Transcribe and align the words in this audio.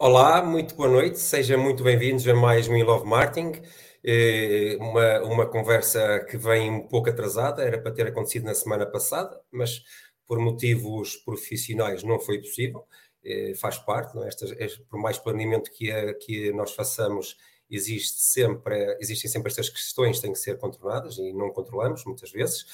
Olá, 0.00 0.40
muito 0.42 0.76
boa 0.76 0.88
noite, 0.88 1.18
sejam 1.18 1.58
muito 1.58 1.82
bem-vindos 1.82 2.26
a 2.28 2.32
mais 2.34 2.68
um 2.68 2.76
In 2.76 2.84
Love 2.84 3.04
Marketing, 3.04 3.60
eh, 4.04 4.76
uma, 4.78 5.20
uma 5.24 5.46
conversa 5.46 6.24
que 6.30 6.36
vem 6.36 6.70
um 6.70 6.86
pouco 6.86 7.10
atrasada, 7.10 7.62
era 7.64 7.80
para 7.82 7.90
ter 7.92 8.06
acontecido 8.06 8.44
na 8.44 8.54
semana 8.54 8.86
passada, 8.86 9.40
mas 9.50 9.82
por 10.24 10.38
motivos 10.38 11.16
profissionais 11.16 12.04
não 12.04 12.20
foi 12.20 12.38
possível, 12.38 12.86
eh, 13.24 13.54
faz 13.56 13.76
parte, 13.78 14.14
não 14.14 14.22
é? 14.22 14.28
Estas, 14.28 14.52
por 14.88 15.00
mais 15.00 15.18
planeamento 15.18 15.68
que, 15.72 15.90
é, 15.90 16.14
que 16.14 16.52
nós 16.52 16.72
façamos, 16.72 17.36
existe 17.68 18.20
sempre, 18.20 18.96
existem 19.00 19.28
sempre 19.28 19.50
estas 19.50 19.68
questões 19.68 20.16
que 20.16 20.22
têm 20.22 20.32
que 20.32 20.38
ser 20.38 20.58
controladas 20.58 21.18
e 21.18 21.32
não 21.32 21.50
controlamos 21.50 22.04
muitas 22.04 22.30
vezes. 22.30 22.66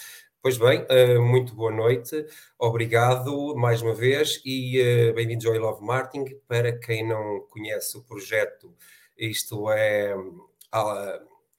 Pois 0.45 0.59
bem, 0.59 0.85
eh, 0.91 1.19
muito 1.19 1.55
boa 1.55 1.73
noite, 1.73 2.27
obrigado 2.59 3.57
mais 3.57 3.81
uma 3.81 3.95
vez 3.95 4.43
e 4.45 4.79
eh, 4.79 5.11
bem-vindos 5.15 5.47
ao 5.47 5.55
I 5.55 5.59
Love 5.59 5.83
Marketing. 5.83 6.39
Para 6.47 6.79
quem 6.79 7.03
não 7.09 7.41
conhece 7.49 7.97
o 7.97 8.03
projeto, 8.05 8.71
isto 9.17 9.71
é 9.71 10.15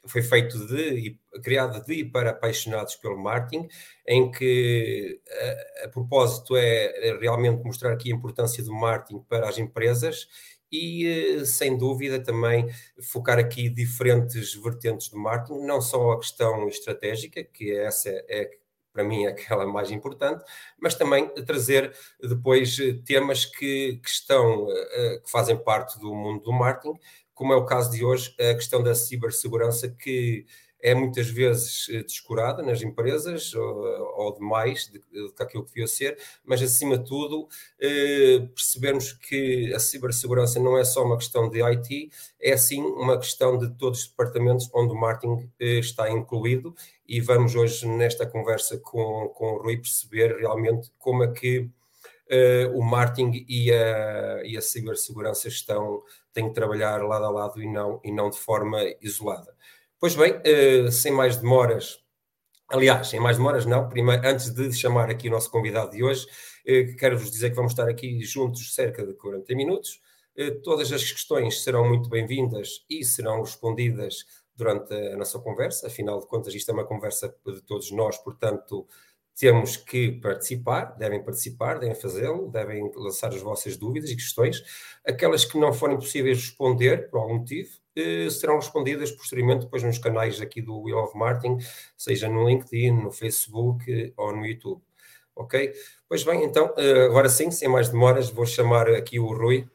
foi 0.08 0.22
feito 0.22 0.68
de 0.68 1.18
criado 1.44 1.84
de 1.84 1.94
e 1.96 2.06
para 2.06 2.30
apaixonados 2.30 2.96
pelo 2.96 3.18
marketing, 3.18 3.68
em 4.08 4.30
que 4.30 5.20
a, 5.82 5.86
a 5.86 5.90
propósito 5.90 6.56
é 6.56 7.18
realmente 7.20 7.64
mostrar 7.64 7.92
aqui 7.94 8.12
a 8.12 8.16
importância 8.16 8.64
do 8.64 8.72
marketing 8.72 9.24
para 9.28 9.50
as 9.50 9.58
empresas 9.58 10.28
e, 10.72 11.08
eh, 11.40 11.46
sem 11.46 11.76
dúvida, 11.76 12.22
também 12.24 12.68
focar 13.02 13.40
aqui 13.40 13.68
diferentes 13.68 14.54
vertentes 14.54 15.10
do 15.10 15.18
marketing, 15.18 15.66
não 15.66 15.82
só 15.82 16.12
a 16.12 16.20
questão 16.20 16.68
estratégica, 16.68 17.44
que 17.44 17.76
essa 17.76 18.10
é 18.28 18.50
para 18.96 19.04
mim 19.04 19.26
é 19.26 19.28
aquela 19.28 19.68
mais 19.68 19.92
importante, 19.92 20.42
mas 20.80 20.96
também 20.96 21.28
trazer 21.46 21.94
depois 22.24 22.80
eh, 22.80 22.94
temas 23.06 23.44
que, 23.44 24.00
que 24.02 24.10
estão, 24.10 24.68
eh, 24.72 25.20
que 25.24 25.30
fazem 25.30 25.58
parte 25.58 26.00
do 26.00 26.16
mundo 26.16 26.42
do 26.44 26.54
marketing, 26.54 26.98
como 27.34 27.52
é 27.52 27.58
o 27.58 27.66
caso 27.66 27.92
de 27.92 28.06
hoje, 28.06 28.34
a 28.40 28.54
questão 28.54 28.82
da 28.82 28.96
cibersegurança 28.96 29.90
que 29.90 30.46
é 30.86 30.94
muitas 30.94 31.28
vezes 31.28 31.88
eh, 31.90 32.04
descurada 32.04 32.62
nas 32.62 32.82
empresas, 32.84 33.54
ou, 33.56 33.84
ou 34.18 34.34
demais 34.36 34.88
de, 34.88 35.00
de 35.00 35.34
aquilo 35.40 35.64
que 35.64 35.72
devia 35.72 35.88
ser, 35.88 36.16
mas 36.46 36.62
acima 36.62 36.96
de 36.96 37.06
tudo 37.06 37.48
eh, 37.80 38.48
percebemos 38.54 39.12
que 39.12 39.74
a 39.74 39.80
cibersegurança 39.80 40.60
não 40.60 40.78
é 40.78 40.86
só 40.86 41.04
uma 41.04 41.18
questão 41.18 41.50
de 41.50 41.60
IT, 41.64 42.12
é 42.40 42.56
sim 42.56 42.84
uma 42.84 43.18
questão 43.18 43.58
de 43.58 43.70
todos 43.72 44.02
os 44.02 44.08
departamentos 44.08 44.70
onde 44.76 44.94
o 44.94 44.96
marketing 44.96 45.50
eh, 45.60 45.80
está 45.80 46.10
incluído 46.12 46.76
e 47.08 47.22
vamos 47.22 47.56
hoje 47.56 47.88
nesta 47.88 48.26
conversa 48.26 48.78
com, 48.78 49.30
com 49.36 49.54
o 49.54 49.62
Rui 49.62 49.78
perceber 49.78 50.38
realmente 50.38 50.92
como 50.98 51.24
é 51.24 51.32
que 51.32 51.70
Uh, 52.26 52.76
o 52.76 52.84
marketing 52.84 53.46
e 53.48 53.72
a, 53.72 54.42
e 54.44 54.58
a 54.58 54.62
cibersegurança 54.62 55.48
estão, 55.48 56.02
têm 56.34 56.48
que 56.48 56.56
trabalhar 56.56 57.04
lado 57.04 57.24
a 57.24 57.30
lado 57.30 57.62
e 57.62 57.72
não, 57.72 58.02
e 58.04 58.12
não 58.12 58.32
de 58.32 58.40
forma 58.40 58.80
isolada. 59.00 59.54
Pois 60.00 60.16
bem, 60.16 60.34
uh, 60.34 60.92
sem 60.92 61.12
mais 61.12 61.38
demoras, 61.38 62.00
aliás, 62.68 63.10
sem 63.10 63.20
mais 63.20 63.38
demoras, 63.38 63.68
não, 63.68 63.88
primeiro, 63.88 64.28
antes 64.28 64.50
de 64.50 64.74
chamar 64.74 65.12
aqui 65.12 65.28
o 65.28 65.32
nosso 65.32 65.52
convidado 65.52 65.92
de 65.92 66.04
hoje, 66.04 66.26
uh, 66.26 66.96
quero-vos 66.98 67.30
dizer 67.30 67.52
que 67.52 67.56
vamos 67.56 67.74
estar 67.74 67.88
aqui 67.88 68.20
juntos 68.22 68.74
cerca 68.74 69.06
de 69.06 69.14
40 69.14 69.56
minutos. 69.56 70.02
Todas 70.66 70.92
as 70.92 71.02
questões 71.10 71.64
serão 71.64 71.88
muito 71.88 72.10
bem-vindas 72.10 72.84
e 72.90 73.06
serão 73.06 73.40
respondidas 73.40 74.26
durante 74.56 74.94
a 74.94 75.18
nossa 75.18 75.40
conversa, 75.40 75.88
afinal 75.88 76.20
de 76.20 76.28
contas, 76.28 76.54
isto 76.54 76.70
é 76.72 76.74
uma 76.74 76.86
conversa 76.86 77.36
de 77.46 77.62
todos 77.62 77.92
nós, 77.92 78.18
portanto, 78.18 78.88
temos 79.36 79.76
que 79.76 80.14
participar, 80.14 80.96
devem 80.98 81.22
participar, 81.22 81.78
devem 81.78 81.96
fazê-lo, 81.96 82.50
devem 82.50 82.90
lançar 82.96 83.30
as 83.30 83.42
vossas 83.42 83.76
dúvidas 83.76 84.10
e 84.10 84.16
questões. 84.16 84.64
Aquelas 85.06 85.44
que 85.44 85.60
não 85.60 85.74
forem 85.74 85.98
possíveis 85.98 86.38
responder, 86.38 87.10
por 87.10 87.20
algum 87.20 87.40
motivo, 87.40 87.70
eh, 87.96 88.30
serão 88.30 88.56
respondidas 88.56 89.12
posteriormente 89.12 89.66
depois 89.66 89.84
nos 89.84 89.98
canais 89.98 90.40
aqui 90.40 90.62
do 90.62 90.80
Will 90.82 90.98
of 90.98 91.18
Martin, 91.18 91.58
seja 91.98 92.30
no 92.30 92.48
LinkedIn, 92.48 92.92
no 92.92 93.12
Facebook 93.12 93.92
eh, 93.92 94.14
ou 94.16 94.34
no 94.34 94.46
YouTube. 94.46 94.82
Ok? 95.36 95.74
Pois 96.08 96.24
bem, 96.24 96.46
então, 96.46 96.74
eh, 96.78 97.06
agora 97.06 97.28
sim, 97.28 97.52
sem 97.52 97.68
mais 97.68 97.90
demoras, 97.90 98.30
vou 98.30 98.46
chamar 98.46 98.90
aqui 98.90 99.20
o 99.20 99.28
Rui. 99.34 99.68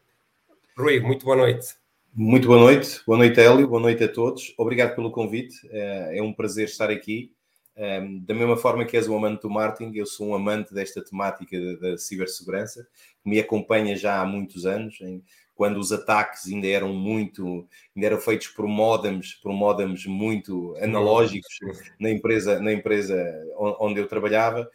Rui, 0.76 1.00
muito 1.00 1.24
boa 1.26 1.36
noite. 1.36 1.76
Muito 2.12 2.48
boa 2.48 2.58
noite, 2.58 3.00
boa 3.06 3.16
noite, 3.16 3.38
Hélio, 3.38 3.68
boa 3.68 3.80
noite 3.80 4.02
a 4.02 4.08
todos. 4.08 4.52
Obrigado 4.58 4.96
pelo 4.96 5.12
convite, 5.12 5.56
é 5.70 6.20
um 6.20 6.32
prazer 6.32 6.64
estar 6.64 6.90
aqui. 6.90 7.32
Da 8.22 8.34
mesma 8.34 8.56
forma 8.56 8.84
que 8.84 8.96
és 8.96 9.06
um 9.06 9.16
amante 9.16 9.42
do 9.42 9.50
marketing, 9.50 9.96
eu 9.96 10.04
sou 10.04 10.28
um 10.28 10.34
amante 10.34 10.74
desta 10.74 11.04
temática 11.04 11.56
da 11.76 11.96
cibersegurança, 11.96 12.86
que 13.22 13.30
me 13.30 13.38
acompanha 13.38 13.96
já 13.96 14.20
há 14.20 14.26
muitos 14.26 14.66
anos 14.66 14.98
quando 15.54 15.78
os 15.78 15.92
ataques 15.92 16.46
ainda 16.46 16.66
eram 16.66 16.92
muito, 16.92 17.68
ainda 17.94 18.06
eram 18.06 18.18
feitos 18.18 18.48
por 18.48 18.66
modems, 18.66 19.34
por 19.34 19.52
modems 19.52 20.06
muito 20.06 20.74
analógicos 20.80 21.58
na 22.00 22.10
empresa, 22.10 22.58
na 22.58 22.72
empresa 22.72 23.14
onde 23.78 24.00
eu 24.00 24.08
trabalhava, 24.08 24.68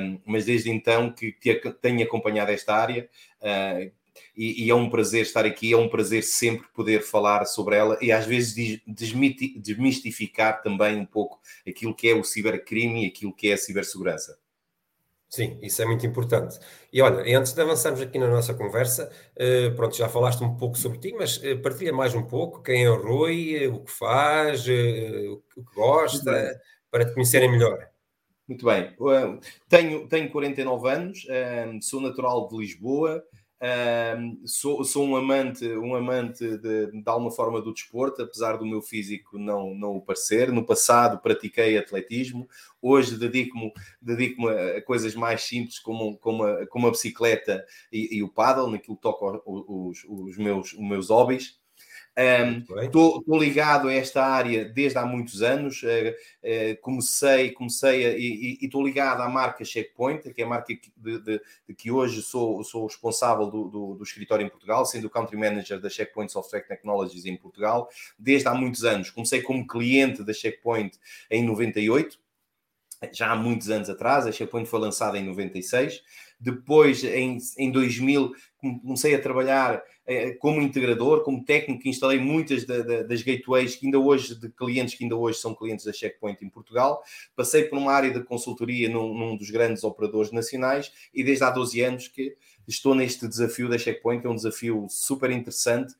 um, 0.00 0.18
mas 0.24 0.46
desde 0.46 0.70
então 0.70 1.12
que, 1.12 1.30
que 1.30 1.70
tenho 1.80 2.02
acompanhado 2.02 2.50
esta 2.50 2.74
área 2.74 3.06
uh, 3.42 3.92
e, 4.36 4.64
e, 4.64 4.70
é 4.70 4.74
um 4.74 4.90
prazer 4.90 5.22
estar 5.22 5.44
aqui, 5.44 5.72
é 5.72 5.76
um 5.76 5.88
prazer 5.88 6.22
sempre 6.22 6.66
poder 6.74 7.02
falar 7.02 7.44
sobre 7.44 7.76
ela 7.76 7.98
e 8.00 8.10
às 8.12 8.26
vezes 8.26 8.80
desmistificar 8.86 10.62
também 10.62 10.96
um 10.96 11.06
pouco 11.06 11.40
aquilo 11.66 11.94
que 11.94 12.08
é 12.08 12.14
o 12.14 12.24
cibercrime 12.24 13.04
e 13.04 13.08
aquilo 13.08 13.34
que 13.34 13.48
é 13.48 13.54
a 13.54 13.58
cibersegurança. 13.58 14.38
Sim, 15.34 15.58
isso 15.62 15.82
é 15.82 15.84
muito 15.84 16.06
importante. 16.06 16.60
E 16.92 17.02
olha, 17.02 17.36
antes 17.36 17.52
de 17.52 17.60
avançarmos 17.60 18.00
aqui 18.00 18.20
na 18.20 18.28
nossa 18.28 18.54
conversa, 18.54 19.10
uh, 19.32 19.74
pronto, 19.74 19.96
já 19.96 20.08
falaste 20.08 20.44
um 20.44 20.56
pouco 20.56 20.78
sobre 20.78 20.98
ti, 20.98 21.12
mas 21.12 21.38
uh, 21.38 21.60
partilha 21.60 21.92
mais 21.92 22.14
um 22.14 22.22
pouco 22.22 22.62
quem 22.62 22.84
é 22.84 22.88
o 22.88 23.02
Rui, 23.02 23.66
uh, 23.66 23.74
o 23.74 23.80
que 23.80 23.90
faz, 23.90 24.60
o 24.62 25.42
que 25.52 25.60
gosta, 25.74 26.60
para 26.88 27.04
te 27.04 27.14
conhecerem 27.14 27.50
melhor. 27.50 27.84
Muito 28.46 28.64
bem. 28.64 28.94
tenho, 29.68 30.06
tenho 30.06 30.30
49 30.30 30.88
anos, 30.88 31.26
sou 31.80 32.00
natural 32.00 32.46
de 32.46 32.56
Lisboa, 32.56 33.24
sou, 34.44 34.84
sou 34.84 35.06
um 35.06 35.16
amante, 35.16 35.66
um 35.76 35.94
amante 35.94 36.58
de, 36.58 36.86
de 36.90 37.02
alguma 37.06 37.30
forma 37.30 37.60
do 37.60 37.72
desporto, 37.72 38.22
apesar 38.22 38.56
do 38.56 38.66
meu 38.66 38.82
físico 38.82 39.38
não, 39.38 39.74
não 39.74 39.96
o 39.96 40.02
parecer. 40.02 40.52
No 40.52 40.64
passado 40.64 41.20
pratiquei 41.20 41.78
atletismo, 41.78 42.48
hoje 42.80 43.16
dedico-me 43.16 43.72
dedico 44.00 44.48
a 44.48 44.82
coisas 44.82 45.14
mais 45.14 45.42
simples 45.42 45.78
como, 45.78 46.16
como, 46.18 46.44
a, 46.44 46.66
como 46.66 46.86
a 46.86 46.90
bicicleta 46.90 47.64
e, 47.92 48.16
e 48.18 48.22
o 48.22 48.28
paddle, 48.28 48.70
naquilo 48.70 48.96
que 48.96 49.02
toca 49.02 49.42
os, 49.46 50.04
os, 50.08 50.36
meus, 50.36 50.72
os 50.72 50.80
meus 50.80 51.08
hobbies. 51.08 51.58
Estou 52.82 53.24
um, 53.26 53.38
ligado 53.38 53.88
a 53.88 53.92
esta 53.92 54.24
área 54.24 54.64
desde 54.64 54.96
há 54.98 55.04
muitos 55.04 55.42
anos. 55.42 55.82
Uh, 55.82 55.86
uh, 55.86 56.80
comecei, 56.80 57.50
comecei 57.50 58.06
a, 58.06 58.16
e 58.16 58.58
estou 58.62 58.84
ligado 58.84 59.20
à 59.20 59.28
marca 59.28 59.64
Checkpoint, 59.64 60.32
que 60.32 60.40
é 60.40 60.44
a 60.44 60.48
marca 60.48 60.72
de, 60.96 61.18
de, 61.18 61.40
de 61.68 61.74
que 61.74 61.90
hoje 61.90 62.22
sou, 62.22 62.62
sou 62.62 62.86
responsável 62.86 63.46
do, 63.46 63.68
do, 63.68 63.94
do, 63.94 64.04
escritório 64.04 64.46
em 64.46 64.48
Portugal, 64.48 64.86
sendo 64.86 65.06
o 65.06 65.10
country 65.10 65.36
manager 65.36 65.80
da 65.80 65.90
Checkpoint 65.90 66.30
Software 66.30 66.66
Technologies 66.68 67.26
em 67.26 67.36
Portugal, 67.36 67.88
desde 68.16 68.46
há 68.46 68.54
muitos 68.54 68.84
anos. 68.84 69.10
Comecei 69.10 69.42
como 69.42 69.66
cliente 69.66 70.22
da 70.22 70.32
Checkpoint 70.32 70.96
em 71.28 71.44
98, 71.44 72.16
já 73.12 73.32
há 73.32 73.36
muitos 73.36 73.70
anos 73.70 73.90
atrás. 73.90 74.26
A 74.26 74.32
Checkpoint 74.32 74.68
foi 74.68 74.78
lançada 74.80 75.18
em 75.18 75.24
96. 75.24 76.02
Depois, 76.38 77.02
em, 77.04 77.38
em 77.58 77.70
2000, 77.70 78.32
comecei 78.80 79.14
a 79.14 79.20
trabalhar 79.20 79.82
eh, 80.06 80.32
como 80.32 80.60
integrador, 80.60 81.22
como 81.22 81.44
técnico, 81.44 81.88
instalei 81.88 82.18
muitas 82.18 82.64
das 82.64 83.22
gateways 83.22 83.76
que 83.76 83.86
ainda 83.86 83.98
hoje, 83.98 84.34
de 84.34 84.48
clientes 84.50 84.94
que 84.94 85.04
ainda 85.04 85.16
hoje 85.16 85.38
são 85.38 85.54
clientes 85.54 85.84
da 85.84 85.92
Checkpoint 85.92 86.44
em 86.44 86.48
Portugal. 86.48 87.02
Passei 87.34 87.64
por 87.64 87.78
uma 87.78 87.92
área 87.92 88.10
de 88.10 88.22
consultoria 88.22 88.88
num, 88.88 89.12
num 89.16 89.36
dos 89.36 89.50
grandes 89.50 89.84
operadores 89.84 90.32
nacionais 90.32 90.92
e 91.12 91.22
desde 91.22 91.44
há 91.44 91.50
12 91.50 91.80
anos 91.82 92.08
que 92.08 92.36
estou 92.66 92.94
neste 92.94 93.28
desafio 93.28 93.68
da 93.68 93.78
Checkpoint, 93.78 94.22
que 94.22 94.26
é 94.26 94.30
um 94.30 94.36
desafio 94.36 94.86
super 94.88 95.30
interessante, 95.30 95.94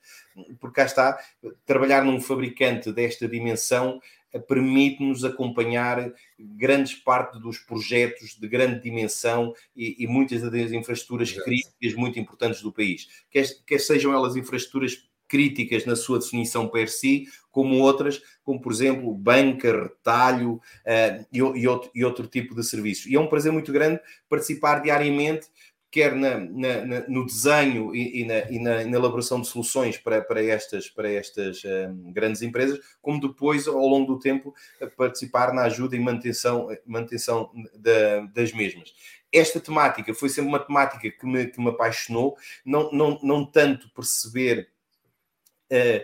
porque 0.59 0.77
cá 0.77 0.85
está, 0.85 1.19
trabalhar 1.67 2.05
num 2.05 2.21
fabricante 2.21 2.93
desta 2.93 3.29
dimensão 3.29 4.01
permite-nos 4.39 5.25
acompanhar 5.25 6.13
grande 6.39 6.97
parte 6.97 7.39
dos 7.39 7.59
projetos 7.59 8.37
de 8.39 8.49
grande 8.49 8.81
dimensão 8.81 9.55
e, 9.77 10.03
e 10.03 10.07
muitas 10.07 10.43
das 10.43 10.73
infraestruturas 10.73 11.33
críticas 11.33 11.95
muito 11.95 12.19
importantes 12.19 12.61
do 12.63 12.73
país, 12.73 13.09
quer, 13.31 13.47
quer 13.67 13.79
sejam 13.79 14.13
elas 14.13 14.37
infraestruturas 14.37 15.09
críticas 15.27 15.85
na 15.87 15.97
sua 15.97 16.19
definição 16.19 16.69
per 16.69 16.89
si, 16.89 17.27
como 17.51 17.79
outras, 17.79 18.21
como 18.43 18.61
por 18.61 18.73
exemplo 18.73 19.13
banca, 19.15 19.83
retalho 19.83 20.55
uh, 20.55 21.27
e, 21.33 21.39
e, 21.39 21.67
outro, 21.67 21.91
e 21.95 22.05
outro 22.05 22.27
tipo 22.27 22.55
de 22.55 22.63
serviços. 22.63 23.07
E 23.07 23.15
é 23.15 23.21
um 23.21 23.27
prazer 23.27 23.51
muito 23.51 23.73
grande 23.73 24.01
participar 24.29 24.81
diariamente 24.81 25.49
quer 25.95 26.13
na, 26.13 26.41
na, 26.41 26.85
na, 26.85 27.01
no 27.07 27.25
desenho 27.25 27.95
e, 27.95 28.23
e, 28.23 28.25
na, 28.25 28.39
e 28.51 28.59
na, 28.59 28.83
elaboração 28.83 29.41
de 29.41 29.47
soluções 29.47 29.97
para, 29.97 30.21
para 30.21 30.43
estas, 30.43 30.91
para 30.91 31.09
estas 31.09 31.63
um, 31.65 32.13
grandes 32.13 32.43
empresas, 32.43 32.81
como 33.01 33.21
depois, 33.21 33.69
ao 33.69 33.87
longo 33.87 34.13
do 34.13 34.19
tempo, 34.19 34.53
participar 34.97 35.55
na 35.55 35.63
ajuda 35.63 35.95
e 35.95 36.01
manutenção, 36.01 36.67
manutenção 36.85 37.49
da, 37.77 38.27
das 38.35 38.53
mesmas. 38.53 38.93
esta 39.33 39.61
temática 39.61 40.13
foi 40.13 40.29
sempre 40.29 40.49
uma 40.49 40.59
temática 40.59 41.09
que 41.09 41.25
me, 41.25 41.47
que 41.47 41.61
me 41.61 41.69
apaixonou, 41.69 42.37
não, 42.67 42.91
não, 42.91 43.21
não 43.23 43.47
tanto 43.47 43.89
perceber 43.91 44.69
uh, 45.71 46.01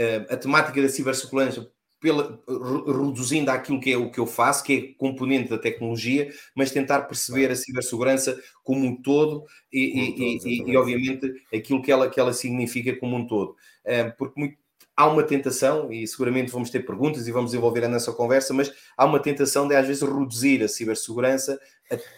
uh, 0.00 0.34
a 0.34 0.36
temática 0.36 0.82
da 0.82 0.88
cibersegurança 0.88 1.70
pela, 2.00 2.40
reduzindo 2.86 3.50
aquilo 3.50 3.80
que 3.80 3.92
é 3.92 3.96
o 3.96 4.10
que 4.10 4.20
eu 4.20 4.26
faço, 4.26 4.64
que 4.64 4.72
é 4.72 4.98
componente 4.98 5.48
da 5.48 5.58
tecnologia, 5.58 6.32
mas 6.54 6.70
tentar 6.70 7.02
perceber 7.02 7.50
a 7.50 7.56
cibersegurança 7.56 8.40
como 8.62 8.86
um 8.86 9.00
todo 9.00 9.44
e, 9.72 9.90
como 9.90 10.04
e, 10.04 10.38
todo, 10.38 10.48
e, 10.48 10.70
e, 10.70 10.76
obviamente, 10.76 11.32
aquilo 11.52 11.82
que 11.82 11.90
ela, 11.90 12.08
que 12.08 12.20
ela 12.20 12.32
significa 12.32 12.94
como 12.96 13.16
um 13.16 13.26
todo. 13.26 13.56
Uh, 13.84 14.16
porque 14.16 14.38
muito, 14.38 14.56
há 14.98 15.06
uma 15.06 15.22
tentação, 15.22 15.92
e 15.92 16.06
seguramente 16.08 16.50
vamos 16.50 16.70
ter 16.70 16.84
perguntas 16.84 17.28
e 17.28 17.32
vamos 17.32 17.52
desenvolver 17.52 17.84
a 17.84 17.88
nossa 17.88 18.12
conversa, 18.12 18.52
mas 18.52 18.72
há 18.96 19.04
uma 19.04 19.20
tentação 19.20 19.68
de 19.68 19.76
às 19.76 19.86
vezes 19.86 20.02
reduzir 20.02 20.60
a 20.62 20.66
cibersegurança 20.66 21.58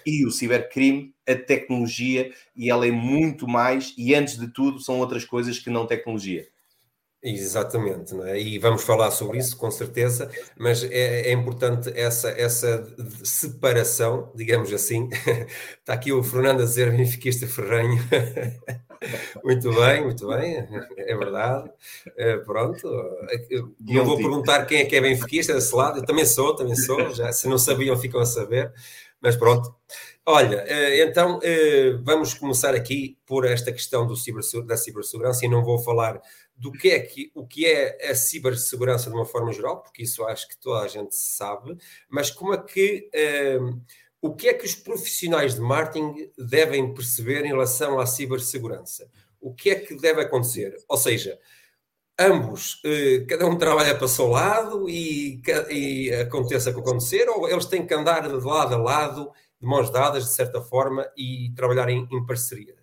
e 0.07 0.25
o 0.25 0.31
cibercrime 0.31 1.15
a 1.29 1.35
tecnologia, 1.35 2.33
e 2.57 2.71
ela 2.71 2.87
é 2.87 2.91
muito 2.91 3.47
mais, 3.47 3.95
e 3.99 4.15
antes 4.15 4.39
de 4.39 4.49
tudo, 4.49 4.81
são 4.81 4.99
outras 4.99 5.27
coisas 5.27 5.59
que 5.59 5.69
não 5.69 5.87
tecnologia. 5.87 6.49
Exatamente, 7.23 8.19
é? 8.23 8.41
e 8.41 8.59
vamos 8.59 8.83
falar 8.83 9.11
sobre 9.11 9.37
isso 9.37 9.55
com 9.55 9.71
certeza, 9.71 10.31
mas 10.57 10.83
é, 10.83 11.29
é, 11.29 11.33
importante 11.33 11.93
essa, 11.95 12.31
essa 12.31 12.87
separação, 13.23 14.33
digamos 14.35 14.73
assim. 14.73 15.07
Está 15.79 15.93
aqui 15.93 16.13
o 16.13 16.23
Fernando 16.23 16.63
a 16.63 16.65
dizer 16.65 16.91
benfiquista 16.97 17.47
ferranho. 17.47 17.99
muito 19.45 19.71
bem, 19.71 20.03
muito 20.03 20.27
bem, 20.29 20.67
é 20.97 21.15
verdade. 21.15 21.71
É, 22.17 22.39
pronto, 22.39 22.89
não 23.81 24.05
vou 24.07 24.17
perguntar 24.17 24.65
quem 24.65 24.79
é 24.81 24.85
que 24.87 24.97
é 24.97 25.01
benfiquista 25.03 25.53
desse 25.53 25.75
lado, 25.75 25.99
eu 25.99 26.07
também 26.07 26.25
sou, 26.25 26.57
também 26.57 26.75
sou, 26.75 27.11
já 27.13 27.31
se 27.33 27.47
não 27.49 27.59
sabiam 27.59 27.99
ficam 27.99 28.21
a 28.21 28.25
saber, 28.25 28.73
mas 29.21 29.37
pronto. 29.37 29.75
Olha, 30.25 30.65
eh, 30.67 31.03
então 31.03 31.41
eh, 31.43 31.99
vamos 32.03 32.35
começar 32.35 32.75
aqui 32.75 33.19
por 33.27 33.45
esta 33.45 33.73
questão 33.73 34.07
do 34.07 34.17
ciber, 34.17 34.43
da 34.65 34.77
cibersegurança 34.77 35.45
e 35.45 35.49
não 35.49 35.65
vou 35.65 35.79
falar 35.79 36.21
do 36.57 36.71
que 36.71 36.91
é, 36.91 37.01
que, 37.01 37.31
o 37.35 37.47
que 37.47 37.67
é 37.67 38.11
a 38.11 38.15
cibersegurança 38.15 39.09
de 39.09 39.17
uma 39.17 39.25
forma 39.25 39.53
geral, 39.53 39.83
porque 39.83 40.03
isso 40.03 40.25
acho 40.25 40.47
que 40.47 40.59
toda 40.59 40.85
a 40.85 40.89
gente 40.89 41.17
sabe, 41.17 41.77
mas 42.09 42.31
como 42.31 42.53
é 42.53 42.63
que 42.63 43.11
um, 43.59 43.81
o 44.21 44.35
que 44.35 44.49
é 44.49 44.55
que 44.55 44.67
os 44.67 44.75
profissionais 44.75 45.55
de 45.55 45.61
marketing 45.61 46.31
devem 46.37 46.93
perceber 46.93 47.45
em 47.47 47.49
relação 47.49 47.99
à 47.99 48.05
cibersegurança? 48.05 49.11
O 49.41 49.55
que 49.55 49.71
é 49.71 49.75
que 49.75 49.97
deve 49.97 50.21
acontecer? 50.21 50.77
Ou 50.87 50.99
seja, 50.99 51.39
ambos, 52.21 52.81
eh, 52.85 53.25
cada 53.29 53.47
um 53.47 53.57
trabalha 53.57 53.95
para 53.97 54.05
o 54.05 54.09
seu 54.09 54.29
lado 54.29 54.89
e, 54.89 55.41
e 55.71 56.13
aconteça 56.15 56.71
o 56.71 56.75
que 56.75 56.81
acontecer, 56.81 57.29
ou 57.29 57.49
eles 57.49 57.67
têm 57.67 57.87
que 57.87 57.95
andar 57.95 58.29
de 58.29 58.45
lado 58.45 58.75
a 58.75 58.79
lado, 58.79 59.31
de 59.61 59.67
mãos 59.67 59.91
dadas, 59.91 60.25
de 60.25 60.31
certa 60.33 60.61
forma, 60.61 61.07
e 61.17 61.53
trabalhar 61.57 61.89
em, 61.89 62.07
em 62.11 62.27
parceria? 62.27 62.80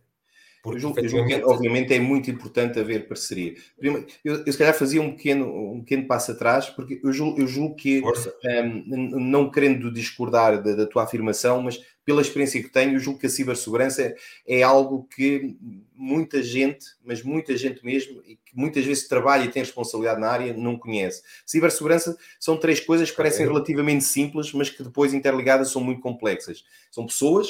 Porque, 0.68 0.86
eu, 0.86 0.92
efetivamente... 0.92 1.44
obviamente 1.46 1.94
é 1.94 2.00
muito 2.00 2.30
importante 2.30 2.80
haver 2.80 3.08
parceria. 3.08 3.56
Primeiro, 3.78 4.06
eu, 4.24 4.44
eu, 4.46 4.52
se 4.52 4.58
calhar 4.58 4.74
fazia 4.74 5.02
um 5.02 5.16
pequeno, 5.16 5.48
um 5.74 5.80
pequeno 5.82 6.06
passo 6.06 6.32
atrás, 6.32 6.70
porque 6.70 7.00
eu 7.04 7.14
julgo, 7.14 7.40
eu 7.40 7.48
julgo 7.48 7.76
que, 7.76 8.02
um, 8.02 9.20
não 9.20 9.50
querendo 9.50 9.92
discordar 9.92 10.62
da, 10.62 10.76
da, 10.76 10.86
tua 10.86 11.04
afirmação, 11.04 11.62
mas 11.62 11.82
pela 12.04 12.22
experiência 12.22 12.62
que 12.62 12.70
tenho, 12.70 12.94
eu 12.94 13.00
julgo 13.00 13.20
que 13.20 13.28
a 13.28 13.30
cibersegurança 13.30 14.02
é, 14.02 14.16
é 14.46 14.64
algo 14.64 15.08
que 15.14 15.58
muita 15.96 16.44
gente, 16.44 16.86
mas 17.04 17.24
muita 17.24 17.56
gente 17.58 17.84
mesmo, 17.84 18.22
e 18.26 18.36
que 18.36 18.56
muitas 18.56 18.86
vezes 18.86 19.08
trabalha 19.08 19.44
e 19.44 19.50
tem 19.50 19.64
responsabilidade 19.64 20.20
na 20.20 20.30
área, 20.30 20.54
não 20.54 20.78
conhece. 20.78 21.22
Cibersegurança 21.46 22.18
são 22.40 22.58
três 22.58 22.80
coisas 22.80 23.10
que 23.10 23.18
parecem 23.18 23.46
okay. 23.46 23.54
relativamente 23.54 24.04
simples, 24.04 24.54
mas 24.54 24.70
que 24.70 24.84
depois 24.84 25.14
interligadas 25.14 25.72
são 25.72 25.82
muito 25.82 26.02
complexas. 26.02 26.64
São 26.92 27.06
pessoas, 27.06 27.48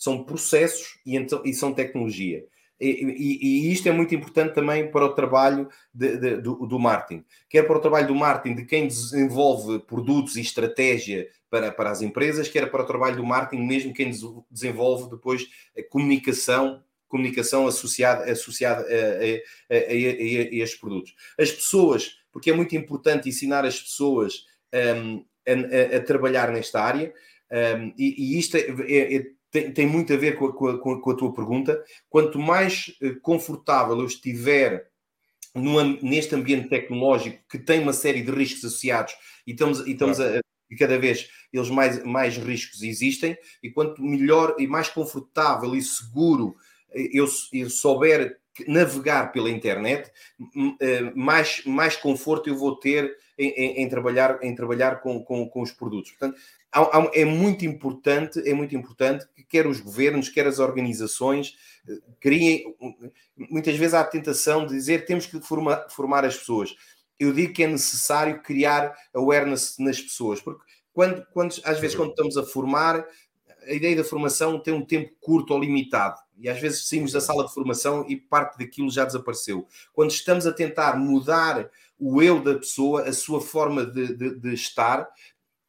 são 0.00 0.24
processos 0.24 0.98
e, 1.04 1.14
então, 1.14 1.42
e 1.44 1.52
são 1.52 1.74
tecnologia. 1.74 2.42
E, 2.80 2.88
e, 2.88 3.68
e, 3.68 3.72
isto 3.72 3.86
é 3.86 3.92
muito 3.92 4.14
importante 4.14 4.54
também 4.54 4.90
para 4.90 5.04
o 5.04 5.12
trabalho 5.12 5.68
de, 5.92 6.16
de, 6.16 6.36
do, 6.38 6.66
do 6.66 6.78
marketing, 6.78 7.22
quer 7.46 7.64
para 7.64 7.76
o 7.76 7.80
trabalho 7.80 8.06
do 8.06 8.14
marketing 8.14 8.56
de 8.56 8.64
quem 8.64 8.88
desenvolve 8.88 9.80
produtos 9.80 10.36
e 10.36 10.40
estratégia 10.40 11.28
para, 11.50 11.70
para 11.70 11.90
as 11.90 12.00
empresas, 12.00 12.48
quer 12.48 12.70
para 12.70 12.82
o 12.82 12.86
trabalho 12.86 13.16
do 13.16 13.26
marketing 13.26 13.66
mesmo 13.66 13.92
quem 13.92 14.10
desenvolve 14.50 15.10
depois 15.10 15.46
a 15.76 15.82
comunicação 15.82 16.82
comunicação 17.06 17.66
associada, 17.66 18.30
associada 18.30 18.82
a, 18.82 19.74
a, 19.74 19.76
a, 19.76 19.90
a, 19.90 20.54
estes 20.54 20.78
produtos. 20.78 21.12
As 21.36 21.50
pessoas, 21.50 22.16
porque 22.32 22.50
é 22.50 22.54
muito 22.54 22.74
importante 22.76 23.28
ensinar 23.28 23.66
as 23.66 23.80
pessoas 23.80 24.46
um, 24.96 25.24
a, 25.96 26.00
trabalhar 26.00 26.52
nesta 26.52 26.80
área, 26.80 27.12
um, 27.50 27.92
e, 27.98 28.14
e, 28.16 28.38
isto 28.38 28.56
é, 28.56 28.60
é, 28.60 29.16
é 29.16 29.26
tem, 29.50 29.72
tem 29.72 29.86
muito 29.86 30.12
a 30.12 30.16
ver 30.16 30.36
com 30.36 30.46
a, 30.46 30.52
com, 30.52 30.90
a, 30.90 31.00
com 31.00 31.10
a, 31.10 31.16
tua 31.16 31.32
pergunta. 31.32 31.82
Quanto 32.08 32.38
mais 32.38 32.94
eh, 33.02 33.14
confortável 33.22 33.98
eu 33.98 34.06
estiver 34.06 34.88
no, 35.54 35.82
neste 36.02 36.34
ambiente 36.34 36.68
tecnológico 36.68 37.42
que 37.48 37.58
tem 37.58 37.80
uma 37.80 37.92
série 37.92 38.22
de 38.22 38.30
riscos 38.30 38.64
associados 38.64 39.14
e 39.46 39.52
estamos, 39.52 39.80
e 39.86 39.92
estamos 39.92 40.20
a, 40.20 40.40
e 40.70 40.76
cada 40.76 40.98
vez 40.98 41.28
eles 41.52 41.68
mais, 41.68 42.02
mais 42.04 42.36
riscos 42.36 42.82
existem, 42.82 43.36
e 43.62 43.70
quanto 43.70 44.00
melhor 44.02 44.54
e 44.58 44.66
mais 44.66 44.88
confortável 44.88 45.74
e 45.74 45.82
seguro 45.82 46.54
eh, 46.92 47.10
eu, 47.12 47.26
eu 47.52 47.68
souber 47.68 48.38
navegar 48.66 49.32
pela 49.32 49.50
internet, 49.50 50.10
eh, 50.80 51.12
mais, 51.14 51.64
mais 51.64 51.96
conforto 51.96 52.48
eu 52.48 52.56
vou 52.56 52.76
ter 52.76 53.16
em, 53.38 53.48
em, 53.48 53.82
em 53.82 53.88
trabalhar, 53.88 54.38
em 54.42 54.54
trabalhar 54.54 55.00
com, 55.00 55.22
com, 55.24 55.48
com, 55.48 55.62
os 55.62 55.72
produtos. 55.72 56.10
Portanto, 56.10 56.38
é 57.12 57.24
muito 57.24 57.64
importante, 57.64 58.40
é 58.48 58.54
muito 58.54 58.74
importante 58.76 59.26
que 59.34 59.42
quer 59.42 59.66
os 59.66 59.80
governos, 59.80 60.28
quer 60.28 60.46
as 60.46 60.58
organizações 60.58 61.56
eh, 61.88 61.98
criem. 62.20 62.76
Muitas 63.36 63.76
vezes 63.76 63.94
há 63.94 64.00
a 64.00 64.04
tentação 64.04 64.66
de 64.66 64.74
dizer 64.74 65.04
temos 65.04 65.26
que 65.26 65.40
formar, 65.40 65.88
formar 65.90 66.24
as 66.24 66.36
pessoas. 66.36 66.74
Eu 67.18 67.32
digo 67.32 67.52
que 67.52 67.64
é 67.64 67.66
necessário 67.66 68.40
criar 68.42 68.94
awareness 69.12 69.76
nas 69.78 70.00
pessoas, 70.00 70.40
porque 70.40 70.64
quando, 70.92 71.26
quando 71.32 71.54
às 71.64 71.80
vezes 71.80 71.96
quando 71.96 72.10
estamos 72.10 72.36
a 72.36 72.44
formar, 72.44 73.04
a 73.66 73.72
ideia 73.72 73.96
da 73.96 74.04
formação 74.04 74.58
tem 74.58 74.72
um 74.72 74.84
tempo 74.84 75.12
curto 75.20 75.52
ou 75.52 75.60
limitado. 75.60 76.20
E 76.38 76.48
às 76.48 76.60
vezes 76.60 76.88
saímos 76.88 77.12
da 77.12 77.20
sala 77.20 77.46
de 77.46 77.52
formação 77.52 78.06
e 78.08 78.16
parte 78.16 78.58
daquilo 78.58 78.90
já 78.90 79.04
desapareceu. 79.04 79.66
Quando 79.92 80.10
estamos 80.10 80.46
a 80.46 80.52
tentar 80.52 80.96
mudar 80.96 81.68
o 81.98 82.22
eu 82.22 82.42
da 82.42 82.54
pessoa, 82.54 83.02
a 83.02 83.12
sua 83.12 83.40
forma 83.40 83.84
de, 83.84 84.16
de, 84.16 84.34
de 84.36 84.54
estar, 84.54 85.06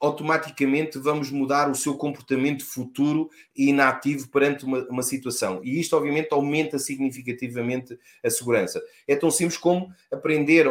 automaticamente 0.02 0.98
vamos 0.98 1.30
mudar 1.30 1.70
o 1.70 1.76
seu 1.76 1.94
comportamento 1.94 2.66
futuro 2.66 3.30
e 3.56 3.70
inativo 3.70 4.28
perante 4.30 4.66
uma, 4.66 4.80
uma, 4.90 5.04
situação. 5.04 5.62
E 5.64 5.80
isto, 5.80 5.96
obviamente, 5.96 6.30
aumenta 6.32 6.80
significativamente 6.80 7.98
a 8.24 8.30
segurança. 8.30 8.82
É 9.08 9.16
tão 9.16 9.30
simples 9.30 9.58
como 9.58 9.94
aprender, 10.12 10.66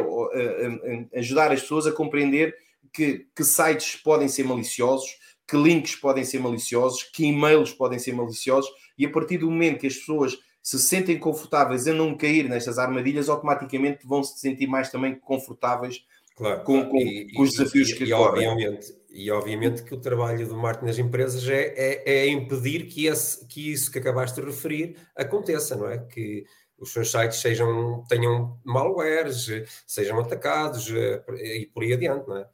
ajudar 1.15 1.53
as 1.53 1.61
pessoas 1.63 1.87
a 1.87 1.93
compreender 1.93 2.57
que, 2.93 3.29
que 3.35 3.45
sites 3.45 3.95
podem 3.95 4.27
ser 4.27 4.43
maliciosos, 4.43 5.09
que 5.47 5.57
links 5.57 5.95
podem 5.95 6.25
ser 6.25 6.41
maliciosos, 6.41 7.05
que 7.05 7.25
e-mails 7.25 7.73
podem 7.73 8.01
ser 8.01 8.13
maliciosos, 8.13 8.69
e 8.99 9.07
a 9.07 9.11
partir 9.11 9.39
do 9.39 9.49
momento 9.49 9.79
que 9.79 9.87
as 9.87 9.95
pessoas 9.95 10.37
se 10.61 10.79
sentem 10.79 11.19
confortáveis 11.19 11.87
a 11.87 11.95
não 11.95 12.17
cair 12.17 12.49
nestas 12.49 12.79
armadilhas, 12.79 13.29
automaticamente 13.29 14.07
vão 14.07 14.23
se 14.25 14.39
sentir 14.41 14.67
mais 14.67 14.91
também 14.91 15.15
confortáveis 15.15 16.05
claro, 16.41 16.65
com, 16.65 16.89
com, 16.89 16.97
e, 16.97 17.33
com, 17.33 17.43
os 17.43 17.51
desafios 17.51 17.91
e, 17.91 17.97
que 17.97 18.05
e, 18.05 18.13
obviamente 18.13 19.01
e 19.13 19.31
obviamente 19.31 19.83
que 19.83 19.95
o 19.95 20.01
trabalho 20.01 20.47
do 20.47 20.57
marketing 20.57 20.87
das 20.87 20.99
empresas 20.99 21.49
é, 21.49 21.75
é, 21.77 22.03
é, 22.11 22.29
impedir 22.29 22.87
que, 22.87 23.07
esse, 23.07 23.45
que 23.47 23.73
isso 23.73 23.91
que 23.91 23.99
acabaste 23.99 24.41
de 24.41 24.47
referir 24.47 24.97
aconteça, 25.17 25.77
não 25.77 25.89
é? 25.89 25.99
Que 25.99 26.45
os 26.79 26.93
seus 26.93 27.11
sites 27.11 27.41
sejam, 27.41 28.05
tenham 28.09 28.59
malwares, 28.65 29.47
sejam 29.87 30.19
atacados 30.19 30.91
eh, 30.91 31.23
e 31.61 31.67
por 31.67 31.83
aí 31.83 31.93
adiante, 31.93 32.27
não 32.27 32.39
é? 32.39 32.49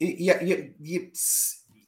E, 0.00 0.30
e, 0.30 0.74
e, 0.80 1.12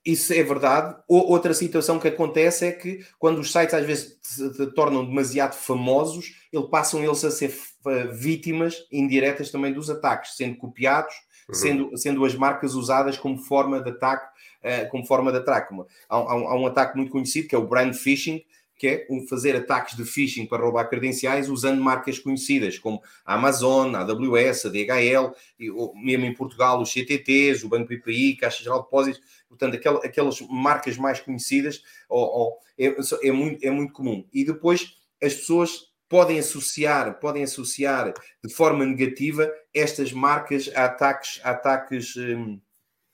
isso 0.04 0.32
é 0.32 0.42
verdade. 0.42 0.96
Outra 1.06 1.54
situação 1.54 1.98
que 1.98 2.08
acontece 2.08 2.66
é 2.66 2.72
que 2.72 3.04
quando 3.18 3.38
os 3.38 3.52
sites 3.52 3.74
às 3.74 3.86
vezes 3.86 4.18
se 4.22 4.66
tornam 4.72 5.04
demasiado 5.04 5.54
famosos, 5.54 6.34
eles 6.52 6.68
passam 6.68 7.02
eles 7.04 7.24
a 7.24 7.30
ser 7.30 7.52
vítimas 8.12 8.86
indiretas 8.90 9.50
também 9.50 9.72
dos 9.72 9.88
ataques, 9.90 10.36
sendo 10.36 10.56
copiados 10.56 11.14
uhum. 11.48 11.54
sendo, 11.54 11.96
sendo 11.96 12.24
as 12.24 12.34
marcas 12.34 12.74
usadas 12.74 13.16
como 13.18 13.38
forma 13.38 13.80
de 13.80 13.90
ataque, 13.90 14.26
uh, 14.64 14.90
como 14.90 15.06
forma 15.06 15.30
de 15.30 15.38
ataque. 15.38 15.74
Há, 16.08 16.16
há, 16.16 16.36
um, 16.36 16.48
há, 16.48 16.60
um, 16.60 16.66
ataque 16.66 16.96
muito 16.96 17.10
conhecido 17.10 17.48
que 17.48 17.54
é 17.54 17.58
o 17.58 17.66
brand 17.66 17.94
phishing, 17.94 18.42
que 18.76 18.88
é 18.88 19.06
um 19.10 19.26
fazer 19.28 19.54
ataques 19.54 19.96
de 19.96 20.04
phishing 20.04 20.46
para 20.46 20.62
roubar 20.62 20.88
credenciais 20.88 21.48
usando 21.48 21.80
marcas 21.80 22.18
conhecidas 22.18 22.78
como 22.78 23.00
a 23.24 23.34
Amazon, 23.34 23.94
a 23.94 24.00
AWS, 24.00 24.66
a 24.66 24.68
DHL, 24.70 25.34
e, 25.58 25.70
ou, 25.70 25.94
mesmo 25.94 26.24
em 26.24 26.34
Portugal 26.34 26.80
os 26.80 26.92
CTTs, 26.92 27.64
o 27.64 27.68
Banco 27.68 27.88
PPI, 27.88 28.36
Caixa 28.36 28.62
Geral 28.62 28.78
de 28.78 28.84
Depósitos, 28.86 29.20
portanto 29.52 29.76
aquelas, 29.76 30.04
aquelas 30.04 30.40
marcas 30.42 30.96
mais 30.96 31.20
conhecidas 31.20 31.82
ou, 32.08 32.24
ou, 32.24 32.58
é, 32.78 32.94
é, 33.28 33.32
muito, 33.32 33.64
é 33.64 33.70
muito 33.70 33.92
comum. 33.92 34.26
E 34.32 34.44
depois 34.44 34.96
as 35.22 35.34
pessoas 35.34 35.92
podem 36.08 36.38
associar, 36.38 37.18
podem 37.20 37.42
associar 37.42 38.12
de 38.42 38.52
forma 38.52 38.84
negativa 38.84 39.50
estas 39.74 40.12
marcas 40.12 40.70
a 40.74 40.86
ataques, 40.86 41.40
a 41.42 41.50
ataques, 41.50 42.16
hum, 42.16 42.60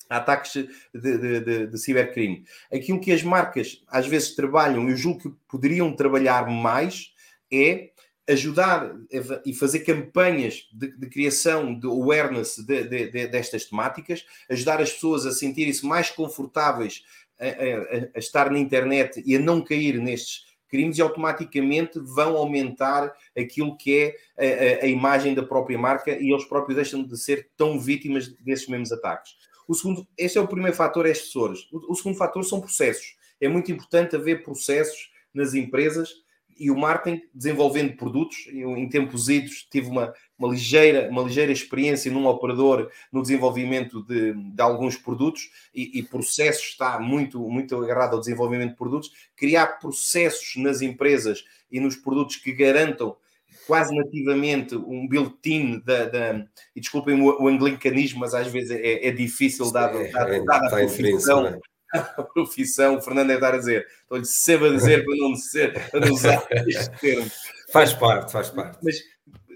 ataques 0.08 0.52
de, 0.52 0.68
de, 0.94 1.40
de, 1.40 1.66
de, 1.66 1.78
cibercrime. 1.78 2.44
Aquilo 2.72 3.00
que 3.00 3.12
as 3.12 3.22
marcas 3.22 3.82
às 3.88 4.06
vezes 4.06 4.34
trabalham, 4.34 4.88
eu 4.88 4.96
julgo 4.96 5.20
que 5.20 5.30
poderiam 5.48 5.94
trabalhar 5.94 6.48
mais, 6.48 7.12
é 7.52 7.90
ajudar 8.28 8.94
e 9.44 9.54
fazer 9.54 9.80
campanhas 9.80 10.68
de, 10.72 10.96
de 10.96 11.08
criação 11.08 11.78
de 11.78 11.86
awareness 11.86 12.58
de, 12.58 12.84
de, 12.84 13.26
destas 13.26 13.64
temáticas, 13.64 14.24
ajudar 14.50 14.80
as 14.80 14.92
pessoas 14.92 15.24
a 15.24 15.32
sentirem-se 15.32 15.84
mais 15.86 16.10
confortáveis 16.10 17.04
a, 17.40 17.46
a, 17.46 18.08
a, 18.14 18.18
estar 18.18 18.50
na 18.50 18.58
internet 18.58 19.22
e 19.24 19.34
a 19.34 19.38
não 19.38 19.62
cair 19.62 19.98
nestes 19.98 20.46
crimes 20.68 20.98
e 20.98 21.02
automaticamente 21.02 21.98
vão 21.98 22.36
aumentar 22.36 23.14
aquilo 23.36 23.76
que 23.76 24.14
é 24.36 24.80
a, 24.82 24.84
a 24.84 24.86
imagem 24.86 25.34
da 25.34 25.42
própria 25.42 25.78
marca 25.78 26.10
e 26.10 26.30
eles 26.30 26.44
próprios 26.44 26.76
deixam 26.76 27.02
de 27.02 27.16
ser 27.18 27.48
tão 27.56 27.80
vítimas 27.80 28.28
desses 28.28 28.68
mesmos 28.68 28.92
ataques. 28.92 29.32
O 29.66 29.74
segundo, 29.74 30.06
este 30.16 30.36
é 30.36 30.40
o 30.40 30.48
primeiro 30.48 30.76
fator, 30.76 31.06
é 31.06 31.10
as 31.10 31.20
pessoas. 31.20 31.66
O, 31.72 31.92
o 31.92 31.94
segundo 31.94 32.16
fator 32.16 32.44
são 32.44 32.60
processos. 32.60 33.16
É 33.40 33.48
muito 33.48 33.72
importante 33.72 34.16
haver 34.16 34.42
processos 34.42 35.10
nas 35.32 35.54
empresas 35.54 36.10
e 36.58 36.70
o 36.70 36.76
marketing 36.76 37.22
desenvolvendo 37.32 37.96
produtos. 37.96 38.48
Eu, 38.52 38.76
em 38.76 38.88
tempos 38.88 39.28
idos, 39.28 39.66
tive 39.70 39.88
uma, 39.88 40.12
uma, 40.38 40.48
ligeira, 40.48 41.08
uma 41.10 41.22
ligeira 41.22 41.52
experiência 41.52 42.10
num 42.10 42.26
operador 42.26 42.90
no 43.12 43.22
desenvolvimento 43.22 44.02
de, 44.02 44.32
de 44.32 44.62
alguns 44.62 44.96
produtos 44.96 45.50
e, 45.74 45.98
e 45.98 46.02
processo 46.02 46.62
está 46.62 46.98
muito, 46.98 47.40
muito 47.48 47.76
agarrado 47.76 48.14
ao 48.14 48.20
desenvolvimento 48.20 48.70
de 48.70 48.76
produtos. 48.76 49.12
Criar 49.36 49.78
processos 49.78 50.56
nas 50.56 50.82
empresas 50.82 51.44
e 51.70 51.78
nos 51.78 51.96
produtos 51.96 52.36
que 52.36 52.52
garantam 52.52 53.16
quase 53.66 53.94
nativamente 53.94 54.74
um 54.74 55.06
built-in 55.06 55.80
da, 55.84 56.06
da, 56.06 56.44
e 56.74 56.80
desculpem 56.80 57.20
o, 57.20 57.42
o 57.42 57.48
anglicanismo, 57.48 58.20
mas 58.20 58.34
às 58.34 58.46
vezes 58.48 58.70
é, 58.70 59.06
é 59.06 59.10
difícil 59.10 59.70
dado, 59.70 59.98
é, 59.98 60.10
dado, 60.10 60.44
dado 60.44 60.64
a 60.64 60.68
profissão, 60.70 61.60
a 61.94 62.22
profissão, 62.22 62.96
o 62.96 63.00
Fernando 63.00 63.28
deve 63.28 63.38
estar 63.38 63.54
a 63.54 63.58
dizer, 63.58 63.86
estou-lhe 64.02 64.24
sempre 64.24 64.68
a 64.68 64.72
dizer 64.72 65.04
para 65.04 65.16
não, 65.16 65.34
ser, 65.34 65.90
para 65.90 66.00
não 66.00 66.12
usar 66.12 66.46
este 66.66 67.00
termo. 67.00 67.30
Faz 67.72 67.92
parte, 67.92 68.32
faz 68.32 68.50
parte. 68.50 68.78
Mas 68.82 68.96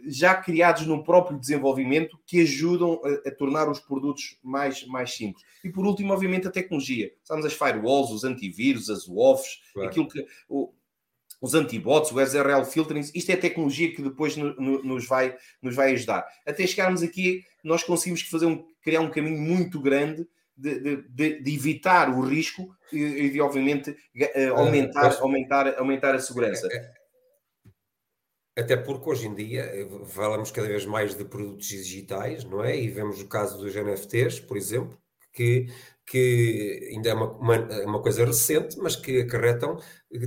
já 0.06 0.34
criados 0.34 0.86
no 0.86 1.04
próprio 1.04 1.38
desenvolvimento 1.38 2.18
que 2.26 2.40
ajudam 2.40 3.00
a, 3.04 3.28
a, 3.28 3.30
tornar 3.32 3.68
os 3.68 3.80
produtos 3.80 4.38
mais, 4.42 4.84
mais 4.86 5.14
simples. 5.14 5.44
E 5.62 5.70
por 5.70 5.86
último, 5.86 6.12
obviamente, 6.12 6.48
a 6.48 6.50
tecnologia. 6.50 7.12
Sabemos 7.22 7.46
as 7.46 7.56
firewalls, 7.56 8.10
os 8.10 8.24
antivírus, 8.24 8.90
as 8.90 9.06
WOFs, 9.06 9.60
claro. 9.72 9.88
aquilo 9.88 10.08
que. 10.08 10.26
O, 10.48 10.72
os 11.40 11.54
antibots, 11.54 12.12
o 12.12 12.20
SRL 12.20 12.64
filtering, 12.64 13.00
isto 13.00 13.30
é 13.30 13.36
tecnologia 13.36 13.92
que 13.92 14.00
depois 14.00 14.36
no, 14.36 14.54
no, 14.54 14.82
nos, 14.84 15.08
vai, 15.08 15.36
nos 15.60 15.74
vai 15.74 15.92
ajudar. 15.92 16.24
Até 16.46 16.64
chegarmos 16.64 17.02
aqui, 17.02 17.42
nós 17.64 17.82
conseguimos 17.82 18.22
fazer 18.22 18.46
um, 18.46 18.64
criar 18.80 19.00
um 19.00 19.10
caminho 19.10 19.40
muito 19.40 19.80
grande 19.80 20.24
de, 20.62 21.02
de, 21.08 21.42
de, 21.42 21.54
evitar 21.54 22.08
o 22.08 22.20
risco 22.20 22.74
e, 22.92 23.30
de, 23.30 23.40
obviamente, 23.40 23.96
eh, 24.14 24.48
ah, 24.48 24.60
aumentar, 24.60 25.16
aumentar, 25.20 25.78
aumentar 25.78 26.14
a 26.14 26.20
segurança. 26.20 26.68
É, 26.70 26.76
é. 26.76 28.62
Até 28.62 28.76
porque 28.76 29.10
hoje 29.10 29.26
em 29.26 29.34
dia 29.34 29.62
eh, 29.62 29.88
falamos 30.06 30.50
cada 30.50 30.68
vez 30.68 30.86
mais 30.86 31.14
de 31.16 31.24
produtos 31.24 31.66
digitais, 31.66 32.44
não 32.44 32.62
é? 32.62 32.78
E 32.78 32.88
vemos 32.88 33.20
o 33.20 33.28
caso 33.28 33.58
dos 33.58 33.74
NFTs, 33.74 34.40
por 34.40 34.56
exemplo, 34.56 34.96
que, 35.32 35.66
que 36.06 36.90
ainda 36.92 37.10
é 37.10 37.14
uma, 37.14 37.32
uma, 37.32 37.56
uma 37.84 38.02
coisa 38.02 38.24
recente, 38.24 38.78
mas 38.78 38.94
que 38.94 39.22
acarretam 39.22 39.78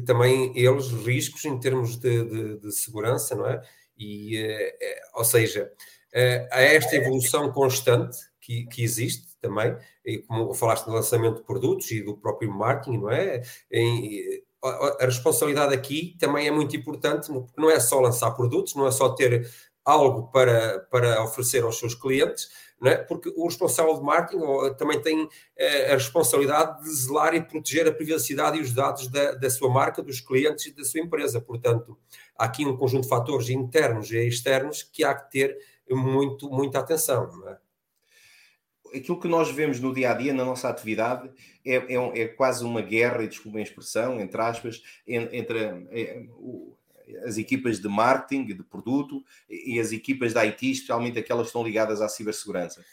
também 0.05 0.51
eles 0.57 0.87
riscos 0.87 1.45
em 1.45 1.59
termos 1.59 1.97
de, 1.97 2.23
de, 2.23 2.59
de 2.59 2.71
segurança, 2.71 3.35
não 3.35 3.47
é? 3.47 3.61
E, 3.97 4.37
é, 4.37 5.01
ou 5.13 5.23
seja, 5.23 5.71
é, 6.13 6.47
há 6.51 6.61
esta 6.61 6.95
evolução 6.95 7.51
constante 7.51 8.17
que, 8.45 8.65
que 8.67 8.83
existe 8.83 9.27
também, 9.41 9.75
e 10.05 10.19
como 10.19 10.53
falaste 10.53 10.85
do 10.85 10.91
lançamento 10.91 11.37
de 11.37 11.43
produtos 11.43 11.89
e 11.89 12.03
do 12.03 12.15
próprio 12.15 12.51
marketing, 12.51 12.97
não 12.99 13.09
é? 13.09 13.41
Em, 13.71 14.43
a 14.63 15.05
responsabilidade 15.05 15.73
aqui 15.73 16.15
também 16.19 16.47
é 16.47 16.51
muito 16.51 16.75
importante, 16.75 17.27
porque 17.27 17.59
não 17.59 17.69
é 17.69 17.79
só 17.79 17.99
lançar 17.99 18.31
produtos, 18.31 18.75
não 18.75 18.87
é 18.87 18.91
só 18.91 19.09
ter 19.09 19.49
algo 19.83 20.31
para, 20.31 20.79
para 20.91 21.23
oferecer 21.23 21.63
aos 21.63 21.77
seus 21.77 21.93
clientes, 21.93 22.49
não 22.81 22.91
é? 22.91 22.97
porque 22.97 23.31
o 23.35 23.45
responsável 23.45 23.95
de 23.95 24.03
marketing 24.03 24.43
também 24.77 25.01
tem 25.01 25.29
eh, 25.55 25.91
a 25.91 25.93
responsabilidade 25.93 26.83
de 26.83 26.89
zelar 26.89 27.33
e 27.35 27.41
proteger 27.41 27.87
a 27.87 27.91
privacidade 27.91 28.57
e 28.57 28.61
os 28.61 28.73
dados 28.73 29.07
da, 29.07 29.33
da 29.33 29.49
sua 29.49 29.69
marca, 29.69 30.01
dos 30.01 30.19
clientes 30.19 30.65
e 30.65 30.75
da 30.75 30.83
sua 30.83 30.99
empresa. 30.99 31.39
Portanto, 31.39 31.97
há 32.37 32.45
aqui 32.45 32.65
um 32.65 32.75
conjunto 32.75 33.03
de 33.03 33.09
fatores 33.09 33.49
internos 33.49 34.11
e 34.11 34.27
externos 34.27 34.83
que 34.83 35.03
há 35.03 35.13
que 35.13 35.31
ter 35.31 35.57
muito, 35.89 36.49
muita 36.49 36.79
atenção. 36.79 37.29
É? 37.47 37.64
Aquilo 38.95 39.19
que 39.19 39.27
nós 39.27 39.51
vemos 39.51 39.79
no 39.79 39.93
dia 39.93 40.11
a 40.11 40.13
dia, 40.13 40.33
na 40.33 40.45
nossa 40.45 40.69
atividade, 40.69 41.29
é, 41.65 41.75
é, 41.75 42.21
é 42.21 42.27
quase 42.27 42.63
uma 42.63 42.81
guerra, 42.81 43.23
e 43.23 43.27
desculpem 43.27 43.61
a 43.61 43.63
expressão, 43.63 44.19
entre 44.19 44.41
aspas, 44.41 44.81
entre 45.07 45.59
é, 45.91 46.25
as 47.25 47.37
equipas 47.37 47.79
de 47.79 47.87
marketing, 47.87 48.45
de 48.45 48.63
produto, 48.63 49.23
e 49.49 49.79
as 49.79 49.91
equipas 49.91 50.33
da 50.33 50.41
IT, 50.41 50.71
especialmente 50.71 51.19
aquelas 51.19 51.43
que 51.43 51.49
estão 51.49 51.63
ligadas 51.63 52.01
à 52.01 52.09
cibersegurança. 52.09 52.83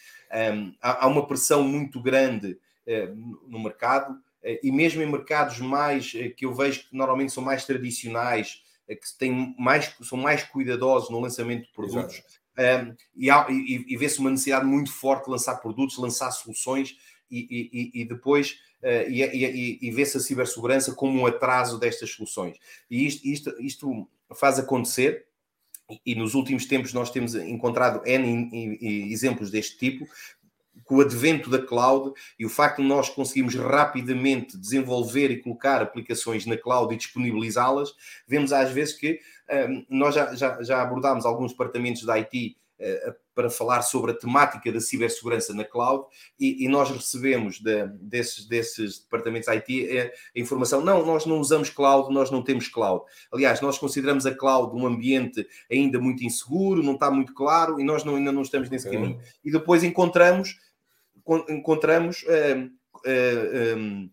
Um, 0.54 0.74
há, 0.80 1.04
há, 1.04 1.08
uma 1.08 1.26
pressão 1.26 1.62
muito 1.62 2.00
grande 2.00 2.58
uh, 2.86 3.48
no 3.48 3.62
mercado, 3.62 4.12
uh, 4.14 4.58
e 4.62 4.70
mesmo 4.72 5.02
em 5.02 5.10
mercados 5.10 5.58
mais 5.60 6.12
uh, 6.14 6.34
que 6.34 6.44
eu 6.44 6.54
vejo 6.54 6.88
que 6.88 6.96
normalmente 6.96 7.32
são 7.32 7.42
mais 7.42 7.64
tradicionais, 7.64 8.62
que 8.88 9.18
têm 9.18 9.54
mais, 9.58 9.94
são 10.02 10.18
mais 10.18 10.42
cuidadosos 10.42 11.08
no 11.08 11.20
lançamento 11.20 11.66
de 11.66 11.72
produtos. 11.72 12.16
Exato 12.16 12.41
e, 13.16 13.28
e, 13.28 13.86
e 13.88 13.96
vê-se 13.96 14.18
uma 14.18 14.30
necessidade 14.30 14.66
muito 14.66 14.92
forte 14.92 15.24
de 15.24 15.30
lançar 15.30 15.56
produtos, 15.56 15.98
lançar 15.98 16.30
soluções 16.30 16.96
e, 17.30 17.90
e 17.94 18.04
depois 18.04 18.58
uh, 18.82 19.10
e 19.10 19.90
vê-se 19.90 20.16
a 20.16 20.20
cibersegurança 20.20 20.94
como 20.94 21.20
um 21.20 21.26
atraso 21.26 21.78
destas 21.78 22.10
soluções. 22.10 22.58
E 22.90 23.06
isto, 23.06 23.26
isto, 23.26 23.62
isto 23.62 24.08
faz 24.34 24.58
acontecer, 24.58 25.26
e 26.06 26.14
nos 26.14 26.34
últimos 26.34 26.66
tempos 26.66 26.92
nós 26.92 27.10
temos 27.10 27.34
encontrado 27.34 28.06
N 28.06 28.48
exemplos 29.10 29.50
deste 29.50 29.76
tipo, 29.76 30.06
com 30.84 30.96
o 30.96 31.00
advento 31.00 31.50
da 31.50 31.60
cloud 31.60 32.12
e 32.38 32.46
o 32.46 32.48
facto 32.48 32.82
de 32.82 32.88
nós 32.88 33.08
conseguirmos 33.08 33.54
rapidamente 33.54 34.58
desenvolver 34.58 35.30
e 35.30 35.40
colocar 35.40 35.82
aplicações 35.82 36.46
na 36.46 36.56
cloud 36.56 36.92
e 36.92 36.96
disponibilizá-las, 36.96 37.94
vemos 38.26 38.52
às 38.52 38.70
vezes 38.70 38.94
que 38.94 39.20
um, 39.68 39.84
nós 39.88 40.14
já, 40.14 40.34
já, 40.34 40.62
já, 40.62 40.82
abordámos 40.82 41.26
alguns 41.26 41.52
departamentos 41.52 42.04
da 42.04 42.14
IT 42.14 42.56
uh, 42.78 42.84
eh, 42.84 43.14
para 43.34 43.48
falar 43.48 43.82
sobre 43.82 44.10
a 44.10 44.14
temática 44.14 44.70
da 44.70 44.80
cibersegurança 44.80 45.54
na 45.54 45.64
cloud 45.64 46.04
e, 46.38 46.64
e 46.64 46.68
nós 46.68 46.90
recebemos 46.90 47.58
de, 47.60 47.86
desses, 48.00 48.46
desses 48.46 49.00
departamentos 49.00 49.48
IT 49.48 49.88
a, 49.88 49.94
eh, 49.94 50.12
a 50.36 50.40
informação, 50.40 50.80
não, 50.82 51.04
nós 51.04 51.26
não 51.26 51.38
usamos 51.38 51.70
cloud, 51.70 52.12
nós 52.12 52.30
não 52.30 52.42
temos 52.42 52.68
cloud. 52.68 53.04
Aliás, 53.32 53.60
nós 53.60 53.78
consideramos 53.78 54.26
a 54.26 54.34
cloud 54.34 54.76
um 54.76 54.86
ambiente 54.86 55.46
ainda 55.70 55.98
muito 55.98 56.24
inseguro, 56.24 56.82
não 56.82 56.94
está 56.94 57.10
muito 57.10 57.34
claro 57.34 57.80
e 57.80 57.84
nós 57.84 58.04
não, 58.04 58.16
ainda 58.16 58.32
não 58.32 58.42
estamos 58.42 58.70
nesse 58.70 58.90
caminho. 58.90 59.20
E 59.44 59.50
depois 59.50 59.82
encontramos 59.82 60.56
encontramos, 61.48 62.22
uh, 62.22 62.70
uh, 63.06 63.78
um, 63.78 64.10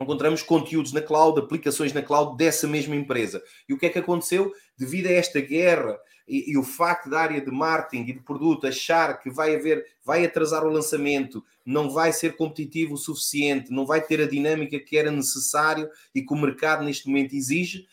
encontramos 0.00 0.42
conteúdos 0.42 0.92
na 0.92 1.02
cloud, 1.02 1.38
aplicações 1.38 1.92
na 1.92 2.02
cloud 2.02 2.36
dessa 2.36 2.66
mesma 2.66 2.96
empresa. 2.96 3.42
E 3.68 3.74
o 3.74 3.78
que 3.78 3.86
é 3.86 3.90
que 3.90 3.98
aconteceu? 3.98 4.52
Devido 4.76 5.06
a 5.06 5.12
esta 5.12 5.40
guerra 5.40 5.98
e, 6.30 6.52
e, 6.52 6.56
o 6.56 6.62
facto 6.62 7.10
da 7.10 7.20
área 7.20 7.40
de 7.40 7.50
marketing 7.50 8.08
e 8.08 8.12
de 8.12 8.20
produto 8.20 8.66
achar 8.66 9.18
que 9.20 9.28
vai 9.28 9.56
haver, 9.56 9.84
vai 10.04 10.24
atrasar 10.24 10.64
o 10.64 10.70
lançamento, 10.70 11.44
não 11.66 11.90
vai 11.90 12.12
ser 12.12 12.36
competitivo 12.36 12.94
o 12.94 12.96
suficiente, 12.96 13.72
não 13.72 13.84
vai 13.84 14.00
ter 14.00 14.20
a 14.20 14.28
dinâmica 14.28 14.78
que 14.78 14.96
era 14.96 15.10
necessário 15.10 15.88
e 16.14 16.22
que 16.22 16.32
o 16.32 16.36
mercado 16.36 16.84
neste 16.84 17.08
momento 17.08 17.34
exige, 17.34 17.86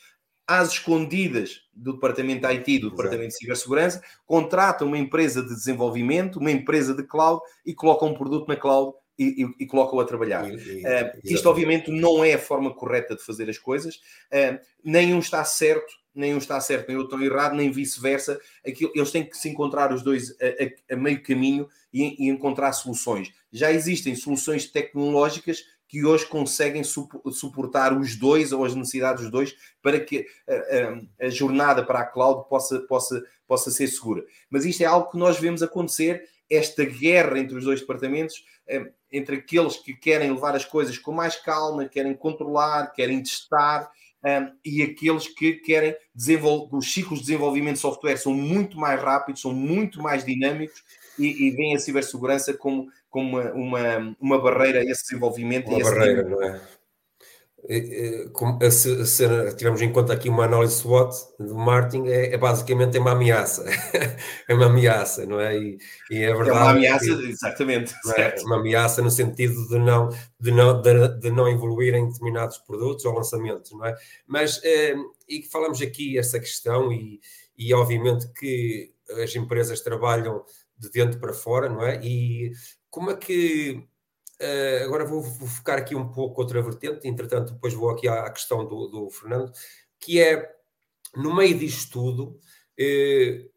às 0.48 0.72
escondidas 0.72 1.62
do 1.74 1.94
departamento 1.94 2.48
IT, 2.48 2.80
do 2.80 2.92
departamento 2.92 3.30
de 3.30 3.38
cibersegurança, 3.38 4.01
contrata 4.25 4.86
uma 4.86 4.98
empresa 4.98 5.42
de 5.42 5.50
desenvolvimento, 5.50 6.39
uma 6.39 6.51
empresa 6.51 6.94
de 6.94 7.04
cloud 7.04 7.42
e 7.66 7.74
coloca 7.74 8.06
um 8.06 8.13
produto 8.13 8.48
na 8.48 8.56
cloud 8.56 8.96
e, 9.20 9.44
e, 9.44 9.63
e 9.63 9.66
coloca-o 9.66 10.00
a 10.00 10.06
trabalhar. 10.06 10.50
E, 10.50 10.56
uh, 10.56 11.20
isto, 11.24 11.50
obviamente, 11.50 11.92
não 11.92 12.24
é 12.24 12.34
a 12.34 12.39
forma 12.39 12.74
correta 12.74 13.16
de 13.16 13.24
fazer 13.24 13.50
as 13.50 13.58
coisas, 13.58 13.96
uh, 13.96 14.60
nenhum 14.84 15.20
está 15.20 15.44
certo, 15.44 15.92
nenhum 16.16 16.38
está 16.38 16.60
certo, 16.62 16.88
nem 16.88 16.98
outro 16.98 17.24
errado, 17.24 17.56
nem 17.56 17.70
vice-versa. 17.70 18.39
Eles 18.63 19.12
têm 19.12 19.24
que 19.24 19.38
se 19.38 19.50
encontrar 19.50 19.94
os 19.94 20.01
dois 20.01 20.36
a, 20.42 20.94
a, 20.94 20.96
a 20.96 20.98
meio 20.98 21.22
caminho 21.22 21.68
e 21.94 22.27
encontrar 22.27 22.74
soluções. 22.74 23.32
Já 23.51 23.72
existem 23.72 24.16
soluções 24.16 24.66
tecnológicas 24.66 25.63
que 25.88 26.06
hoje 26.06 26.25
conseguem 26.25 26.84
suportar 26.84 27.98
os 27.98 28.15
dois 28.15 28.51
ou 28.51 28.65
as 28.65 28.75
necessidades 28.75 29.24
dos 29.24 29.32
dois 29.32 29.56
para 29.82 30.00
que 30.00 30.25
a, 30.48 30.53
a, 30.53 31.27
a, 31.27 31.29
jornada 31.29 31.84
para 31.84 32.00
a 32.00 32.06
cloud 32.06 32.48
possa, 32.50 32.79
possa, 32.82 33.24
possa 33.48 33.72
ser 33.72 33.88
segura. 33.88 34.25
Mas 34.50 34.65
isto 34.65 34.82
é 34.82 34.86
algo 34.86 35.10
que 35.10 35.17
nós 35.17 35.39
vemos 35.39 35.63
acontecer, 35.63 36.24
esta 36.50 36.84
guerra 36.84 37.39
entre 37.39 37.58
os 37.58 37.63
dois 37.63 37.79
departamentos, 37.79 38.44
eh, 38.67 38.91
entre 39.12 39.38
aqueles 39.38 39.77
que 39.77 39.94
querem 39.94 40.32
levar 40.32 40.56
as 40.56 40.65
coisas 40.65 40.98
com 40.98 41.12
mais 41.12 41.36
calma, 41.36 41.88
querem 41.88 42.13
controlar, 42.13 42.94
querem 42.94 43.22
testar, 43.22 43.89
um, 44.24 44.51
e 44.65 44.82
aqueles 44.82 45.27
que 45.27 45.53
querem 45.53 45.96
desenvolver. 46.13 46.75
Os 46.75 46.91
ciclos 46.91 47.20
de 47.20 47.25
desenvolvimento 47.25 47.75
de 47.75 47.82
software 47.82 48.17
são 48.17 48.34
muito 48.34 48.77
mais 48.77 49.01
rápidos, 49.01 49.41
são 49.41 49.53
muito 49.53 50.01
mais 50.01 50.25
dinâmicos 50.25 50.84
e, 51.17 51.48
e 51.48 51.51
veem 51.51 51.75
a 51.75 51.79
cibersegurança 51.79 52.53
como, 52.53 52.88
como 53.10 53.40
uma, 53.40 53.52
uma, 53.54 54.16
uma 54.20 54.42
barreira 54.42 54.80
a 54.80 54.84
esse 54.84 55.04
desenvolvimento. 55.04 55.68
Uma 55.70 55.80
barreira, 55.84 56.24
tipo... 56.24 56.36
não 56.36 56.44
é? 56.44 56.62
se, 58.72 59.06
se 59.06 59.56
tivermos 59.56 59.82
em 59.82 59.92
conta 59.92 60.14
aqui 60.14 60.30
uma 60.30 60.46
análise 60.46 60.76
SWOT 60.76 61.14
do 61.40 61.56
marketing, 61.56 62.08
é, 62.08 62.34
é 62.34 62.38
basicamente 62.38 62.98
é 62.98 63.00
uma 63.00 63.12
ameaça. 63.12 63.66
é 64.48 64.54
uma 64.54 64.68
ameaça, 64.68 65.26
não 65.26 65.40
é? 65.40 65.58
E, 65.58 65.78
e 66.10 66.24
é 66.24 66.34
verdade. 66.34 66.50
É 66.50 66.54
uma 66.54 66.70
ameaça, 66.70 67.06
que, 67.06 67.30
exatamente. 67.30 67.94
É? 68.16 68.36
Uma 68.44 68.58
ameaça 68.58 69.02
no 69.02 69.12
sentido 69.12 69.68
de 69.68 69.80
não, 69.80 70.10
de, 70.40 70.52
não, 70.52 70.82
de, 70.82 71.20
de, 71.20 71.32
não 71.32 71.50
evoluir 71.50 71.94
em 71.94 72.08
determinados 72.08 72.58
produtos 72.60 73.04
ou 73.04 73.14
lançamentos, 73.14 73.72
não 73.72 73.86
é? 73.86 73.96
Mas, 74.26 74.62
eh, 74.64 74.96
e 75.28 75.44
falamos 75.44 75.82
aqui 75.82 76.18
essa 76.18 76.40
questão, 76.40 76.92
e, 76.94 77.20
e 77.58 77.74
obviamente 77.74 78.32
que 78.34 78.94
as 79.22 79.36
empresas 79.36 79.82
trabalham 79.82 80.44
de 80.78 80.90
dentro 80.92 81.20
para 81.20 81.34
fora, 81.34 81.68
não 81.68 81.82
é? 81.84 82.00
E 82.04 82.52
como 82.89 83.12
é 83.12 83.15
que 83.15 83.88
Uh, 84.39 84.86
agora 84.86 85.03
vou, 85.03 85.20
vou, 85.24 85.48
focar 85.48 85.79
aqui 85.79 85.96
um 85.96 86.12
pouco 86.12 86.39
outra 86.39 86.62
vertente, 86.62 87.08
entretanto, 87.08 87.53
depois 87.53 87.74
vou 87.74 87.89
aqui 87.89 88.08
à, 88.08 88.25
à 88.25 88.32
questão 88.32 88.63
do, 88.67 88.88
do, 88.88 89.10
Fernando, 89.10 89.51
que 90.00 90.22
é 90.22 90.56
no 91.15 91.36
meio 91.36 91.58
disto 91.58 91.91
tudo, 91.91 92.39
uh, 92.79 93.50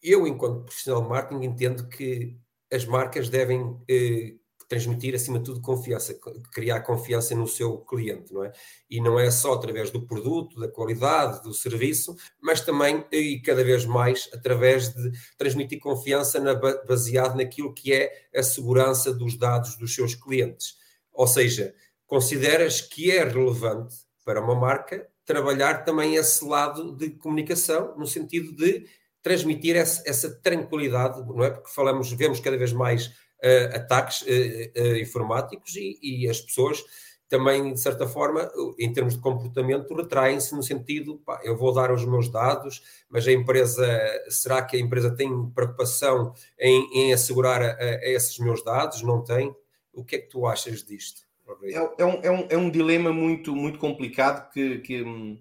eu, 0.00 0.28
enquanto 0.28 0.64
profissional 0.64 1.02
de 1.02 1.08
marketing, 1.08 1.44
entendo 1.44 1.88
que 1.88 2.38
as 2.72 2.84
marcas 2.84 3.28
devem 3.28 3.62
uh, 3.62 4.40
transmitir, 4.68 5.14
acima 5.14 5.38
de 5.38 5.46
tudo, 5.46 5.62
confiança, 5.62 6.14
criar 6.52 6.80
confiança 6.82 7.34
no 7.34 7.48
seu 7.48 7.78
cliente, 7.78 8.32
não 8.32 8.44
é? 8.44 8.52
E 8.90 9.00
não 9.00 9.18
é 9.18 9.30
só 9.30 9.54
através 9.54 9.90
do 9.90 10.06
produto, 10.06 10.60
da 10.60 10.68
qualidade, 10.68 11.42
do 11.42 11.54
serviço, 11.54 12.14
mas 12.40 12.60
também, 12.60 13.04
e 13.10 13.40
cada 13.40 13.64
vez 13.64 13.86
mais, 13.86 14.28
através 14.32 14.94
de 14.94 15.10
transmitir 15.38 15.80
confiança 15.80 16.38
na, 16.38 16.54
baseado 16.54 17.36
naquilo 17.36 17.72
que 17.72 17.92
é 17.92 18.28
a 18.34 18.42
segurança 18.42 19.12
dos 19.12 19.36
dados 19.36 19.76
dos 19.76 19.94
seus 19.94 20.14
clientes. 20.14 20.76
Ou 21.12 21.26
seja, 21.26 21.74
consideras 22.06 22.80
que 22.80 23.10
é 23.10 23.24
relevante 23.24 23.96
para 24.24 24.40
uma 24.42 24.54
marca 24.54 25.08
trabalhar 25.24 25.84
também 25.84 26.14
esse 26.14 26.44
lado 26.44 26.94
de 26.94 27.10
comunicação, 27.10 27.94
no 27.96 28.06
sentido 28.06 28.54
de 28.54 28.86
transmitir 29.22 29.76
essa, 29.76 30.02
essa 30.06 30.30
tranquilidade, 30.40 31.20
não 31.26 31.44
é? 31.44 31.50
Porque 31.50 31.70
falamos, 31.70 32.12
vemos 32.12 32.40
cada 32.40 32.56
vez 32.56 32.72
mais 32.72 33.12
uh, 33.44 33.76
ataques 33.76 34.22
uh, 34.22 34.96
informáticos 35.00 35.76
e, 35.76 35.98
e, 36.02 36.28
as 36.28 36.40
pessoas 36.40 36.84
também, 37.28 37.74
de 37.74 37.80
certa 37.80 38.06
forma, 38.06 38.50
em 38.78 38.90
termos 38.90 39.14
de 39.14 39.20
comportamento, 39.20 39.94
retraem-se 39.94 40.54
no 40.54 40.62
sentido, 40.62 41.18
pá, 41.26 41.38
eu 41.44 41.56
vou 41.56 41.74
dar 41.74 41.92
os 41.92 42.04
meus 42.04 42.30
dados, 42.30 42.82
mas 43.08 43.28
a 43.28 43.32
empresa, 43.32 43.86
será 44.30 44.62
que 44.62 44.78
a 44.78 44.80
empresa 44.80 45.14
tem 45.14 45.50
preocupação 45.50 46.32
em, 46.58 46.88
em 46.94 47.12
assegurar 47.12 47.60
a, 47.60 47.74
a 47.74 48.08
esses 48.08 48.38
meus 48.38 48.64
dados? 48.64 49.02
Não 49.02 49.22
tem? 49.22 49.54
O 49.92 50.02
que 50.02 50.16
é 50.16 50.18
que 50.20 50.28
tu 50.28 50.46
achas 50.46 50.82
disto? 50.82 51.28
É, 51.64 52.02
é, 52.02 52.04
um, 52.04 52.20
é, 52.22 52.30
um, 52.30 52.46
é 52.50 52.56
um 52.56 52.70
dilema 52.70 53.12
muito, 53.12 53.54
muito 53.54 53.78
complicado 53.78 54.50
que, 54.50 54.78
que 54.78 55.02
hum, 55.02 55.38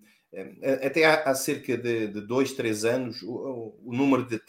até 0.85 1.05
há, 1.05 1.33
cerca 1.33 1.77
de, 1.77 2.07
de 2.07 2.21
dois, 2.21 2.53
três 2.53 2.85
anos, 2.85 3.21
o, 3.23 3.73
o 3.83 3.93
número 3.93 4.23
de 4.23 4.41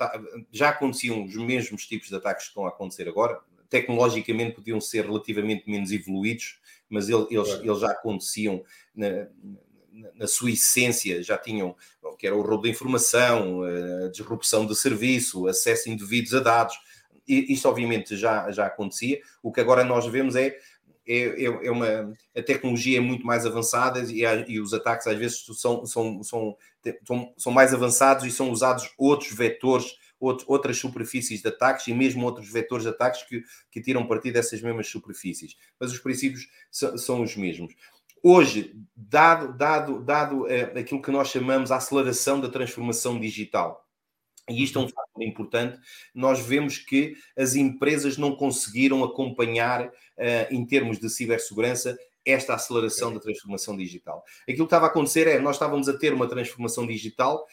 já 0.50 0.70
aconteciam 0.70 1.24
os 1.24 1.36
mesmos 1.36 1.86
tipos 1.86 2.08
de 2.08 2.16
ataques 2.16 2.44
que 2.44 2.50
estão 2.50 2.66
a 2.66 2.68
acontecer 2.68 3.08
agora. 3.08 3.40
Tecnologicamente 3.70 4.56
podiam 4.56 4.80
ser 4.80 5.04
relativamente 5.04 5.68
menos 5.68 5.92
evoluídos, 5.92 6.58
mas 6.88 7.08
eles, 7.08 7.26
eles 7.30 7.80
já 7.80 7.90
aconteciam 7.90 8.64
na, 8.94 9.28
na 10.14 10.26
sua 10.26 10.50
essência, 10.50 11.22
já 11.22 11.36
tinham, 11.36 11.76
que 12.18 12.26
era 12.26 12.36
o 12.36 12.42
roubo 12.42 12.64
de 12.64 12.70
informação, 12.70 13.62
a 13.62 14.08
disrupção 14.08 14.66
de 14.66 14.74
serviço, 14.74 15.46
acesso 15.46 15.90
indevidos 15.90 16.34
a 16.34 16.40
dados. 16.40 16.78
Isto 17.26 17.68
obviamente 17.68 18.16
já, 18.16 18.50
já 18.50 18.66
acontecia. 18.66 19.20
O 19.42 19.52
que 19.52 19.60
agora 19.60 19.84
nós 19.84 20.06
vemos 20.06 20.34
é 20.34 20.58
é, 21.08 21.44
é, 21.44 21.44
é, 21.44 21.70
uma 21.70 22.12
a 22.36 22.42
tecnologia 22.42 22.98
é 22.98 23.00
muito 23.00 23.26
mais 23.26 23.46
avançada 23.46 24.00
e, 24.00 24.22
e 24.46 24.60
os 24.60 24.74
ataques 24.74 25.06
às 25.06 25.16
vezes 25.16 25.42
são, 25.56 25.86
são, 25.86 26.22
são, 26.22 26.56
são, 27.06 27.34
são 27.36 27.52
mais 27.52 27.72
avançados 27.72 28.26
e 28.26 28.30
são 28.30 28.50
usados 28.50 28.92
outros 28.98 29.32
vetores, 29.32 29.96
outras 30.20 30.76
superfícies 30.76 31.40
de 31.40 31.48
ataques 31.48 31.86
e 31.88 31.94
mesmo 31.94 32.26
outros 32.26 32.52
vetores 32.52 32.84
de 32.84 32.90
ataques 32.90 33.22
que, 33.22 33.42
que 33.70 33.80
tiram 33.80 34.06
partido 34.06 34.34
dessas 34.34 34.60
mesmas 34.60 34.88
superfícies. 34.88 35.56
Mas 35.80 35.90
os 35.92 35.98
princípios 35.98 36.46
são, 36.70 36.98
são 36.98 37.22
os 37.22 37.34
mesmos. 37.34 37.74
Hoje, 38.22 38.74
dado, 38.94 39.56
dado, 39.56 40.00
dado 40.00 40.46
é, 40.48 40.78
aquilo 40.78 41.00
que 41.00 41.10
nós 41.10 41.28
chamamos 41.28 41.72
a 41.72 41.76
aceleração 41.76 42.40
da 42.40 42.48
transformação 42.48 43.18
digital, 43.18 43.87
e 44.48 44.62
isto 44.62 44.78
é 44.78 44.82
um 44.82 44.88
fator 44.88 45.22
importante, 45.22 45.78
nós 46.14 46.40
vemos 46.40 46.78
que 46.78 47.14
as 47.36 47.54
empresas 47.54 48.16
não 48.16 48.34
conseguiram 48.34 49.04
acompanhar, 49.04 49.86
uh, 49.86 49.92
em 50.50 50.64
termos 50.64 50.98
de 50.98 51.08
cibersegurança, 51.08 51.98
esta 52.24 52.54
aceleração 52.54 53.12
da 53.12 53.20
transformação 53.20 53.76
digital. 53.76 54.22
Aquilo 54.42 54.58
que 54.58 54.62
estava 54.64 54.86
a 54.86 54.88
acontecer 54.88 55.26
é, 55.26 55.38
nós 55.38 55.56
estávamos 55.56 55.88
a 55.88 55.96
ter 55.96 56.12
uma 56.12 56.28
transformação 56.28 56.86
digital 56.86 57.46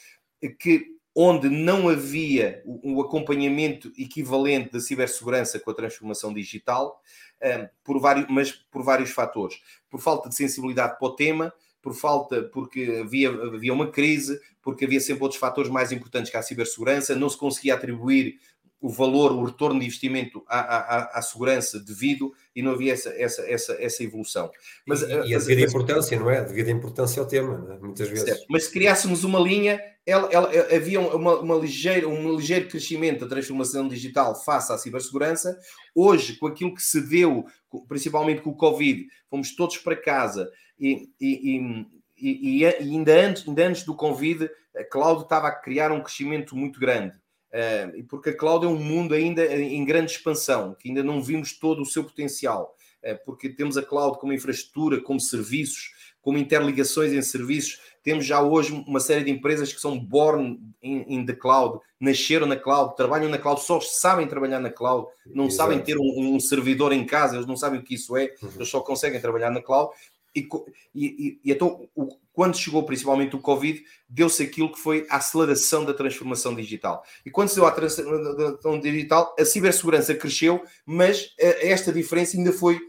que 0.60 0.96
onde 1.16 1.50
não 1.50 1.88
havia 1.88 2.62
o, 2.66 2.96
o 2.96 3.02
acompanhamento 3.02 3.92
equivalente 3.98 4.74
da 4.74 4.82
cibersegurança 4.82 5.58
com 5.60 5.72
a 5.72 5.74
transformação 5.74 6.34
digital, 6.34 7.02
uh, 7.42 7.70
por 7.84 8.00
vários, 8.00 8.28
mas 8.30 8.52
por 8.52 8.84
vários 8.84 9.12
fatores. 9.12 9.56
Por 9.90 10.02
falta 10.02 10.28
de 10.28 10.36
sensibilidade 10.36 11.00
para 11.00 11.08
o 11.08 11.16
tema, 11.16 11.54
por 11.86 11.93
falta, 11.93 12.41
porque 12.41 13.00
havia, 13.04 13.30
havia 13.30 13.71
uma 13.71 13.91
crise, 13.91 14.41
porque 14.60 14.86
havia 14.86 15.00
sempre 15.00 15.21
outros 15.21 15.39
fatores 15.39 15.69
mais 15.69 15.91
importantes 15.91 16.32
que 16.32 16.38
a 16.38 16.41
cibersegurança, 16.41 17.15
não 17.15 17.30
se 17.30 17.38
conseguia 17.38 17.76
atribuir 17.76 18.39
o 18.82 18.89
valor, 18.89 19.32
o 19.32 19.43
retorno 19.43 19.80
de 19.80 19.86
investimento 19.86 20.43
à, 20.48 20.60
à, 20.60 21.19
à 21.19 21.21
segurança 21.21 21.80
devido 21.80 22.34
e 22.56 22.63
não 22.63 22.71
havia 22.71 22.93
essa, 22.93 23.10
essa, 23.10 23.43
essa, 23.43 23.74
essa 23.80 24.04
evolução. 24.04 24.50
Mas, 24.84 25.04
e, 25.04 25.06
e 25.28 25.36
a 25.36 25.38
devida 25.38 25.62
importância, 25.62 26.19
não 26.19 26.28
é? 26.28 26.39
A 26.39 26.43
devida 26.43 26.71
importância 26.71 27.19
ao 27.19 27.28
tema, 27.28 27.67
é? 27.71 27.78
muitas 27.86 28.10
vezes. 28.10 28.26
Certo. 28.26 28.45
Mas 28.50 28.63
se 28.63 28.71
criássemos 28.71 29.24
uma 29.24 29.39
linha, 29.39 29.80
ela, 30.08 30.28
ela, 30.32 30.52
havia 30.76 31.00
uma, 31.00 31.39
uma 31.39 31.56
ligeira, 31.56 32.08
um 32.08 32.36
ligeiro 32.36 32.67
crescimento 32.67 33.21
da 33.21 33.28
transformação 33.28 33.88
digital 33.88 34.36
face 34.43 34.74
à 34.74 34.78
cibersegurança. 34.80 35.56
Hoje, 35.93 36.36
com 36.38 36.48
aquilo 36.48 36.74
que 36.74 36.82
se 36.82 37.00
deu, 37.00 37.45
principalmente 37.88 38.41
com 38.41 38.50
o 38.50 38.58
Covid, 38.58 39.06
fomos 39.30 39.56
todos 39.56 39.78
para 39.78 39.95
casa 39.95 40.50
e, 40.80 41.10
e, 41.20 41.86
e, 42.18 42.60
e 42.60 42.66
ainda, 42.66 43.14
antes, 43.14 43.48
ainda 43.48 43.68
antes 43.68 43.84
do 43.84 43.96
Covid, 43.96 44.50
a 44.76 44.84
cloud 44.84 45.24
estava 45.24 45.48
a 45.48 45.56
criar 45.56 45.92
um 45.92 46.02
crescimento 46.02 46.56
muito 46.56 46.80
grande. 46.80 47.16
Uh, 47.56 48.04
porque 48.10 48.32
a 48.32 48.38
cloud 48.38 48.66
é 48.66 48.70
um 48.70 48.78
mundo 48.78 49.14
ainda 49.14 49.46
em 49.46 49.86
grande 49.86 50.12
expansão, 50.12 50.76
que 50.78 50.90
ainda 50.90 51.02
não 51.02 51.22
vimos 51.22 51.58
todo 51.58 51.82
o 51.82 51.86
seu 51.86 52.04
potencial, 52.04 52.76
uh, 53.02 53.18
porque 53.26 53.48
temos 53.48 53.78
a 53.78 53.82
cloud 53.82 54.20
como 54.20 54.34
infraestrutura, 54.34 55.00
como 55.00 55.22
serviços, 55.22 55.92
como 56.22 56.38
interligações 56.38 57.14
em 57.14 57.22
serviços. 57.22 57.80
Temos 58.04 58.26
já 58.26 58.42
hoje 58.42 58.74
uma 58.86 59.00
série 59.00 59.24
de 59.24 59.32
empresas 59.32 59.72
que 59.72 59.80
são 59.80 59.98
born 59.98 60.60
in, 60.84 61.06
in 61.08 61.26
the 61.26 61.34
cloud, 61.34 61.80
nasceram 62.00 62.46
na 62.46 62.58
cloud, 62.58 62.96
trabalham 62.98 63.30
na 63.30 63.38
cloud, 63.38 63.62
só 63.62 63.80
sabem 63.80 64.28
trabalhar 64.28 64.60
na 64.60 64.70
cloud, 64.70 65.08
não 65.26 65.46
Exato. 65.46 65.56
sabem 65.56 65.80
ter 65.80 65.98
um, 65.98 66.36
um, 66.36 66.40
servidor 66.40 66.92
em 66.92 67.06
casa, 67.06 67.36
eles 67.36 67.48
não 67.48 67.56
sabem 67.56 67.80
o 67.80 67.84
que 67.84 67.96
isso 67.96 68.18
é, 68.18 68.34
uhum. 68.42 68.50
eles 68.56 68.68
só 68.68 68.82
conseguem 68.82 69.22
trabalhar 69.22 69.50
na 69.50 69.62
cloud. 69.62 69.92
E, 70.36 70.48
e, 70.93 71.39
e 71.43 71.52
então, 71.52 71.88
o, 71.95 72.10
quando 72.34 72.58
chegou 72.58 72.84
principalmente 72.84 73.36
o 73.36 73.39
Covid, 73.39 73.82
deu-se 74.10 74.43
aquilo 74.43 74.71
que 74.71 74.80
foi 74.80 75.08
a 75.10 75.17
aceleração 75.17 75.86
da 75.86 75.93
transformação 75.93 76.54
digital. 76.54 77.04
E 77.26 77.32
quando 77.32 77.50
se 77.50 77.56
deu 77.56 77.65
a 77.65 77.71
transformação 77.71 78.80
digital, 78.80 79.34
a 79.39 79.45
cibersegurança 79.45 80.13
cresceu, 80.13 80.62
mas 80.86 81.34
esta 81.38 81.93
diferença 81.93 82.36
ainda 82.36 82.52
foi 82.52 82.80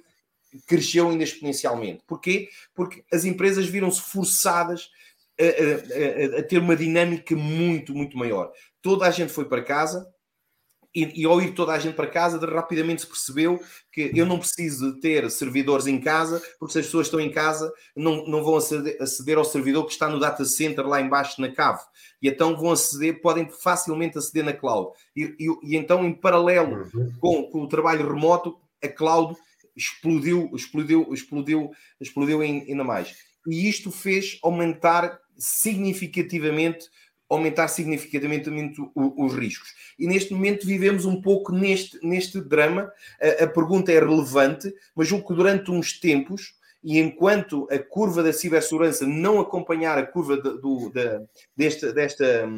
cresceu 0.66 1.08
ainda 1.08 1.22
exponencialmente. 1.22 2.02
Porquê? 2.06 2.48
Porque 2.74 3.04
as 3.12 3.24
empresas 3.24 3.66
viram-se 3.66 4.00
forçadas 4.00 4.88
a, 5.38 6.36
a, 6.36 6.40
a, 6.40 6.42
ter 6.42 6.58
uma 6.58 6.76
dinâmica 6.76 7.36
muito, 7.36 7.94
muito 7.94 8.16
maior. 8.16 8.50
Toda 8.80 9.06
a 9.06 9.10
gente 9.10 9.32
foi 9.32 9.44
para 9.44 9.62
casa, 9.62 10.06
e, 10.96 11.22
e, 11.22 11.24
ao 11.26 11.42
ir 11.42 11.52
toda 11.52 11.72
a 11.72 11.78
gente 11.78 11.94
para 11.94 12.06
casa, 12.06 12.38
rapidamente 12.46 13.02
se 13.02 13.06
percebeu 13.06 13.60
que 13.92 14.10
eu 14.14 14.24
não 14.24 14.38
preciso 14.38 14.94
de 14.94 15.00
ter 15.00 15.30
servidores 15.30 15.86
em 15.86 16.00
casa, 16.00 16.42
porque 16.58 16.72
se 16.72 16.78
as 16.78 16.86
pessoas 16.86 17.06
estão 17.06 17.20
em 17.20 17.30
casa, 17.30 17.70
não, 17.94 18.26
não 18.26 18.42
vão 18.42 18.56
aceder, 18.56 18.96
aceder 18.98 19.36
ao 19.36 19.44
servidor 19.44 19.84
que 19.84 19.92
está 19.92 20.08
no 20.08 20.18
data 20.18 20.42
center 20.46 20.86
lá 20.86 20.98
embaixo 20.98 21.38
na 21.38 21.52
cave. 21.52 21.82
E 22.22 22.28
então 22.28 22.56
vão 22.56 22.72
aceder, 22.72 23.20
podem 23.20 23.46
facilmente 23.62 24.16
aceder 24.16 24.42
na 24.42 24.54
cloud. 24.54 24.90
E, 25.14 25.36
e, 25.38 25.72
e 25.72 25.76
então, 25.76 26.02
em 26.02 26.14
paralelo 26.14 26.88
uhum. 26.94 27.12
com, 27.20 27.42
com 27.50 27.60
o 27.60 27.68
trabalho 27.68 28.08
remoto, 28.08 28.56
a 28.82 28.88
cloud 28.88 29.36
explodiu, 29.76 30.50
explodiu, 30.54 31.12
explodiu, 31.12 31.70
explodiu 32.00 32.40
ainda 32.40 32.84
mais. 32.84 33.14
E 33.46 33.68
isto 33.68 33.90
fez 33.90 34.38
aumentar 34.42 35.20
significativamente 35.36 36.86
aumentar 37.28 37.68
significativamente 37.68 38.50
os 38.94 39.34
riscos. 39.34 39.74
E 39.98 40.06
neste 40.06 40.32
momento 40.32 40.66
vivemos 40.66 41.04
um 41.04 41.20
pouco 41.20 41.52
neste, 41.52 41.98
neste 42.06 42.40
drama. 42.40 42.90
A, 43.20 43.44
a 43.44 43.46
pergunta 43.48 43.92
é 43.92 43.98
relevante, 43.98 44.72
mas 44.94 45.08
julgo 45.08 45.28
que 45.28 45.34
durante 45.34 45.70
uns 45.70 45.98
tempos, 45.98 46.54
e 46.82 46.98
enquanto 46.98 47.66
a 47.70 47.78
curva 47.78 48.22
da 48.22 48.32
cibersegurança 48.32 49.06
não 49.06 49.40
acompanhar 49.40 49.98
a 49.98 50.06
curva 50.06 50.36
de, 50.36 50.60
do, 50.60 50.90
de, 50.90 51.26
deste, 51.56 51.92
desta, 51.92 52.48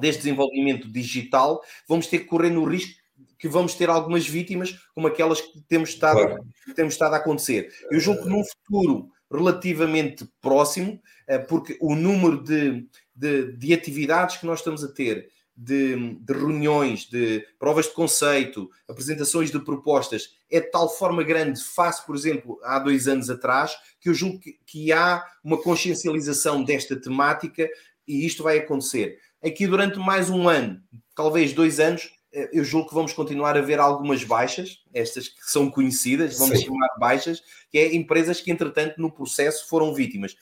deste 0.00 0.22
desenvolvimento 0.22 0.90
digital, 0.90 1.62
vamos 1.86 2.06
ter 2.06 2.20
que 2.20 2.26
correr 2.26 2.50
no 2.50 2.64
risco 2.64 2.94
que 3.38 3.48
vamos 3.48 3.74
ter 3.74 3.88
algumas 3.88 4.26
vítimas, 4.26 4.78
como 4.94 5.06
aquelas 5.06 5.40
que 5.40 5.60
temos 5.68 5.90
estado, 5.90 6.20
claro. 6.20 6.46
que 6.64 6.74
temos 6.74 6.94
estado 6.94 7.14
a 7.14 7.18
acontecer. 7.18 7.70
Eu 7.90 8.00
julgo 8.00 8.22
que 8.22 8.28
num 8.28 8.42
futuro 8.42 9.10
relativamente 9.30 10.28
próximo, 10.40 11.00
eh, 11.26 11.38
porque 11.38 11.76
o 11.80 11.94
número 11.94 12.42
de, 12.42 12.86
de, 13.14 13.52
de 13.52 13.74
atividades 13.74 14.36
que 14.36 14.46
nós 14.46 14.60
estamos 14.60 14.84
a 14.84 14.88
ter, 14.88 15.28
de, 15.56 16.14
de, 16.16 16.32
reuniões, 16.34 17.06
de 17.06 17.46
provas 17.58 17.86
de 17.86 17.92
conceito, 17.92 18.70
apresentações 18.86 19.50
de 19.50 19.58
propostas, 19.58 20.36
é 20.50 20.60
de 20.60 20.70
tal 20.70 20.88
forma 20.88 21.22
grande, 21.22 21.62
face, 21.64 22.04
por 22.04 22.14
exemplo, 22.14 22.60
há 22.62 22.78
dois 22.78 23.08
anos 23.08 23.30
atrás, 23.30 23.74
que 23.98 24.10
eu 24.10 24.14
julgo 24.14 24.38
que, 24.38 24.58
que 24.66 24.92
há 24.92 25.24
uma 25.42 25.60
consciencialização 25.60 26.62
desta 26.62 26.94
temática 26.94 27.66
e 28.06 28.26
isto 28.26 28.42
vai 28.42 28.58
acontecer. 28.58 29.18
Aqui 29.42 29.66
durante 29.66 29.98
mais 29.98 30.28
um 30.28 30.48
ano, 30.48 30.80
talvez 31.14 31.52
dois 31.52 31.80
anos, 31.80 32.10
eu 32.52 32.62
julgo 32.62 32.88
que 32.88 32.94
vamos 32.94 33.12
continuar 33.12 33.56
a 33.56 33.62
ver 33.62 33.78
algumas 33.78 34.22
baixas, 34.22 34.82
estas 34.92 35.28
que 35.28 35.50
são 35.50 35.70
conhecidas, 35.70 36.38
vamos 36.38 36.58
Sim. 36.58 36.66
chamar 36.66 36.88
baixas, 36.98 37.42
que 37.70 37.78
é 37.78 37.94
empresas 37.94 38.40
que, 38.40 38.50
entretanto, 38.50 39.00
no 39.00 39.10
processo 39.10 39.68
foram 39.68 39.94
vítimas. 39.94 40.36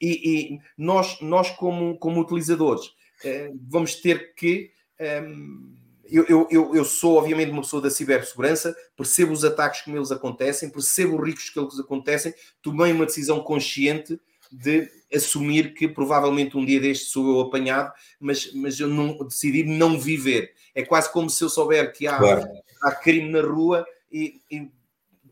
E, 0.00 0.54
e 0.54 0.58
nós, 0.76 1.20
nós 1.20 1.50
como, 1.50 1.98
como 1.98 2.20
utilizadores, 2.20 2.92
eh, 3.24 3.50
vamos 3.68 3.96
ter 3.96 4.34
que. 4.34 4.70
Ehm, 4.98 5.74
eu, 6.04 6.46
eu, 6.50 6.74
eu 6.74 6.84
sou, 6.84 7.16
obviamente, 7.16 7.50
uma 7.50 7.62
pessoa 7.62 7.82
da 7.82 7.90
cibersegurança, 7.90 8.76
percebo 8.96 9.32
os 9.32 9.42
ataques 9.42 9.80
como 9.80 9.96
eles 9.96 10.12
acontecem, 10.12 10.70
percebo 10.70 11.16
os 11.16 11.26
riscos 11.26 11.50
que 11.50 11.58
eles 11.58 11.78
acontecem, 11.80 12.34
tomei 12.62 12.92
uma 12.92 13.06
decisão 13.06 13.40
consciente 13.40 14.20
de 14.52 14.88
assumir 15.12 15.74
que 15.74 15.88
provavelmente 15.88 16.56
um 16.56 16.64
dia 16.64 16.80
deste 16.80 17.06
sou 17.06 17.28
eu 17.28 17.40
apanhado, 17.40 17.92
mas, 18.20 18.52
mas 18.52 18.78
eu 18.78 18.88
não, 18.88 19.16
decidi 19.26 19.64
não 19.64 19.98
viver. 19.98 20.52
É 20.74 20.84
quase 20.84 21.10
como 21.12 21.30
se 21.30 21.42
eu 21.42 21.48
souber 21.48 21.92
que 21.92 22.06
há, 22.06 22.16
claro. 22.18 22.48
há 22.82 22.92
crime 22.92 23.30
na 23.30 23.40
rua 23.40 23.86
e, 24.10 24.40
e, 24.50 24.70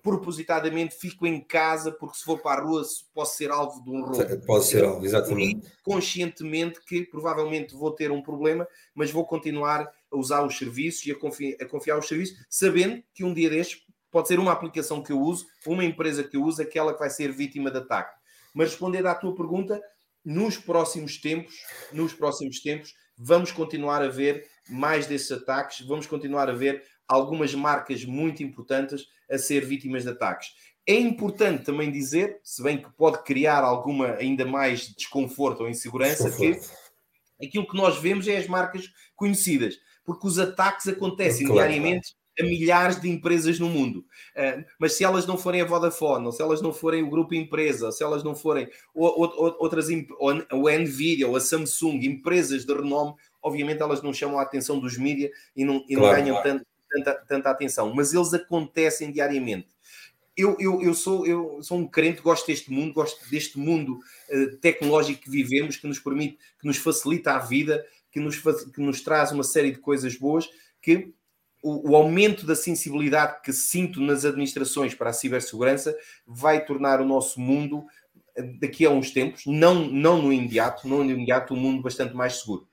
propositadamente 0.03 0.97
fico 0.97 1.27
em 1.27 1.41
casa 1.41 1.93
porque 1.93 2.19
se 2.19 2.25
for 2.25 2.39
para 2.41 2.61
a 2.61 2.65
rua 2.65 2.83
posso 3.15 3.37
ser 3.37 3.51
alvo 3.51 3.83
de 3.85 3.91
um 3.91 4.05
roubo. 4.05 4.47
Pode 4.47 4.65
ser 4.65 4.85
alvo, 4.85 5.05
exatamente. 5.05 5.67
E 5.67 5.83
conscientemente 5.83 6.81
que 6.85 7.05
provavelmente 7.05 7.75
vou 7.75 7.93
ter 7.93 8.11
um 8.11 8.21
problema, 8.21 8.67
mas 8.95 9.13
vou 9.13 9.25
continuar 9.25 9.89
a 10.11 10.17
usar 10.17 10.45
os 10.45 10.59
serviços 10.59 11.07
e 11.07 11.13
a 11.13 11.15
confiar, 11.19 11.57
a 11.61 11.67
confiar 11.67 11.99
os 11.99 12.09
serviços, 12.09 12.37
sabendo 12.51 13.03
que 13.15 13.25
um 13.25 13.33
dia 13.33 13.49
destes 13.49 13.83
pode 14.11 14.29
ser 14.29 14.39
uma 14.39 14.53
aplicação 14.53 15.03
que 15.03 15.13
eu 15.13 15.21
uso, 15.21 15.47
uma 15.67 15.85
empresa 15.85 16.25
que 16.25 16.37
eu 16.37 16.43
uso, 16.43 16.61
aquela 16.61 16.93
que 16.93 16.99
vai 16.99 17.09
ser 17.09 17.33
vítima 17.33 17.71
de 17.71 17.79
ataque. 17.79 18.15
Mas 18.53 18.71
respondendo 18.71 19.07
à 19.07 19.15
tua 19.15 19.35
pergunta, 19.35 19.81
nos 20.25 20.59
próximos 20.59 21.17
tempos, 21.17 21.55
nos 21.93 22.13
próximos 22.13 22.61
tempos, 22.61 22.95
vamos 23.17 23.53
continuar 23.53 24.03
a 24.03 24.09
ver 24.09 24.47
mais 24.69 25.07
desses 25.07 25.31
ataques, 25.33 25.87
vamos 25.87 26.07
continuar 26.07 26.49
a 26.49 26.55
ver 26.55 26.83
algumas 27.07 27.55
marcas 27.55 28.05
muito 28.05 28.43
importantes 28.43 29.07
a 29.31 29.39
ser 29.39 29.65
vítimas 29.65 30.05
de 30.05 30.11
ataques. 30.11 30.49
É 30.87 30.95
importante 30.95 31.65
também 31.65 31.91
dizer, 31.91 32.41
se 32.43 32.63
bem 32.63 32.83
que 32.83 32.91
pode 32.91 33.23
criar 33.23 33.63
alguma 33.63 34.15
ainda 34.15 34.45
mais 34.45 34.89
desconforto 34.95 35.63
ou 35.63 35.69
insegurança, 35.69 36.29
desconforto. 36.29 36.71
que 37.39 37.47
aquilo 37.47 37.69
que 37.69 37.77
nós 37.77 37.99
vemos 37.99 38.27
é 38.27 38.37
as 38.37 38.47
marcas 38.47 38.91
conhecidas, 39.15 39.79
porque 40.05 40.27
os 40.27 40.39
ataques 40.39 40.89
acontecem 40.89 41.47
claro. 41.47 41.61
diariamente 41.61 42.15
a 42.39 42.43
milhares 42.45 43.01
de 43.01 43.09
empresas 43.09 43.59
no 43.59 43.69
mundo. 43.69 43.99
Uh, 44.35 44.65
mas 44.79 44.95
se 44.95 45.05
elas 45.05 45.27
não 45.27 45.37
forem 45.37 45.61
a 45.61 45.65
Vodafone, 45.65 46.27
ou 46.27 46.33
se 46.33 46.43
elas 46.43 46.63
não 46.63 46.73
forem 46.73 47.03
o 47.03 47.11
grupo 47.11 47.35
empresa, 47.35 47.87
ou 47.87 47.93
se 47.93 48.03
elas 48.03 48.25
não 48.25 48.35
forem 48.35 48.69
ou, 48.95 49.09
ou, 49.21 49.57
outras, 49.61 49.87
ou 50.19 50.69
a 50.69 50.79
Nvidia, 50.79 51.29
ou 51.29 51.37
a 51.37 51.41
Samsung, 51.41 52.05
empresas 52.05 52.65
de 52.65 52.73
renome, 52.73 53.15
obviamente 53.43 53.83
elas 53.83 54.03
não 54.03 54.15
chamam 54.15 54.39
a 54.39 54.43
atenção 54.43 54.79
dos 54.79 54.97
mídias 54.97 55.31
e 55.57 55.65
não, 55.65 55.85
e 55.89 55.95
não 55.95 56.03
claro, 56.03 56.17
ganham 56.17 56.43
claro. 56.43 56.65
tanta, 56.91 57.15
tanta 57.27 57.51
atenção. 57.51 57.93
Mas 57.95 58.15
eles 58.15 58.33
acontecem 58.33 59.11
diariamente. 59.11 59.69
Eu, 60.35 60.57
eu, 60.59 60.81
eu, 60.81 60.95
sou, 60.95 61.27
eu 61.27 61.63
sou 61.63 61.79
um 61.79 61.87
crente, 61.87 62.23
gosto 62.23 62.47
deste 62.47 62.71
mundo, 62.71 62.95
gosto 62.95 63.29
deste 63.29 63.59
mundo 63.59 63.99
uh, 64.31 64.57
tecnológico 64.59 65.23
que 65.23 65.31
vivemos, 65.31 65.77
que 65.77 65.87
nos 65.87 65.99
permite, 65.99 66.39
que 66.59 66.67
nos 66.67 66.79
facilita 66.79 67.33
a 67.33 67.39
vida, 67.39 67.85
que 68.11 68.19
nos, 68.19 68.39
que 68.39 68.81
nos 68.81 69.03
traz 69.03 69.31
uma 69.33 69.45
série 69.45 69.73
de 69.73 69.79
coisas 69.79 70.17
boas, 70.17 70.49
que 70.81 71.13
o, 71.63 71.91
o, 71.91 71.97
aumento 71.97 72.47
da 72.47 72.57
sensibilidade 72.57 73.43
que 73.43 73.53
sinto 73.53 74.01
nas 74.01 74.25
administrações 74.25 74.95
para 74.95 75.11
a 75.11 75.13
cibersegurança 75.13 75.97
vai 76.27 76.65
tornar 76.65 77.01
o 77.01 77.07
nosso 77.07 77.39
mundo, 77.39 77.85
daqui 78.59 78.87
a 78.87 78.91
uns 78.91 79.11
tempos, 79.11 79.45
não, 79.47 79.87
não 79.87 80.21
no 80.21 80.33
imediato, 80.33 80.89
não 80.89 81.05
no 81.05 81.11
imediato, 81.11 81.55
um 81.55 81.59
mundo 81.59 81.83
bastante 81.83 82.15
mais 82.15 82.41
seguro. 82.41 82.67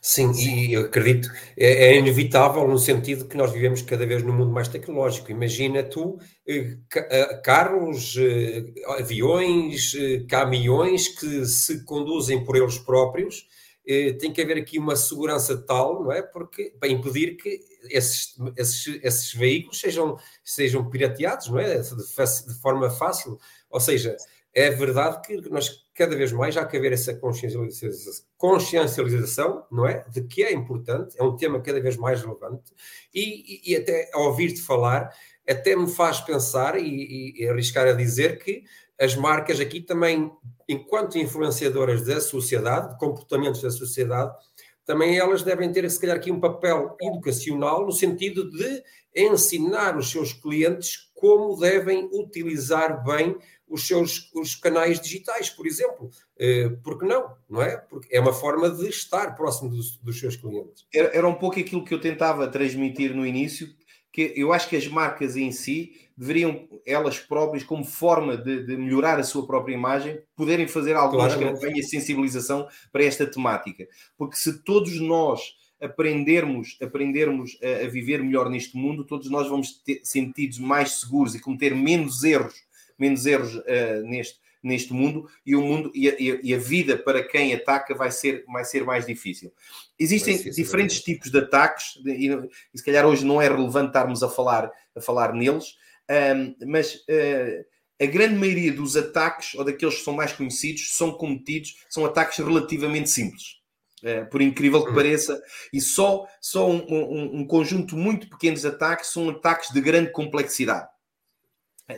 Sim, 0.00 0.32
e 0.32 0.72
eu 0.72 0.86
acredito, 0.86 1.28
é, 1.56 1.88
é, 1.88 1.98
inevitável 1.98 2.66
no 2.66 2.78
sentido 2.78 3.26
que 3.26 3.36
nós 3.36 3.52
vivemos 3.52 3.82
cada 3.82 4.06
vez 4.06 4.22
num 4.22 4.32
mundo 4.32 4.52
mais 4.52 4.68
tecnológico. 4.68 5.30
Imagina 5.30 5.82
tu 5.82 6.18
eh, 6.46 6.76
eh, 6.94 7.40
carros, 7.44 8.16
eh, 8.18 8.64
aviões, 8.98 9.92
caminhões 10.28 11.08
que 11.08 11.44
se 11.44 11.84
conduzem 11.84 12.44
por 12.44 12.56
eles 12.56 12.78
próprios 12.78 13.46
eh, 13.86 14.14
tem 14.14 14.32
que 14.32 14.42
haver 14.42 14.58
aqui 14.58 14.78
uma 14.78 14.96
segurança 14.96 15.56
tal, 15.56 16.02
não 16.02 16.10
é? 16.10 16.20
Porque 16.20 16.74
para 16.80 16.88
impedir 16.88 17.36
que 17.36 17.60
esses, 17.88 18.34
esses, 18.56 19.00
esses 19.02 19.32
veículos 19.32 19.78
sejam, 19.78 20.18
sejam 20.42 20.90
pirateados, 20.90 21.48
não 21.48 21.60
é? 21.60 21.78
De, 21.78 21.88
de, 21.88 22.60
forma 22.60 22.90
fácil. 22.90 23.38
Ou 23.70 23.78
seja, 23.78 24.16
é 24.52 24.70
verdade 24.70 25.22
que 25.22 25.48
nós 25.48 25.85
cada 25.96 26.14
vez 26.14 26.30
mais 26.30 26.56
há 26.56 26.64
que 26.66 26.76
haver 26.76 26.92
essa 26.92 27.18
consciencialização, 28.36 29.64
não 29.72 29.86
é? 29.86 30.04
De 30.10 30.22
que 30.22 30.44
é 30.44 30.52
importante, 30.52 31.16
é 31.18 31.24
um 31.24 31.34
tema 31.34 31.60
cada 31.60 31.80
vez 31.80 31.96
mais 31.96 32.20
relevante, 32.20 32.70
e, 33.14 33.70
e, 33.70 33.72
e 33.72 33.76
até 33.76 34.10
ao 34.12 34.26
ouvir-te 34.26 34.60
falar, 34.60 35.10
até 35.48 35.74
me 35.74 35.88
faz 35.88 36.20
pensar 36.20 36.78
e, 36.78 37.34
e 37.36 37.48
arriscar 37.48 37.86
a 37.88 37.92
dizer 37.92 38.38
que 38.38 38.64
as 38.98 39.14
marcas 39.14 39.58
aqui 39.60 39.80
também, 39.80 40.30
enquanto 40.68 41.18
influenciadoras 41.18 42.04
da 42.04 42.20
sociedade, 42.20 42.90
de 42.90 42.98
comportamentos 42.98 43.62
da 43.62 43.70
sociedade, 43.70 44.34
também 44.84 45.18
elas 45.18 45.42
devem 45.42 45.72
ter, 45.72 45.90
se 45.90 46.00
calhar, 46.00 46.16
aqui 46.16 46.30
um 46.30 46.40
papel 46.40 46.96
educacional 47.00 47.84
no 47.84 47.92
sentido 47.92 48.48
de 48.50 48.82
ensinar 49.14 49.96
os 49.96 50.10
seus 50.10 50.32
clientes 50.32 51.10
como 51.14 51.58
devem 51.58 52.08
utilizar 52.12 53.02
bem 53.02 53.36
os 53.68 53.86
seus 53.86 54.30
os 54.34 54.54
canais 54.54 55.00
digitais, 55.00 55.50
por 55.50 55.66
exemplo. 55.66 56.10
Eh, 56.38 56.70
porque 56.82 57.04
não, 57.04 57.34
não 57.48 57.62
é? 57.62 57.76
Porque 57.76 58.14
é 58.14 58.20
uma 58.20 58.32
forma 58.32 58.70
de 58.70 58.88
estar 58.88 59.34
próximo 59.34 59.70
dos, 59.70 59.96
dos 59.98 60.18
seus 60.18 60.36
clientes. 60.36 60.86
Era, 60.94 61.08
era 61.16 61.28
um 61.28 61.34
pouco 61.34 61.58
aquilo 61.58 61.84
que 61.84 61.92
eu 61.92 62.00
tentava 62.00 62.48
transmitir 62.48 63.14
no 63.14 63.26
início, 63.26 63.68
que 64.12 64.32
eu 64.36 64.52
acho 64.52 64.68
que 64.68 64.76
as 64.76 64.86
marcas 64.88 65.36
em 65.36 65.50
si 65.52 65.92
deveriam, 66.16 66.66
elas 66.86 67.18
próprias, 67.18 67.62
como 67.62 67.84
forma 67.84 68.36
de, 68.36 68.64
de 68.64 68.76
melhorar 68.76 69.18
a 69.18 69.24
sua 69.24 69.46
própria 69.46 69.74
imagem, 69.74 70.18
poderem 70.34 70.66
fazer 70.66 70.94
algumas 70.94 71.34
Claramente. 71.34 71.60
campanhas 71.60 71.84
de 71.84 71.90
sensibilização 71.90 72.66
para 72.90 73.04
esta 73.04 73.26
temática. 73.26 73.86
Porque 74.16 74.36
se 74.36 74.62
todos 74.62 74.98
nós 75.00 75.54
aprendermos, 75.80 76.78
aprendermos 76.80 77.58
a, 77.62 77.84
a 77.84 77.88
viver 77.88 78.22
melhor 78.22 78.48
neste 78.48 78.76
mundo, 78.76 79.04
todos 79.04 79.30
nós 79.30 79.48
vamos 79.48 79.72
ter 79.82 80.00
sentidos 80.02 80.58
mais 80.58 81.00
seguros 81.00 81.34
e 81.34 81.40
cometer 81.40 81.74
menos 81.74 82.24
erros, 82.24 82.54
menos 82.98 83.26
erros 83.26 83.54
uh, 83.54 84.02
neste, 84.04 84.38
neste 84.62 84.92
mundo 84.92 85.28
e 85.44 85.54
o 85.54 85.62
mundo 85.62 85.90
e 85.94 86.08
a, 86.08 86.14
e 86.18 86.54
a, 86.54 86.58
vida 86.58 86.96
para 86.98 87.22
quem 87.22 87.54
ataca 87.54 87.94
vai 87.94 88.10
ser, 88.10 88.44
vai 88.46 88.64
ser 88.64 88.84
mais 88.84 89.06
difícil. 89.06 89.52
Existem 89.98 90.36
diferentes 90.50 91.00
tipos 91.02 91.30
de 91.30 91.38
ataques 91.38 91.98
e, 92.04 92.28
e, 92.28 92.78
se 92.78 92.84
calhar 92.84 93.06
hoje 93.06 93.24
não 93.24 93.40
é 93.40 93.48
relevante 93.48 93.88
estarmos 93.88 94.22
a 94.22 94.28
falar, 94.28 94.70
a 94.94 95.00
falar 95.00 95.32
neles, 95.32 95.76
um, 96.10 96.54
mas 96.66 96.94
uh, 96.94 97.64
a 98.00 98.06
grande 98.06 98.34
maioria 98.34 98.72
dos 98.72 98.96
ataques 98.96 99.54
ou 99.54 99.64
daqueles 99.64 99.96
que 99.96 100.04
são 100.04 100.14
mais 100.14 100.32
conhecidos 100.32 100.96
são 100.96 101.12
cometidos, 101.12 101.76
são 101.88 102.04
ataques 102.04 102.38
relativamente 102.38 103.08
simples. 103.08 103.56
Uh, 104.02 104.28
por 104.30 104.42
incrível 104.42 104.84
que 104.84 104.90
hum. 104.90 104.94
pareça, 104.94 105.40
e 105.72 105.80
só, 105.80 106.26
só 106.40 106.68
um, 106.68 106.84
um, 106.88 107.40
um 107.40 107.46
conjunto 107.46 107.96
muito 107.96 108.28
pequeno 108.28 108.56
de 108.56 108.66
ataques 108.66 109.10
são 109.10 109.30
ataques 109.30 109.72
de 109.72 109.80
grande 109.80 110.12
complexidade. 110.12 110.86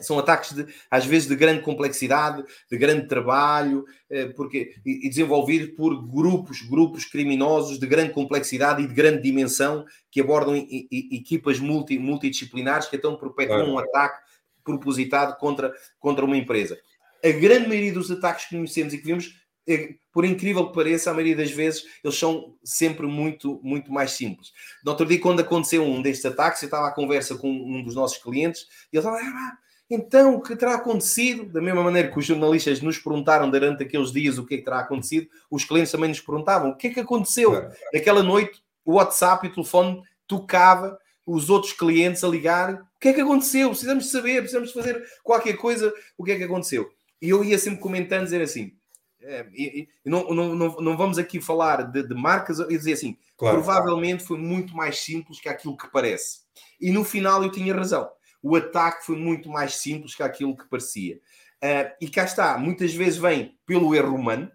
São 0.03 0.19
ataques, 0.19 0.53
de, 0.53 0.67
às 0.91 1.07
vezes, 1.07 1.27
de 1.27 1.35
grande 1.35 1.63
complexidade, 1.63 2.45
de 2.71 2.77
grande 2.77 3.09
trabalho, 3.09 3.87
eh, 4.11 4.27
porque, 4.27 4.75
e 4.85 5.09
desenvolvido 5.09 5.75
por 5.75 6.07
grupos, 6.07 6.61
grupos 6.61 7.07
criminosos 7.07 7.79
de 7.79 7.87
grande 7.87 8.13
complexidade 8.13 8.83
e 8.83 8.87
de 8.87 8.93
grande 8.93 9.23
dimensão 9.23 9.87
que 10.11 10.21
abordam 10.21 10.55
equipas 10.55 11.59
multi, 11.59 11.99
multidisciplinares 11.99 12.87
que 12.87 12.97
então 12.97 13.17
perpetuam 13.17 13.73
um 13.73 13.79
ataque 13.79 14.21
propositado 14.63 15.39
contra, 15.39 15.73
contra 15.99 16.25
uma 16.25 16.37
empresa. 16.37 16.79
A 17.25 17.31
grande 17.31 17.67
maioria 17.67 17.93
dos 17.93 18.11
ataques 18.11 18.45
que 18.45 18.57
conhecemos 18.57 18.93
e 18.93 18.99
que 18.99 19.07
vimos, 19.07 19.35
eh, 19.67 19.95
por 20.13 20.27
incrível 20.27 20.69
que 20.69 20.75
pareça, 20.75 21.11
a 21.11 21.15
maioria 21.15 21.37
das 21.37 21.51
vezes 21.51 21.85
eles 22.05 22.19
são 22.19 22.55
sempre 22.63 23.07
muito, 23.07 23.59
muito 23.63 23.91
mais 23.91 24.11
simples. 24.11 24.53
No 24.85 24.91
outro 24.91 25.07
dia, 25.07 25.19
quando 25.19 25.41
aconteceu 25.41 25.83
um 25.83 26.03
destes 26.03 26.27
ataques, 26.27 26.63
eu 26.63 26.67
estava 26.67 26.89
à 26.89 26.93
conversa 26.93 27.39
com 27.39 27.51
um 27.51 27.83
dos 27.83 27.95
nossos 27.95 28.19
clientes 28.19 28.67
e 28.93 28.99
ele 28.99 29.07
estava. 29.07 29.17
Ah, 29.17 29.59
então, 29.91 30.37
o 30.37 30.43
que 30.43 30.55
terá 30.55 30.75
acontecido? 30.75 31.47
Da 31.47 31.61
mesma 31.61 31.83
maneira 31.83 32.11
que 32.11 32.19
os 32.19 32.25
jornalistas 32.27 32.81
nos 32.81 32.99
perguntaram 32.99 33.51
durante 33.51 33.83
aqueles 33.83 34.13
dias 34.13 34.39
o 34.39 34.45
que 34.45 34.55
é 34.55 34.59
que 34.59 34.65
terá 34.65 34.81
acontecido, 34.81 35.29
os 35.51 35.65
clientes 35.65 35.93
também 35.93 36.09
nos 36.09 36.21
perguntavam 36.21 36.71
o 36.71 36.77
que 36.77 36.89
é 36.89 36.95
que 36.95 37.01
aconteceu. 37.01 37.53
Naquela 37.93 38.23
noite, 38.23 38.63
o 38.85 38.95
WhatsApp 38.95 39.47
e 39.47 39.51
o 39.51 39.55
telefone 39.55 40.03
tocava, 40.27 40.99
os 41.27 41.49
outros 41.51 41.73
clientes 41.73 42.23
a 42.23 42.29
ligar: 42.29 42.75
o 42.75 43.01
que 43.01 43.09
é 43.09 43.13
que 43.13 43.21
aconteceu? 43.21 43.71
Precisamos 43.71 44.11
saber, 44.11 44.41
precisamos 44.41 44.73
fazer 44.73 45.03
qualquer 45.23 45.57
coisa, 45.57 45.93
o 46.17 46.25
que 46.25 46.33
é 46.33 46.37
que 46.37 46.45
aconteceu? 46.45 46.89
E 47.21 47.31
eu 47.31 47.43
ia 47.43 47.59
sempre 47.59 47.81
comentando, 47.81 48.25
dizer 48.25 48.43
assim: 48.43 48.73
é, 49.21 49.47
e, 49.53 49.89
e 50.05 50.11
não, 50.11 50.29
não, 50.31 50.55
não, 50.55 50.77
não, 50.77 50.97
vamos 50.97 51.19
aqui 51.19 51.41
falar 51.41 51.83
de, 51.83 52.03
de 52.03 52.15
marcas 52.15 52.61
e 52.61 52.69
dizer 52.69 52.93
assim, 52.93 53.17
claro, 53.37 53.57
provavelmente 53.57 54.25
foi 54.25 54.39
muito 54.39 54.77
mais 54.77 55.01
simples 55.01 55.41
que 55.41 55.49
aquilo 55.49 55.77
que 55.77 55.91
parece. 55.91 56.41
E 56.81 56.91
no 56.91 57.05
final 57.05 57.43
eu 57.43 57.51
tinha 57.51 57.75
razão. 57.75 58.09
O 58.43 58.57
ataque 58.57 59.05
foi 59.05 59.17
muito 59.17 59.49
mais 59.49 59.77
simples 59.77 60.15
que 60.15 60.23
aquilo 60.23 60.57
que 60.57 60.69
parecia. 60.69 61.17
Uh, 61.63 61.91
e 62.01 62.09
cá 62.09 62.25
está, 62.25 62.57
muitas 62.57 62.95
vezes 62.95 63.19
vem 63.19 63.59
pelo 63.67 63.95
erro 63.95 64.15
humano, 64.15 64.51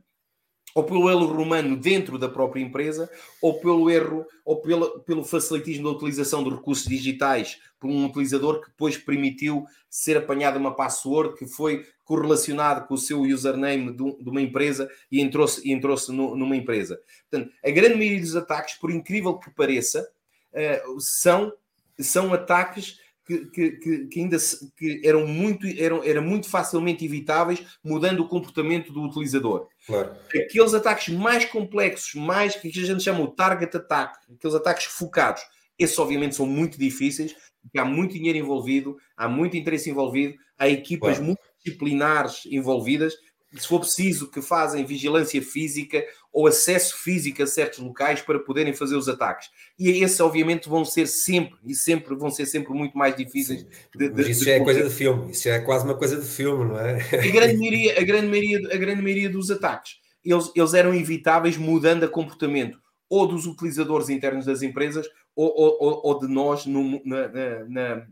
ou 0.76 0.84
pelo 0.84 1.10
erro 1.10 1.26
romano 1.26 1.78
dentro 1.78 2.17
da 2.17 2.28
própria 2.28 2.62
empresa, 2.62 3.10
ou 3.41 3.60
pelo 3.60 3.89
erro, 3.89 4.26
ou 4.43 4.62
pelo, 4.62 5.00
pelo 5.02 5.24
facilitismo 5.24 5.84
da 5.84 5.96
utilização 5.96 6.43
de 6.43 6.50
recursos 6.50 6.86
digitais 6.86 7.60
por 7.80 7.89
um 7.89 8.06
utilizador 8.06 8.62
que 8.62 8.69
depois 8.69 8.98
permitiu 8.98 9.65
ser 9.89 10.17
apanhado 10.17 10.58
uma 10.58 10.76
password 10.76 11.36
que 11.38 11.46
foi 11.46 11.86
correlacionado 12.04 12.88
com 12.88 12.96
o 12.96 12.98
seu 12.98 13.22
username 13.22 13.93
de, 13.96 14.02
uma 14.02 14.41
empresa 14.41 14.89
e 15.12 15.22
entrou-se 15.22 15.69
entrou 15.69 15.96
numa 16.10 16.56
empresa. 16.56 17.00
Portanto, 17.30 17.54
a 17.63 17.69
grande 17.69 17.96
maioria 17.96 18.19
dos 18.19 18.36
ataques, 18.36 18.76
por 18.76 18.89
incrível 18.89 19.38
que 19.38 19.52
pareça, 19.52 20.10
uh, 20.54 21.00
são, 21.00 21.54
são 22.00 22.34
ataques 22.34 23.00
que, 23.26 23.46
que, 23.46 24.08
que, 24.08 24.20
ainda 24.20 24.38
que 24.78 25.02
eram 25.04 25.26
muito, 25.26 25.66
eram, 25.78 26.04
eram 26.04 26.22
muito 26.22 26.50
facilmente 26.50 27.06
evitáveis, 27.06 27.64
mudando 27.84 28.22
o 28.22 28.28
comportamento 28.28 28.92
do 28.92 29.04
utilizador. 29.04 29.68
Claro. 29.86 30.16
Aqueles 30.28 30.74
ataques 30.74 31.14
mais 31.14 31.46
complexos, 31.46 32.14
mais 32.16 32.56
que 32.56 32.68
a 32.68 32.72
gente 32.72 33.04
chama 33.04 33.22
o 33.22 33.32
target 33.32 33.76
attack, 33.78 34.18
aqueles 34.34 34.56
ataques 34.56 34.86
focados, 34.86 35.42
esses 35.78 35.98
obviamente 35.98 36.36
são 36.36 36.46
muito 36.46 36.78
difíceis, 36.78 37.34
porque 37.62 37.80
há 37.80 37.86
muito 37.86 38.14
dinheiro 38.14 38.38
envolvido, 38.38 38.98
há 39.16 39.28
muito 39.28 39.56
interesse 39.56 39.90
envolvido, 39.90 40.36
há 40.58 40.68
equipas 40.70 41.18
claro. 41.18 41.24
multidisciplinares 41.26 42.46
envolvidas, 42.46 43.16
se 43.60 43.68
for 43.68 43.80
preciso, 43.80 44.30
que 44.30 44.42
fazem 44.42 44.86
vigilância 44.86 45.42
física 45.42 46.04
ou 46.32 46.48
acesso 46.48 46.98
físico 46.98 47.44
a 47.44 47.48
certos 47.48 47.80
locais 47.80 48.22
para 48.22 48.39
poderem 48.39 48.74
fazer 48.74 48.96
os 48.96 49.08
ataques. 49.08 49.50
E 49.78 49.89
esses, 50.04 50.20
obviamente, 50.20 50.68
vão 50.68 50.84
ser 50.84 51.08
sempre, 51.08 51.58
e 51.63 51.76
sempre 51.76 52.16
vão 52.16 52.32
ser 52.32 52.46
sempre 52.46 52.74
muito 52.74 52.98
mais 52.98 53.16
difíceis. 53.16 53.66
De, 53.96 54.10
de, 54.10 54.32
isso 54.32 54.44
já 54.44 54.54
é 54.54 54.60
coisa 54.60 54.84
de 54.84 54.89
filme, 54.89 55.32
isso 55.32 55.44
já 55.44 55.56
é 55.56 55.60
quase 55.60 55.86
uma 55.86 55.96
coisa 55.96 56.20
de 56.20 56.26
filme, 56.28 56.66
não 56.66 56.80
é? 56.80 56.98
A 57.13 57.32
grande 57.32 57.58
maioria, 57.58 58.00
a 58.00 58.04
grande 58.04 58.28
maioria, 58.28 58.60
a 58.74 58.78
grande 58.78 59.02
maioria 59.02 59.30
dos 59.30 59.52
ataques, 59.52 59.98
eles, 60.24 60.52
eles 60.56 60.74
eram 60.74 60.94
evitáveis 60.94 61.58
mudando 61.58 62.04
a 62.04 62.08
comportamento 62.08 62.80
ou 63.10 63.28
dos 63.28 63.46
utilizadores 63.46 64.10
internos 64.10 64.46
das 64.46 64.63
empresas 64.63 65.08
ou, 65.36 65.54
ou, 65.56 66.02
ou 66.04 66.20
de 66.20 66.28
nós 66.28 66.66
no, 66.66 67.02
na, 67.06 67.28
na, 67.28 67.66
na 67.68 68.08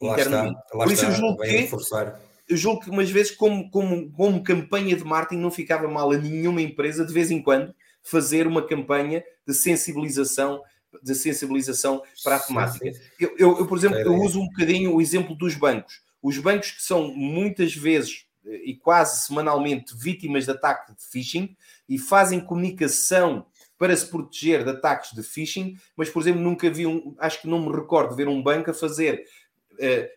internamente. 0.00 0.58
Está, 0.58 0.78
Por 0.78 0.86
isso 0.86 1.04
está, 1.04 1.08
eu 1.08 1.12
julgo 1.12 1.42
que 1.42 1.48
reforçar 1.48 2.20
eu 2.48 2.56
julgo 2.56 2.80
que 2.80 2.90
umas 2.90 3.10
vezes, 3.10 3.32
como, 3.32 3.70
como, 3.70 4.10
como 4.12 4.42
campanha 4.42 4.96
de 4.96 5.04
marketing, 5.04 5.40
não 5.40 5.50
ficava 5.50 5.88
mal 5.88 6.10
a 6.12 6.18
nenhuma 6.18 6.60
empresa, 6.62 7.04
de 7.04 7.12
vez 7.12 7.30
em 7.30 7.42
quando, 7.42 7.74
fazer 8.02 8.46
uma 8.46 8.66
campanha 8.66 9.24
de 9.46 9.54
sensibilização 9.54 10.62
de 11.02 11.14
sensibilização 11.14 12.02
para 12.24 12.36
a 12.36 12.38
temática. 12.38 12.90
Eu, 13.20 13.34
eu, 13.36 13.58
eu, 13.58 13.66
por 13.66 13.76
exemplo, 13.76 13.98
eu 13.98 14.14
uso 14.14 14.40
um 14.40 14.46
bocadinho 14.46 14.94
o 14.94 15.00
exemplo 15.00 15.34
dos 15.34 15.54
bancos. 15.54 16.00
Os 16.22 16.38
bancos 16.38 16.70
que 16.70 16.82
são 16.82 17.08
muitas 17.08 17.74
vezes 17.74 18.24
e 18.44 18.74
quase 18.74 19.26
semanalmente 19.26 19.94
vítimas 19.96 20.44
de 20.44 20.52
ataque 20.52 20.94
de 20.94 21.02
phishing 21.04 21.56
e 21.88 21.98
fazem 21.98 22.40
comunicação 22.40 23.46
para 23.78 23.94
se 23.94 24.06
proteger 24.06 24.64
de 24.64 24.70
ataques 24.70 25.12
de 25.12 25.22
phishing, 25.22 25.76
mas, 25.96 26.08
por 26.08 26.22
exemplo, 26.22 26.40
nunca 26.40 26.70
vi 26.70 26.86
um, 26.86 27.14
acho 27.18 27.42
que 27.42 27.48
não 27.48 27.60
me 27.60 27.74
recordo 27.74 28.10
de 28.10 28.16
ver 28.16 28.28
um 28.28 28.42
banco 28.42 28.70
a 28.70 28.74
fazer 28.74 29.24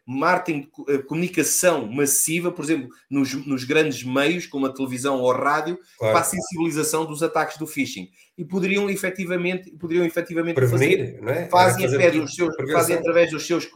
marketing, 0.05 0.69
uh, 0.79 1.03
comunicação 1.03 1.85
massiva, 1.87 2.51
por 2.51 2.63
exemplo, 2.63 2.89
nos, 3.09 3.33
nos, 3.45 3.63
grandes 3.63 4.03
meios, 4.03 4.45
como 4.45 4.65
a 4.65 4.73
televisão 4.73 5.19
ou 5.21 5.31
a 5.31 5.37
rádio, 5.37 5.79
claro. 5.97 6.13
para 6.13 6.21
a 6.21 6.23
sensibilização 6.23 7.05
dos 7.05 7.21
ataques 7.23 7.57
do 7.57 7.67
phishing. 7.67 8.09
E 8.37 8.45
poderiam 8.45 8.89
efetivamente, 8.89 9.71
poderiam 9.71 10.05
efetivamente 10.05 10.55
prevenir, 10.55 10.97
fazer, 10.97 11.21
não 11.21 11.31
é? 11.31 11.47
Fazem, 11.49 11.87
dos 12.19 12.35
seus, 12.35 12.55
fazem 12.71 12.95
através 12.95 13.31
dos 13.31 13.45
seus 13.45 13.69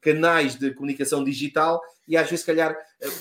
canais 0.00 0.54
de 0.56 0.72
comunicação 0.72 1.22
digital 1.22 1.80
e 2.08 2.16
às 2.16 2.30
vezes, 2.30 2.40
se 2.40 2.46
calhar, 2.46 2.76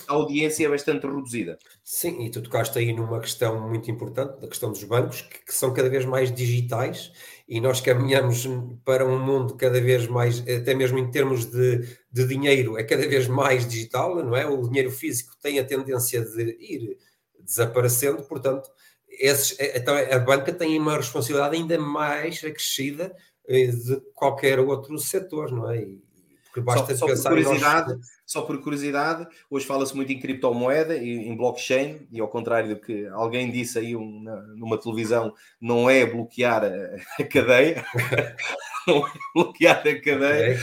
a 0.07 0.13
audiência 0.13 0.65
é 0.65 0.69
bastante 0.69 1.07
reduzida. 1.07 1.57
Sim, 1.83 2.23
e 2.23 2.29
tu 2.29 2.41
tocaste 2.41 2.77
aí 2.77 2.93
numa 2.93 3.19
questão 3.19 3.67
muito 3.67 3.89
importante, 3.89 4.39
da 4.39 4.47
questão 4.47 4.71
dos 4.71 4.83
bancos, 4.83 5.21
que, 5.21 5.45
que 5.45 5.53
são 5.53 5.73
cada 5.73 5.89
vez 5.89 6.05
mais 6.05 6.31
digitais 6.31 7.11
e 7.47 7.61
nós 7.61 7.79
caminhamos 7.79 8.47
para 8.83 9.05
um 9.05 9.19
mundo 9.19 9.55
cada 9.55 9.79
vez 9.79 10.07
mais, 10.07 10.39
até 10.41 10.73
mesmo 10.73 10.97
em 10.97 11.11
termos 11.11 11.45
de, 11.45 11.87
de 12.11 12.27
dinheiro, 12.27 12.77
é 12.77 12.83
cada 12.83 13.07
vez 13.07 13.27
mais 13.27 13.67
digital, 13.67 14.15
não 14.23 14.35
é? 14.35 14.47
O 14.47 14.63
dinheiro 14.63 14.91
físico 14.91 15.35
tem 15.41 15.59
a 15.59 15.63
tendência 15.63 16.25
de 16.25 16.57
ir 16.59 16.97
desaparecendo, 17.39 18.23
portanto, 18.23 18.69
esses, 19.07 19.57
é, 19.59 19.77
então 19.77 19.95
a 19.95 20.19
banca 20.19 20.51
tem 20.51 20.77
uma 20.79 20.97
responsabilidade 20.97 21.55
ainda 21.55 21.77
mais 21.77 22.43
acrescida 22.43 23.15
eh, 23.47 23.67
de 23.67 24.01
qualquer 24.13 24.59
outro 24.59 24.97
setor, 24.97 25.51
não 25.51 25.69
é? 25.69 25.77
E, 25.77 26.03
porque 26.45 26.61
basta 26.61 26.95
só, 26.95 27.05
pensar 27.05 27.23
só 27.23 27.29
por 27.29 27.43
curiosidade, 27.43 27.93
nós... 27.93 28.07
só 28.25 28.41
por 28.41 28.59
curiosidade, 28.59 29.27
hoje 29.49 29.65
fala-se 29.65 29.95
muito 29.95 30.11
em 30.11 30.19
criptomoeda 30.19 30.97
e 30.97 31.27
em 31.27 31.35
blockchain, 31.35 32.07
e 32.11 32.19
ao 32.19 32.27
contrário 32.27 32.69
do 32.69 32.81
que 32.81 33.05
alguém 33.07 33.51
disse 33.51 33.77
aí 33.77 33.95
um, 33.95 34.23
numa 34.55 34.79
televisão, 34.79 35.33
não 35.61 35.89
é 35.89 36.05
bloquear 36.05 36.63
a, 36.63 37.21
a 37.21 37.25
cadeia, 37.25 37.85
não 38.87 39.05
é 39.05 39.11
bloquear 39.33 39.79
a 39.87 40.01
cadeia. 40.01 40.59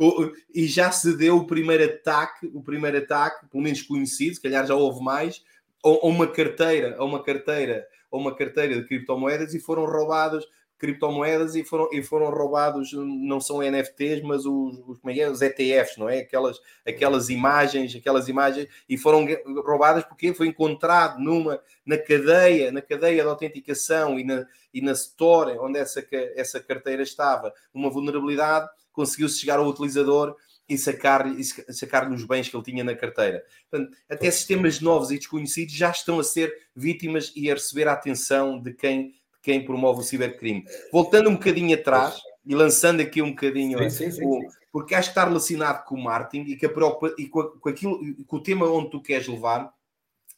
Uh, 0.00 0.32
e 0.54 0.66
já 0.66 0.90
se 0.90 1.16
deu 1.16 1.38
o 1.38 1.46
primeiro 1.46 1.84
ataque, 1.84 2.50
o 2.52 2.62
primeiro 2.62 2.98
ataque, 2.98 3.46
pelo 3.48 3.62
menos 3.62 3.80
conhecido, 3.82 4.34
se 4.34 4.42
calhar 4.42 4.66
já 4.66 4.74
houve 4.74 5.02
mais, 5.02 5.42
a 5.82 6.06
uma 6.06 6.26
carteira, 6.26 6.96
a 6.98 7.04
uma 7.04 7.22
carteira, 7.22 7.86
a 8.12 8.16
uma 8.16 8.34
carteira 8.34 8.74
de 8.74 8.86
criptomoedas 8.86 9.54
e 9.54 9.60
foram 9.60 9.86
roubados 9.86 10.46
criptomoedas 10.78 11.54
e 11.54 11.64
foram, 11.64 11.88
e 11.92 12.02
foram 12.02 12.30
roubados, 12.30 12.92
não 12.92 13.40
são 13.40 13.62
NFTs, 13.62 14.22
mas 14.22 14.44
os, 14.44 14.78
os, 14.86 14.98
é, 15.06 15.28
os 15.28 15.40
ETFs, 15.40 15.96
não 15.96 16.08
é? 16.08 16.18
Aquelas, 16.18 16.60
aquelas 16.86 17.28
imagens, 17.30 17.94
aquelas 17.94 18.28
imagens, 18.28 18.68
e 18.88 18.98
foram 18.98 19.26
roubadas 19.64 20.04
porque 20.04 20.34
foi 20.34 20.48
encontrado 20.48 21.18
numa, 21.18 21.60
na 21.84 21.96
cadeia, 21.96 22.70
na 22.70 22.82
cadeia 22.82 23.22
de 23.22 23.28
autenticação 23.28 24.18
e 24.18 24.24
na, 24.24 24.46
e 24.72 24.80
na 24.82 24.92
store 24.92 25.58
onde 25.58 25.78
essa, 25.78 26.06
essa 26.34 26.60
carteira 26.60 27.02
estava, 27.02 27.52
uma 27.72 27.90
vulnerabilidade, 27.90 28.68
conseguiu-se 28.92 29.38
chegar 29.38 29.58
ao 29.58 29.66
utilizador 29.66 30.36
e 30.68 30.76
sacar-lhe 30.76 31.42
sacar 31.44 32.10
os 32.10 32.24
bens 32.24 32.48
que 32.48 32.56
ele 32.56 32.64
tinha 32.64 32.82
na 32.82 32.94
carteira. 32.94 33.44
Portanto, 33.70 33.96
até 34.08 34.30
sistemas 34.30 34.80
novos 34.80 35.10
e 35.10 35.18
desconhecidos 35.18 35.74
já 35.74 35.90
estão 35.90 36.18
a 36.18 36.24
ser 36.24 36.52
vítimas 36.74 37.32
e 37.36 37.50
a 37.50 37.54
receber 37.54 37.86
a 37.86 37.92
atenção 37.92 38.60
de 38.60 38.72
quem 38.72 39.14
quem 39.46 39.64
promove 39.64 40.00
o 40.00 40.02
cibercrime. 40.02 40.64
Voltando 40.92 41.30
um 41.30 41.34
bocadinho 41.34 41.72
atrás 41.72 42.20
e 42.44 42.52
lançando 42.52 43.00
aqui 43.00 43.22
um 43.22 43.30
bocadinho, 43.30 43.78
sim, 43.88 43.90
sim, 43.90 44.10
sim, 44.10 44.26
o, 44.26 44.40
porque 44.72 44.92
acho 44.92 45.10
que 45.10 45.12
está 45.12 45.24
relacionado 45.24 45.84
com 45.84 45.94
o 45.94 46.02
marketing 46.02 46.50
e, 46.50 46.56
que 46.56 46.66
a, 46.66 46.70
e 47.16 47.28
com, 47.28 47.44
com, 47.44 47.68
aquilo, 47.68 48.00
com 48.26 48.36
o 48.38 48.42
tema 48.42 48.68
onde 48.68 48.90
tu 48.90 49.00
queres 49.00 49.28
levar. 49.28 49.72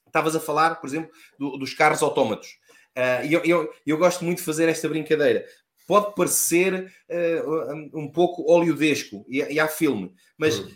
Estavas 0.07 0.37
a 0.37 0.41
falar, 0.41 0.79
por 0.79 0.87
exemplo, 0.87 1.11
do, 1.39 1.57
dos 1.57 1.73
carros 1.73 2.03
autómatos. 2.03 2.59
Uh, 2.95 3.25
eu, 3.31 3.43
eu, 3.45 3.73
eu 3.87 3.97
gosto 3.97 4.27
muito 4.27 4.39
de 4.39 4.45
fazer 4.45 4.69
esta 4.69 4.87
brincadeira 4.91 5.47
pode 5.87 6.15
parecer 6.15 6.93
uh, 7.09 7.99
um 7.99 8.13
pouco 8.13 8.43
oleodesco 8.43 9.25
e, 9.27 9.39
e 9.39 9.59
há 9.59 9.67
filme, 9.67 10.13
mas 10.37 10.59
uhum. 10.59 10.69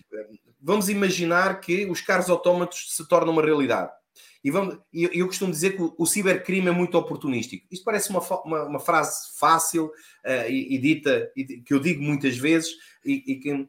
vamos 0.58 0.88
imaginar 0.88 1.60
que 1.60 1.84
os 1.84 2.00
carros 2.00 2.30
autómatos 2.30 2.96
se 2.96 3.06
tornam 3.06 3.30
uma 3.30 3.42
realidade. 3.42 3.92
E 4.44 4.50
vamos, 4.50 4.78
eu, 4.92 5.10
eu 5.12 5.26
costumo 5.26 5.52
dizer 5.52 5.76
que 5.76 5.82
o, 5.82 5.94
o, 5.96 6.06
cibercrime 6.06 6.68
é 6.68 6.72
muito 6.72 6.98
oportunístico. 6.98 7.66
Isto 7.70 7.84
parece 7.84 8.10
uma, 8.10 8.20
uma, 8.44 8.64
uma 8.64 8.80
frase 8.80 9.38
fácil 9.38 9.86
uh, 9.86 10.48
e, 10.48 10.74
e, 10.74 10.78
dita, 10.78 11.30
e, 11.36 11.44
que 11.60 11.72
eu 11.72 11.78
digo 11.78 12.02
muitas 12.02 12.36
vezes, 12.36 12.70
e, 13.04 13.22
e 13.26 13.36
que 13.36 13.68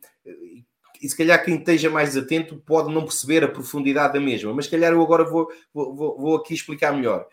e 1.04 1.10
se 1.10 1.18
calhar 1.18 1.44
quem 1.44 1.56
esteja 1.56 1.90
mais 1.90 2.16
atento 2.16 2.56
pode 2.66 2.94
não 2.94 3.04
perceber 3.04 3.44
a 3.44 3.50
profundidade 3.50 4.14
da 4.14 4.22
mesma, 4.22 4.54
mas 4.54 4.66
se 4.66 4.72
calhar 4.72 4.94
eu 4.94 5.02
agora 5.02 5.26
vou, 5.26 5.52
vou, 5.74 6.18
vou 6.18 6.36
aqui 6.38 6.54
explicar 6.54 6.94
melhor. 6.94 7.28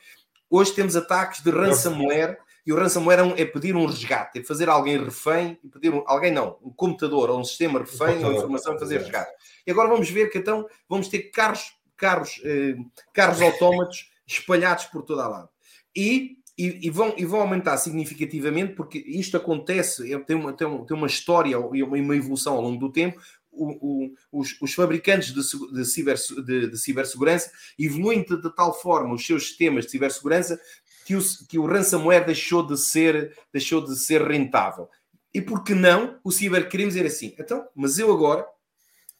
Hoje 0.50 0.72
temos 0.72 0.96
ataques 0.96 1.40
de 1.40 1.50
ransomware 1.50 2.36
e 2.66 2.72
o 2.72 2.76
ransomware 2.76 3.20
é, 3.20 3.42
é 3.42 3.44
pedir 3.44 3.76
um 3.76 3.86
resgate, 3.86 4.40
é 4.40 4.42
fazer 4.42 4.68
alguém 4.68 5.02
refém 5.02 5.56
e 5.62 5.68
pedir 5.68 5.94
um, 5.94 6.02
alguém 6.04 6.32
não, 6.32 6.58
um 6.60 6.70
computador 6.70 7.30
ou 7.30 7.38
um 7.38 7.44
sistema 7.44 7.78
refém 7.78 8.24
ou 8.24 8.32
informação 8.32 8.76
fazer 8.76 8.98
resgate. 8.98 9.30
E 9.64 9.70
agora 9.70 9.88
vamos 9.88 10.10
ver 10.10 10.30
que 10.30 10.38
então 10.38 10.66
vamos 10.88 11.06
ter 11.06 11.30
carros 11.30 11.72
carros, 12.00 12.40
eh, 12.42 12.76
carros 13.12 13.42
autómatos 13.42 14.10
espalhados 14.26 14.86
por 14.86 15.02
toda 15.02 15.24
a 15.24 15.28
lado. 15.28 15.48
E, 15.94 16.38
e, 16.56 16.86
e, 16.86 16.90
vão, 16.90 17.14
e 17.16 17.24
vão 17.24 17.40
aumentar 17.40 17.76
significativamente, 17.76 18.74
porque 18.74 18.98
isto 18.98 19.36
acontece, 19.36 20.02
tem 20.24 20.36
uma, 20.36 20.52
tem 20.52 20.66
uma, 20.66 20.86
tem 20.86 20.96
uma 20.96 21.06
história 21.06 21.56
e 21.72 21.82
uma, 21.82 21.96
uma 21.96 22.16
evolução 22.16 22.54
ao 22.54 22.62
longo 22.62 22.78
do 22.78 22.90
tempo. 22.90 23.20
O, 23.52 23.66
o, 23.80 24.14
os, 24.32 24.56
os, 24.60 24.72
fabricantes 24.74 25.34
de, 25.34 25.72
de, 25.72 25.84
ciber, 25.84 26.16
de, 26.46 26.70
de 26.70 26.78
cibersegurança 26.78 27.50
evoluem 27.78 28.22
de, 28.22 28.40
de, 28.40 28.54
tal 28.54 28.72
forma 28.72 29.12
os 29.12 29.26
seus 29.26 29.48
sistemas 29.48 29.84
de 29.84 29.90
cibersegurança 29.90 30.58
que 31.04 31.16
o, 31.16 31.20
que 31.48 31.58
o 31.58 31.66
ransomware 31.66 32.24
deixou 32.24 32.64
de 32.64 32.78
ser, 32.78 33.36
deixou 33.52 33.84
de 33.84 33.98
ser 33.98 34.22
rentável. 34.22 34.88
E 35.34 35.40
por 35.40 35.64
que 35.64 35.74
não 35.74 36.18
o 36.22 36.30
cibercrime 36.30 36.88
dizer 36.88 37.06
assim? 37.06 37.34
Então, 37.38 37.66
mas 37.74 37.98
eu 37.98 38.12
agora, 38.12 38.46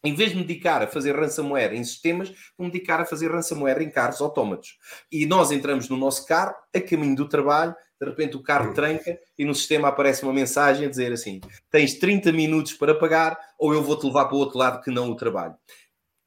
em 0.03 0.15
vez 0.15 0.31
de 0.31 0.37
me 0.37 0.45
dedicar 0.45 0.83
a 0.83 0.87
fazer 0.87 1.15
ransomware 1.15 1.75
em 1.75 1.85
sistemas, 1.85 2.31
vou 2.57 2.67
me 2.67 2.73
dedicar 2.73 3.01
a 3.01 3.05
fazer 3.05 3.31
ransomware 3.31 3.83
em 3.83 3.91
carros 3.91 4.21
autómatos. 4.21 4.79
E 5.13 5.27
nós 5.27 5.51
entramos 5.51 5.89
no 5.89 5.97
nosso 5.97 6.27
carro, 6.27 6.55
a 6.75 6.81
caminho 6.81 7.17
do 7.17 7.29
trabalho, 7.29 7.75
de 8.01 8.09
repente 8.09 8.37
o 8.37 8.43
carro 8.43 8.73
tranca 8.73 9.19
e 9.39 9.45
no 9.45 9.55
sistema 9.55 9.89
aparece 9.89 10.23
uma 10.23 10.33
mensagem 10.33 10.87
a 10.87 10.91
dizer 10.91 11.13
assim: 11.13 11.41
tens 11.71 11.95
30 11.95 12.33
minutos 12.33 12.73
para 12.73 12.95
pagar 12.95 13.39
ou 13.59 13.75
eu 13.75 13.83
vou-te 13.83 14.07
levar 14.07 14.25
para 14.25 14.37
o 14.37 14.39
outro 14.39 14.59
lado 14.59 14.83
que 14.83 14.91
não 14.91 15.11
o 15.11 15.17
trabalho. 15.17 15.55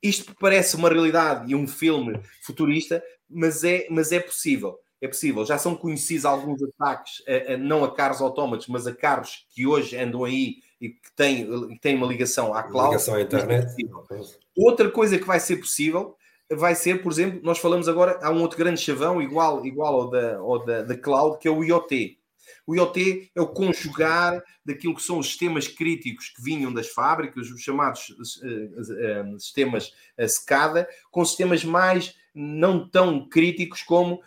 Isto 0.01 0.35
parece 0.39 0.75
uma 0.75 0.89
realidade 0.89 1.49
e 1.49 1.55
um 1.55 1.67
filme 1.67 2.19
futurista, 2.41 3.01
mas 3.27 3.63
é, 3.63 3.87
mas 3.89 4.11
é 4.11 4.19
possível. 4.19 4.77
É 5.03 5.07
possível. 5.09 5.45
Já 5.45 5.57
são 5.57 5.75
conhecidos 5.75 6.23
alguns 6.23 6.63
ataques, 6.63 7.21
a, 7.27 7.55
a, 7.55 7.57
não 7.57 7.83
a 7.83 7.93
carros 7.93 8.21
autómatos, 8.21 8.67
mas 8.67 8.87
a 8.87 8.95
carros 8.95 9.45
que 9.53 9.67
hoje 9.67 9.97
andam 9.97 10.23
aí 10.23 10.61
e 10.79 10.91
que 10.91 11.11
têm, 11.13 11.67
que 11.67 11.79
têm 11.81 11.97
uma 11.97 12.07
ligação 12.07 12.53
à 12.53 12.63
cloud. 12.63 12.91
Ligação 12.91 13.15
à 13.15 13.21
internet. 13.21 13.75
É 13.83 14.21
Outra 14.55 14.89
coisa 14.89 15.19
que 15.19 15.25
vai 15.25 15.41
ser 15.41 15.57
possível 15.57 16.15
vai 16.49 16.73
ser, 16.73 17.03
por 17.03 17.11
exemplo, 17.11 17.41
nós 17.43 17.59
falamos 17.59 17.89
agora, 17.89 18.17
há 18.21 18.31
um 18.31 18.39
outro 18.39 18.57
grande 18.57 18.79
chavão 18.79 19.21
igual, 19.21 19.65
igual 19.65 19.93
ao, 19.93 20.09
da, 20.09 20.37
ao 20.37 20.65
da, 20.65 20.83
da 20.83 20.97
cloud, 20.97 21.37
que 21.37 21.49
é 21.49 21.51
o 21.51 21.61
IoT. 21.65 22.17
O 22.65 22.73
IoT 22.73 23.29
é 23.35 23.41
o 23.41 23.47
conjugar 23.47 24.41
daquilo 24.65 24.95
que 24.95 25.03
são 25.03 25.19
os 25.19 25.27
sistemas 25.27 25.67
críticos 25.67 26.29
que 26.29 26.41
vinham 26.41 26.73
das 26.73 26.87
fábricas, 26.87 27.51
os 27.51 27.59
chamados 27.59 28.09
uh, 28.09 29.33
uh, 29.33 29.37
sistemas 29.37 29.89
uh, 30.17 30.29
SCADA, 30.29 30.87
com 31.11 31.25
sistemas 31.25 31.65
mais 31.65 32.15
não 32.33 32.87
tão 32.87 33.27
críticos 33.27 33.83
como 33.83 34.21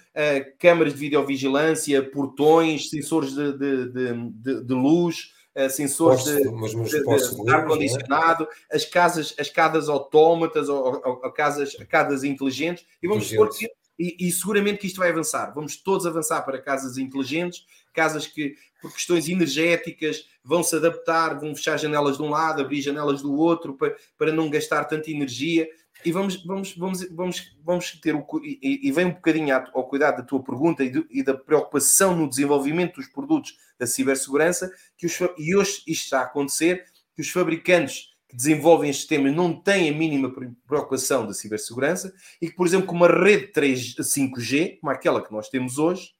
câmaras 0.59 0.95
de 0.95 1.01
videovigilância, 1.01 2.03
portões, 2.03 2.88
sensores 2.88 3.35
de, 3.35 3.53
de, 3.53 3.87
de, 4.31 4.64
de 4.64 4.75
luz, 4.75 5.33
sensores 5.71 6.25
de, 6.25 6.42
de, 6.42 7.45
de 7.45 7.51
ar-condicionado, 7.51 8.47
é? 8.71 8.77
as 8.77 8.85
casas, 8.85 9.35
as 9.38 9.49
casas 9.49 9.88
autómatas 9.88 10.69
ou, 10.69 10.85
ou, 10.85 11.21
ou, 11.25 11.33
casas, 11.33 11.75
casas 11.88 12.25
inteligentes, 12.25 12.85
e 13.03 13.09
vamos 13.09 13.27
supor 13.27 13.49
que 13.51 13.66
e, 13.99 14.16
e, 14.21 14.31
seguramente 14.31 14.79
que 14.79 14.87
isto 14.87 14.99
vai 14.99 15.11
avançar. 15.11 15.53
Vamos 15.55 15.77
todos 15.77 16.07
avançar 16.07 16.42
para 16.42 16.61
casas 16.61 16.99
inteligentes, 16.99 17.64
casas 17.95 18.27
que, 18.27 18.55
por 18.81 18.92
questões 18.92 19.29
energéticas, 19.29 20.29
vão 20.45 20.62
se 20.62 20.77
adaptar, 20.77 21.38
vão 21.38 21.55
fechar 21.55 21.79
janelas 21.79 22.19
de 22.19 22.23
um 22.23 22.29
lado, 22.29 22.61
abrir 22.61 22.83
janelas 22.83 23.23
do 23.23 23.35
outro, 23.35 23.75
para, 23.75 23.97
para 24.19 24.33
não 24.33 24.51
gastar 24.51 24.85
tanta 24.85 25.11
energia. 25.11 25.66
E 26.04 26.12
vamos, 26.12 26.44
vamos, 26.44 26.76
vamos, 26.76 27.09
vamos, 27.11 27.56
vamos 27.64 27.92
ter 28.00 28.14
o. 28.14 28.24
E, 28.42 28.88
e 28.88 28.92
vem 28.92 29.06
um 29.06 29.12
bocadinho 29.12 29.54
ao 29.54 29.88
cuidado 29.88 30.18
da 30.18 30.22
tua 30.22 30.42
pergunta 30.42 30.85
e, 30.85 30.90
do, 30.90 31.06
e 31.11 31.22
da 31.22 31.35
preocupação 31.35 32.14
no 32.16 32.28
desenvolvimento 32.28 32.96
dos 32.96 33.09
produtos 33.09 33.56
da 33.78 33.87
cibersegurança, 33.87 34.70
que 34.96 35.06
os, 35.06 35.18
e 35.38 35.56
hoje 35.56 35.82
isto 35.87 36.04
está 36.04 36.20
a 36.20 36.24
acontecer, 36.24 36.85
que 37.14 37.22
os 37.22 37.30
fabricantes 37.30 38.14
que 38.28 38.37
desenvolvem 38.37 38.90
estes 38.90 39.06
sistemas 39.06 39.35
não 39.35 39.52
têm 39.54 39.88
a 39.88 39.92
mínima 39.92 40.32
preocupação 40.66 41.26
da 41.26 41.32
cibersegurança 41.32 42.12
e 42.40 42.48
que, 42.48 42.56
por 42.56 42.66
exemplo, 42.66 42.87
com 42.87 42.94
uma 42.94 43.09
rede 43.09 43.48
3, 43.48 43.96
5G, 43.96 44.80
como 44.80 44.90
aquela 44.92 45.24
que 45.24 45.32
nós 45.32 45.48
temos 45.48 45.78
hoje, 45.78 46.11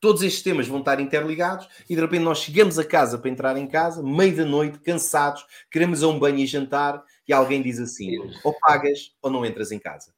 todos 0.00 0.22
estes 0.22 0.34
sistemas 0.34 0.66
vão 0.66 0.80
estar 0.80 1.00
interligados 1.00 1.68
e 1.88 1.94
de 1.94 2.00
repente 2.00 2.22
nós 2.22 2.38
chegamos 2.38 2.78
a 2.78 2.84
casa 2.84 3.18
para 3.18 3.30
entrar 3.30 3.56
em 3.56 3.66
casa, 3.66 4.02
meio 4.02 4.36
da 4.36 4.44
noite, 4.44 4.78
cansados, 4.80 5.44
queremos 5.70 6.02
a 6.02 6.08
um 6.08 6.18
banho 6.18 6.38
e 6.38 6.46
jantar 6.46 7.02
e 7.26 7.32
alguém 7.32 7.62
diz 7.62 7.78
assim: 7.78 8.10
ou 8.42 8.54
pagas 8.60 9.12
ou 9.22 9.30
não 9.30 9.44
entras 9.44 9.72
em 9.72 9.78
casa. 9.78 10.12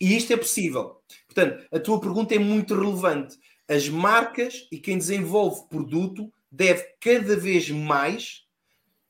E 0.00 0.16
isto 0.16 0.32
é 0.32 0.36
possível. 0.36 1.00
Portanto, 1.26 1.66
a 1.72 1.78
tua 1.78 2.00
pergunta 2.00 2.34
é 2.34 2.38
muito 2.38 2.74
relevante. 2.74 3.38
As 3.68 3.88
marcas 3.88 4.66
e 4.70 4.78
quem 4.78 4.96
desenvolve 4.96 5.68
produto 5.68 6.32
deve 6.50 6.84
cada 7.00 7.36
vez 7.36 7.68
mais 7.68 8.44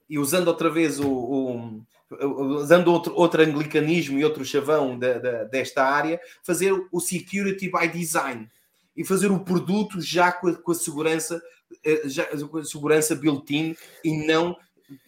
e 0.09 0.19
usando 0.19 0.49
outra 0.49 0.71
vez 0.71 0.99
o, 0.99 1.09
o 1.09 1.87
usando 2.11 2.89
outro, 2.89 3.15
outro 3.15 3.43
anglicanismo 3.43 4.19
e 4.19 4.25
outro 4.25 4.45
chavão 4.45 4.99
da, 4.99 5.19
da, 5.19 5.45
desta 5.45 5.85
área, 5.85 6.19
fazer 6.43 6.73
o 6.91 7.01
security 7.01 7.71
by 7.71 7.87
design 7.87 8.49
e 8.97 9.05
fazer 9.05 9.31
o 9.31 9.41
produto 9.41 10.01
já 10.01 10.33
com 10.33 10.49
a, 10.49 10.55
com 10.55 10.73
a 10.73 10.75
segurança 10.75 11.41
eh, 11.85 12.09
já, 12.09 12.25
com 12.49 12.59
a 12.59 12.65
segurança 12.65 13.15
built-in 13.15 13.77
e 14.03 14.27
não 14.27 14.57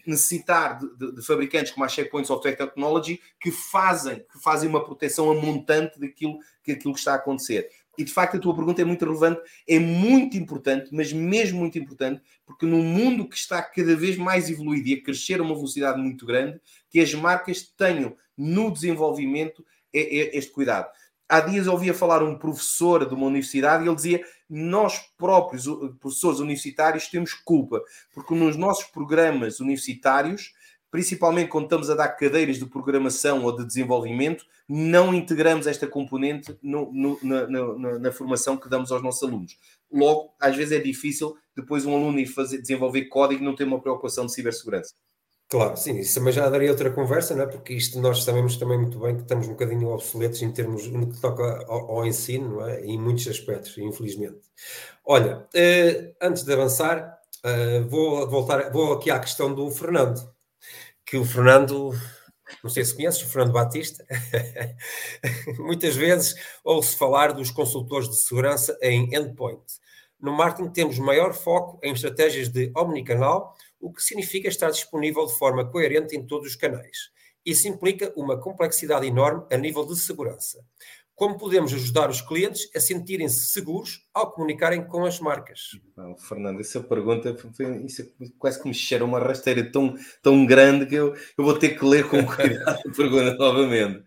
necessitar 0.06 0.78
de, 0.78 0.96
de, 0.96 1.14
de, 1.16 1.22
fabricantes 1.26 1.72
como 1.72 1.84
a 1.84 1.88
Checkpoint 1.88 2.26
Software 2.26 2.56
Technology 2.56 3.20
que 3.40 3.50
fazem, 3.50 4.24
que 4.30 4.40
fazem 4.42 4.68
uma 4.68 4.84
proteção 4.84 5.30
a 5.30 5.34
montante 5.34 5.98
daquilo 5.98 6.38
que, 6.62 6.72
aquilo 6.72 6.92
que 6.92 6.98
está 6.98 7.12
a 7.12 7.16
acontecer. 7.16 7.68
E 7.98 8.04
de 8.04 8.12
facto 8.12 8.36
a 8.36 8.40
tua 8.40 8.54
pergunta 8.54 8.80
é 8.80 8.84
muito 8.84 9.04
relevante, 9.04 9.40
é 9.68 9.78
muito 9.78 10.36
importante, 10.36 10.88
mas 10.92 11.12
mesmo 11.12 11.58
muito 11.58 11.78
importante, 11.78 12.22
porque 12.46 12.64
num 12.64 12.82
mundo 12.82 13.28
que 13.28 13.36
está 13.36 13.62
cada 13.62 13.94
vez 13.96 14.16
mais 14.16 14.48
evoluído 14.48 14.88
e 14.88 14.94
a 14.94 15.02
crescer 15.02 15.40
a 15.40 15.42
uma 15.42 15.54
velocidade 15.54 16.00
muito 16.00 16.24
grande, 16.24 16.60
que 16.88 17.00
as 17.00 17.12
marcas 17.12 17.62
tenham 17.62 18.16
no 18.36 18.70
desenvolvimento 18.70 19.64
este 19.92 20.52
cuidado. 20.52 20.88
Há 21.30 21.38
dias 21.38 21.66
eu 21.66 21.72
ouvia 21.72 21.94
falar 21.94 22.24
um 22.24 22.36
professor 22.36 23.06
de 23.06 23.14
uma 23.14 23.26
universidade 23.26 23.84
e 23.84 23.86
ele 23.86 23.94
dizia: 23.94 24.24
Nós 24.48 24.98
próprios, 25.16 25.64
professores 26.00 26.40
universitários, 26.40 27.06
temos 27.06 27.32
culpa, 27.32 27.80
porque 28.12 28.34
nos 28.34 28.56
nossos 28.56 28.86
programas 28.86 29.60
universitários 29.60 30.52
principalmente 30.90 31.48
quando 31.48 31.64
estamos 31.64 31.88
a 31.88 31.94
dar 31.94 32.08
cadeiras 32.08 32.58
de 32.58 32.66
programação 32.66 33.44
ou 33.44 33.56
de 33.56 33.64
desenvolvimento, 33.64 34.44
não 34.68 35.14
integramos 35.14 35.66
esta 35.66 35.86
componente 35.86 36.56
no, 36.62 36.92
no, 36.92 37.18
na, 37.22 37.46
na, 37.46 37.98
na, 37.98 38.12
formação 38.12 38.56
que 38.56 38.68
damos 38.68 38.90
aos 38.90 39.02
nossos 39.02 39.22
alunos. 39.22 39.56
Logo, 39.90 40.34
às 40.40 40.56
vezes 40.56 40.72
é 40.72 40.80
difícil 40.80 41.36
depois 41.54 41.86
um 41.86 41.94
aluno 41.94 42.18
ir 42.18 42.26
fazer, 42.26 42.58
desenvolver 42.60 43.04
código 43.04 43.40
e 43.40 43.44
não 43.44 43.54
ter 43.54 43.64
uma 43.64 43.80
preocupação 43.80 44.26
de 44.26 44.34
cibersegurança. 44.34 44.92
Claro, 45.50 45.76
sim, 45.76 45.98
isso 45.98 46.14
também 46.14 46.32
já 46.32 46.48
daria 46.48 46.70
outra 46.70 46.92
conversa, 46.92 47.34
não 47.34 47.42
é? 47.42 47.46
porque 47.48 47.74
isto 47.74 48.00
nós 48.00 48.22
sabemos 48.22 48.56
também 48.56 48.78
muito 48.78 49.00
bem 49.00 49.16
que 49.16 49.22
estamos 49.22 49.48
um 49.48 49.50
bocadinho 49.50 49.88
obsoletos 49.88 50.40
em 50.42 50.52
termos 50.52 50.86
no 50.86 51.10
que 51.10 51.20
toca 51.20 51.64
ao, 51.66 51.90
ao 51.90 52.06
ensino, 52.06 52.50
não 52.60 52.68
é? 52.68 52.80
em 52.86 52.96
muitos 52.96 53.26
aspectos, 53.26 53.76
infelizmente. 53.76 54.38
Olha, 55.04 55.48
eh, 55.52 56.14
antes 56.22 56.44
de 56.44 56.52
avançar, 56.52 57.18
eh, 57.44 57.80
vou 57.80 58.28
voltar, 58.30 58.70
vou 58.70 58.92
aqui 58.92 59.10
à 59.10 59.18
questão 59.18 59.52
do 59.52 59.68
Fernando 59.72 60.20
que 61.06 61.16
o 61.16 61.24
Fernando, 61.24 61.92
não 62.62 62.70
sei 62.70 62.84
se 62.84 62.94
conheces, 62.94 63.22
o 63.22 63.28
Fernando 63.28 63.52
Batista, 63.52 64.04
muitas 65.58 65.96
vezes 65.96 66.34
ouve-se 66.64 66.96
falar 66.96 67.32
dos 67.32 67.50
consultores 67.50 68.08
de 68.08 68.16
segurança 68.16 68.78
em 68.82 69.14
endpoint. 69.14 69.62
No 70.20 70.32
marketing 70.32 70.70
temos 70.70 70.98
maior 70.98 71.32
foco 71.34 71.80
em 71.82 71.92
estratégias 71.92 72.48
de 72.48 72.70
omnicanal, 72.76 73.56
o 73.80 73.92
que 73.92 74.02
significa 74.02 74.48
estar 74.48 74.70
disponível 74.70 75.26
de 75.26 75.36
forma 75.38 75.68
coerente 75.68 76.16
em 76.16 76.26
todos 76.26 76.48
os 76.48 76.56
canais. 76.56 77.10
Isso 77.44 77.66
implica 77.66 78.12
uma 78.16 78.38
complexidade 78.38 79.06
enorme 79.06 79.46
a 79.50 79.56
nível 79.56 79.86
de 79.86 79.96
segurança. 79.96 80.58
Como 81.20 81.36
podemos 81.36 81.74
ajudar 81.74 82.08
os 82.08 82.22
clientes 82.22 82.70
a 82.74 82.80
sentirem-se 82.80 83.50
seguros 83.50 84.06
ao 84.14 84.32
comunicarem 84.32 84.82
com 84.86 85.04
as 85.04 85.20
marcas? 85.20 85.78
Não, 85.94 86.16
Fernando, 86.16 86.60
essa 86.60 86.80
pergunta 86.80 87.36
isso 87.84 88.00
é 88.00 88.26
quase 88.38 88.62
que 88.62 88.66
me 88.66 88.72
cheira 88.72 89.04
uma 89.04 89.18
rasteira 89.18 89.70
tão, 89.70 89.94
tão 90.22 90.46
grande 90.46 90.86
que 90.86 90.94
eu, 90.94 91.14
eu 91.36 91.44
vou 91.44 91.58
ter 91.58 91.78
que 91.78 91.84
ler 91.84 92.08
com 92.08 92.24
cuidado 92.24 92.80
a 92.86 92.96
pergunta 92.96 93.34
novamente. 93.34 94.02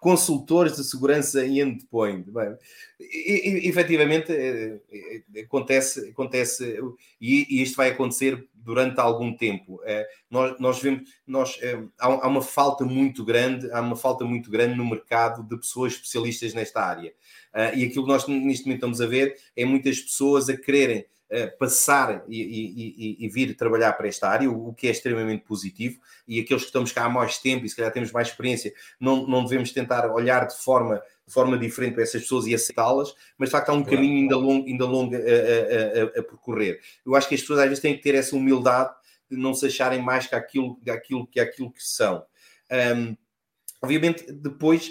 Consultores 0.00 0.76
de 0.76 0.84
segurança 0.84 1.44
em 1.44 1.60
endpoint. 1.60 2.30
Bem, 2.30 2.56
e, 2.98 3.66
e, 3.66 3.68
efetivamente 3.68 4.32
é, 4.32 4.80
é, 5.34 5.40
acontece, 5.42 6.08
acontece 6.08 6.80
e, 7.20 7.58
e 7.58 7.62
isto 7.62 7.76
vai 7.76 7.90
acontecer 7.90 8.48
durante 8.64 8.98
algum 8.98 9.36
tempo. 9.36 9.80
É, 9.84 10.08
nós, 10.30 10.58
nós 10.58 10.80
vemos, 10.80 11.02
nós, 11.26 11.58
é, 11.60 11.78
há, 11.98 12.26
uma 12.26 12.40
falta 12.40 12.84
muito 12.84 13.22
grande, 13.24 13.70
há 13.70 13.80
uma 13.80 13.94
falta 13.94 14.24
muito 14.24 14.50
grande 14.50 14.74
no 14.74 14.88
mercado 14.88 15.42
de 15.42 15.56
pessoas 15.56 15.92
especialistas 15.92 16.54
nesta 16.54 16.82
área. 16.82 17.12
Uh, 17.52 17.76
e 17.76 17.84
aquilo 17.84 18.04
que 18.04 18.10
nós 18.10 18.26
neste 18.26 18.64
momento 18.64 18.78
estamos 18.78 19.00
a 19.00 19.06
ver 19.06 19.36
é 19.54 19.64
muitas 19.64 20.00
pessoas 20.00 20.48
a 20.48 20.56
quererem 20.56 21.00
uh, 21.30 21.58
passar 21.58 22.24
e, 22.26 22.40
e, 22.40 23.24
e, 23.24 23.28
vir 23.28 23.54
trabalhar 23.54 23.92
para 23.92 24.08
esta 24.08 24.28
área, 24.28 24.50
o, 24.50 24.70
o, 24.70 24.74
que 24.74 24.88
é 24.88 24.90
extremamente 24.90 25.44
positivo, 25.44 26.00
e 26.26 26.40
aqueles 26.40 26.62
que 26.62 26.68
estamos 26.68 26.90
cá 26.90 27.04
há 27.04 27.08
mais 27.08 27.38
tempo 27.38 27.66
e 27.66 27.68
se 27.68 27.76
calhar 27.76 27.92
temos 27.92 28.10
mais 28.10 28.28
experiência, 28.28 28.72
não, 28.98 29.26
não 29.26 29.44
devemos 29.44 29.70
tentar 29.72 30.10
olhar 30.10 30.46
de 30.46 30.56
forma 30.56 31.00
de 31.26 31.32
forma 31.32 31.58
diferente 31.58 31.94
para 31.94 32.02
essas 32.02 32.22
pessoas 32.22 32.46
e 32.46 32.54
aceitá-las, 32.54 33.14
mas 33.38 33.48
de 33.48 33.52
facto 33.52 33.70
há 33.70 33.72
um 33.72 33.82
claro. 33.82 33.96
caminho 33.96 34.18
ainda 34.18 34.36
longo, 34.36 34.66
ainda 34.66 34.84
longo 34.84 35.14
a, 35.14 35.18
a, 35.18 35.20
a, 35.20 36.20
a, 36.20 36.22
percorrer. 36.22 36.80
Eu 37.04 37.14
acho 37.14 37.28
que 37.28 37.34
as 37.34 37.40
pessoas 37.40 37.60
às 37.60 37.66
vezes 37.66 37.80
têm 37.80 37.96
que 37.96 38.02
ter 38.02 38.14
essa 38.14 38.36
humildade 38.36 38.94
de 39.30 39.36
não 39.36 39.54
se 39.54 39.66
acharem 39.66 40.02
mais 40.02 40.26
que 40.26 40.34
aquilo, 40.34 40.76
que 40.76 40.90
aquilo, 40.90 41.26
que, 41.26 41.40
aquilo 41.40 41.72
que 41.72 41.82
são. 41.82 42.24
Um, 42.70 43.16
obviamente, 43.82 44.30
depois, 44.30 44.90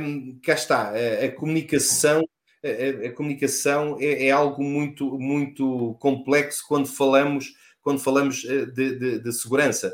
um, 0.00 0.38
cá 0.42 0.54
está, 0.54 0.92
a, 0.92 1.30
comunicação. 1.32 2.22
A, 2.64 3.10
comunicação 3.10 3.96
é, 4.00 4.26
é, 4.26 4.30
algo 4.30 4.62
muito, 4.62 5.18
muito 5.18 5.96
complexo 5.98 6.64
quando 6.68 6.86
falamos, 6.86 7.52
quando 7.82 7.98
falamos 7.98 8.44
eh, 8.44 8.66
de, 8.66 8.96
de, 8.96 9.18
de 9.18 9.32
segurança. 9.32 9.92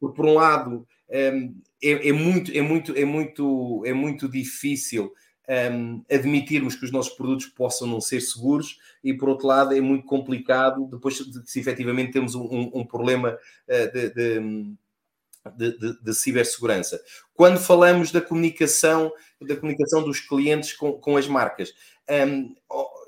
Um, 0.00 0.12
por, 0.12 0.24
um 0.24 0.34
lado, 0.34 0.86
é, 1.12 2.08
é, 2.08 2.12
muito, 2.12 2.50
é, 2.52 2.62
muito, 2.62 2.96
é, 2.96 3.04
muito, 3.04 3.82
é 3.84 3.92
muito 3.92 4.28
difícil 4.28 5.12
um, 5.72 6.04
admitirmos 6.10 6.74
que 6.74 6.84
os 6.84 6.92
nossos 6.92 7.14
produtos 7.14 7.46
possam 7.46 7.86
não 7.86 8.00
ser 8.00 8.20
seguros 8.20 8.78
e, 9.02 9.12
por 9.12 9.28
outro 9.28 9.46
lado, 9.46 9.74
é 9.74 9.80
muito 9.80 10.06
complicado 10.06 10.88
depois 10.90 11.16
de 11.16 11.50
se 11.50 11.60
efetivamente 11.60 12.12
temos 12.12 12.34
um, 12.34 12.70
um, 12.72 12.84
problema 12.86 13.36
uh, 13.68 13.92
de, 13.92 14.14
de 14.14 14.74
de, 15.56 15.76
de, 15.76 16.00
de, 16.00 16.14
cibersegurança. 16.14 17.02
Quando 17.34 17.58
falamos 17.58 18.12
da 18.12 18.20
comunicação, 18.20 19.12
da 19.40 19.56
comunicação 19.56 20.00
dos 20.00 20.20
clientes 20.20 20.72
com, 20.72 20.92
com 20.92 21.16
as 21.16 21.26
marcas, 21.26 21.74
um, 22.08 22.54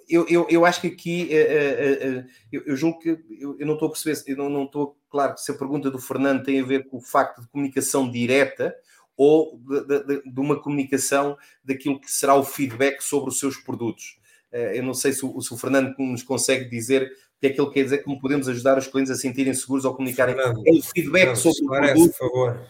eu, 0.09 0.27
eu, 0.29 0.47
eu, 0.51 0.65
acho 0.65 0.81
que 0.81 0.89
aqui 0.89 1.31
uh, 1.31 1.35
uh, 1.35 2.19
uh, 2.19 2.25
eu, 2.53 2.63
eu, 2.67 2.77
julgo 2.77 2.99
que 2.99 3.09
eu, 3.09 3.57
eu, 3.59 3.67
não 3.67 3.75
estou 3.75 3.89
a 3.89 3.93
perceber, 3.93 4.33
eu 4.33 4.37
não, 4.37 4.51
não 4.51 4.65
estou 4.65 4.99
claro 5.15 5.39
se 5.39 5.53
a 5.53 5.55
pergunta 5.55 5.93
do 5.93 5.99
Fernando 6.01 6.43
tem 6.43 6.61
a 6.61 6.65
ver 6.65 6.89
com 6.89 6.97
o 6.97 7.01
facto 7.01 7.41
de 7.41 7.47
comunicação 7.47 8.11
direta 8.11 8.75
ou 9.17 9.61
de, 9.61 10.03
de, 10.03 10.23
de 10.29 10.41
uma 10.41 10.61
comunicação 10.61 11.39
daquilo 11.63 12.01
que 12.01 12.11
será 12.11 12.35
o 12.35 12.43
feedback 12.43 13.01
sobre 13.01 13.31
os 13.31 13.39
seus 13.39 13.57
produtos. 13.57 14.19
eu 14.51 14.83
não 14.83 14.93
sei 14.93 15.13
se 15.13 15.25
o, 15.25 15.41
se 15.41 15.55
o 15.55 15.57
Fernando 15.57 15.95
nos 16.01 16.25
consegue 16.25 16.69
dizer 16.69 17.13
que 17.41 17.47
é 17.47 17.51
que 17.51 17.71
quer 17.71 17.85
dizer 17.85 17.99
como 17.99 18.21
podemos 18.21 18.49
ajudar 18.49 18.77
os 18.77 18.89
clientes 18.89 19.13
a 19.13 19.15
sentirem 19.15 19.55
seguros 19.55 19.85
ou 19.85 19.95
comunicarem. 19.95 20.35
Fernando, 20.35 20.67
é 20.67 20.73
o 20.73 20.83
feedback 20.83 21.37
sobre 21.37 21.63
o 21.63 21.69
produto. 21.69 22.17
Por 22.19 22.31
favor. 22.31 22.67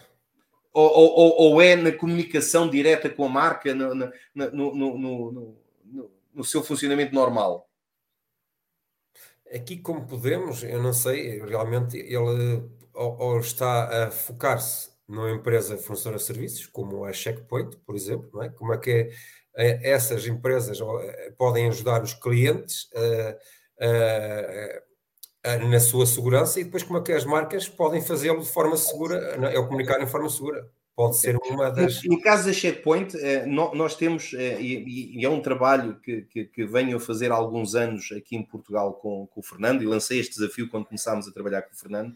Ou, 0.71 0.91
ou, 0.91 1.35
ou, 1.39 1.61
é 1.61 1.75
na 1.75 1.91
comunicação 1.91 2.69
direta 2.69 3.09
com 3.09 3.25
a 3.25 3.29
marca, 3.29 3.73
no, 3.73 3.95
no, 3.95 4.11
no, 4.53 4.97
no, 4.97 5.57
no 6.31 6.43
seu 6.43 6.61
funcionamento 6.61 7.15
normal? 7.15 7.64
Aqui, 9.53 9.77
como 9.77 10.07
podemos, 10.07 10.63
eu 10.63 10.81
não 10.81 10.93
sei, 10.93 11.39
realmente 11.39 11.97
ele 11.97 12.63
ou, 12.93 13.17
ou 13.19 13.39
está 13.39 14.07
a 14.07 14.11
focar-se 14.11 14.89
numa 15.07 15.31
empresa 15.31 15.77
fornecedora 15.77 16.17
de 16.17 16.23
serviços, 16.23 16.65
como 16.67 17.05
a 17.05 17.13
Checkpoint, 17.13 17.77
por 17.85 17.95
exemplo, 17.95 18.29
não 18.33 18.43
é? 18.43 18.49
como 18.49 18.73
é 18.73 18.77
que 18.77 18.91
é, 18.91 19.09
é 19.55 19.91
essas 19.91 20.25
empresas 20.25 20.79
eh, 20.81 21.33
podem 21.37 21.67
ajudar 21.67 22.01
os 22.01 22.13
clientes 22.13 22.89
a 25.43 25.57
na 25.57 25.79
sua 25.79 26.05
segurança 26.07 26.59
e 26.59 26.63
depois 26.63 26.83
como 26.83 26.97
é 26.99 27.03
que 27.03 27.11
as 27.11 27.23
marcas 27.23 27.69
podem 27.69 28.01
fazê-lo 28.01 28.41
de 28.41 28.49
forma 28.49 28.75
segura, 28.77 29.17
é 29.51 29.59
o 29.59 29.67
comunicar 29.67 29.99
de 29.99 30.07
forma 30.09 30.29
segura. 30.29 30.67
Pode 30.95 31.17
ser 31.17 31.35
uma 31.35 31.69
das. 31.69 32.03
No, 32.05 32.21
caso 32.21 32.45
da 32.45 32.53
Checkpoint, 32.53 33.17
eh, 33.17 33.45
nós 33.45 33.97
temos, 33.97 34.33
eh, 34.33 34.61
e 34.61 35.25
é 35.25 35.29
um 35.29 35.41
trabalho 35.41 35.99
que, 35.99 36.21
que, 36.21 36.45
que 36.45 36.65
venho 36.65 36.95
a 36.95 36.99
fazer 37.01 37.33
há 37.33 37.35
alguns 37.35 37.75
anos 37.75 38.13
aqui 38.13 38.37
em 38.37 38.43
Portugal 38.43 38.93
com, 38.93 39.27
com 39.27 39.41
o 39.41 39.43
Fernando, 39.43 39.83
e 39.83 39.85
lancei 39.85 40.19
este 40.19 40.35
desafio 40.35 40.69
quando 40.69 40.85
começámos 40.85 41.27
a 41.27 41.33
trabalhar 41.33 41.63
com 41.63 41.73
o 41.73 41.77
Fernando, 41.77 42.15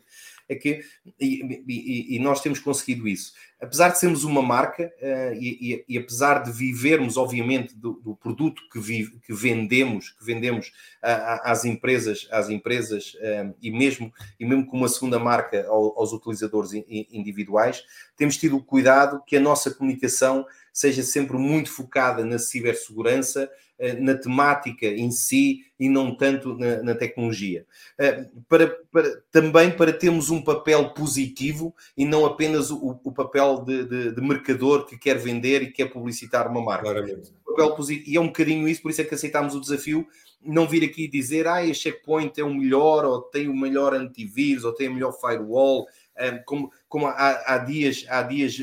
é 0.49 0.55
que, 0.55 0.83
e, 1.19 1.63
e, 1.67 2.15
e, 2.15 2.19
nós 2.19 2.41
temos 2.41 2.59
conseguido 2.59 3.07
isso. 3.07 3.33
Apesar 3.61 3.89
de 3.89 3.99
sermos 3.99 4.23
uma 4.23 4.41
marca 4.41 4.91
uh, 4.99 5.33
e, 5.39 5.85
e, 5.87 5.97
apesar 5.97 6.39
de 6.39 6.51
vivermos, 6.51 7.17
obviamente, 7.17 7.75
do, 7.75 7.93
do 7.93 8.15
produto 8.15 8.61
que, 8.71 8.79
vive, 8.79 9.19
que, 9.19 9.31
vendemos, 9.31 10.09
que 10.09 10.25
vendemos 10.25 10.67
uh, 10.67 11.43
às 11.43 11.65
empresas, 11.65 12.27
às 12.31 12.49
empresas 12.49 13.13
uh, 13.15 13.55
e, 13.61 13.69
mesmo, 13.69 14.11
e 14.39 14.45
mesmo 14.45 14.65
com 14.65 14.77
uma 14.77 14.89
segunda 14.89 15.19
marca 15.19 15.67
ao, 15.67 15.99
aos 15.99 16.11
utilizadores 16.11 16.71
individuais, 16.73 17.83
temos 18.17 18.35
tido 18.35 18.57
o 18.57 18.63
cuidado 18.63 19.21
que 19.27 19.37
a 19.37 19.39
nossa 19.39 19.69
comunicação 19.69 20.45
seja 20.73 21.03
sempre 21.03 21.37
muito 21.37 21.71
focada 21.71 22.23
na 22.23 22.39
cibersegurança, 22.39 23.43
eh, 23.43 23.49
na 23.99 24.15
temática 24.15 24.85
em 24.85 25.09
si 25.09 25.65
e 25.79 25.87
não 25.87 26.13
tanto 26.13 26.53
na, 26.55 26.83
na 26.83 26.95
tecnologia. 26.95 27.65
Eh, 27.97 28.25
para, 28.49 28.67
para, 28.91 29.21
também 29.31 29.71
para 29.71 29.93
termos 29.93 30.29
um 30.29 30.41
papel 30.41 30.89
positivo 30.89 31.73
e 31.95 32.03
não 32.03 32.25
apenas 32.25 32.69
o, 32.69 32.99
o 33.01 33.11
papel 33.13 33.63
de, 33.63 33.85
de, 33.85 34.11
de, 34.11 34.21
mercador 34.21 34.85
que 34.85 34.97
quer 34.97 35.17
vender 35.17 35.63
e 35.63 35.71
quer 35.71 35.85
publicitar 35.85 36.51
uma 36.51 36.61
marca. 36.61 36.83
Claramente. 36.83 37.31
papel 37.45 37.75
positivo, 37.75 38.09
e 38.09 38.17
é 38.17 38.19
um 38.19 38.27
bocadinho 38.27 38.67
isso, 38.67 38.81
por 38.81 38.91
isso 38.91 39.01
é 39.01 39.05
que 39.05 39.15
aceitámos 39.15 39.55
o 39.55 39.61
desafio 39.61 40.05
não 40.41 40.67
vir 40.67 40.83
aqui 40.83 41.07
dizer 41.07 41.47
ah, 41.47 41.57
a 41.57 41.73
Checkpoint 41.73 42.39
é 42.39 42.43
o 42.43 42.53
melhor, 42.53 43.05
ou 43.05 43.21
tem 43.21 43.47
o 43.47 43.55
melhor 43.55 43.93
antivírus, 43.93 44.63
ou 44.63 44.73
tem 44.73 44.87
o 44.87 44.93
melhor 44.93 45.11
firewall, 45.11 45.85
eh, 46.15 46.41
como, 46.45 46.71
como 46.87 47.07
há, 47.07 47.43
há 47.45 47.57
dias, 47.59 48.05
há 48.09 48.21
dias 48.23 48.57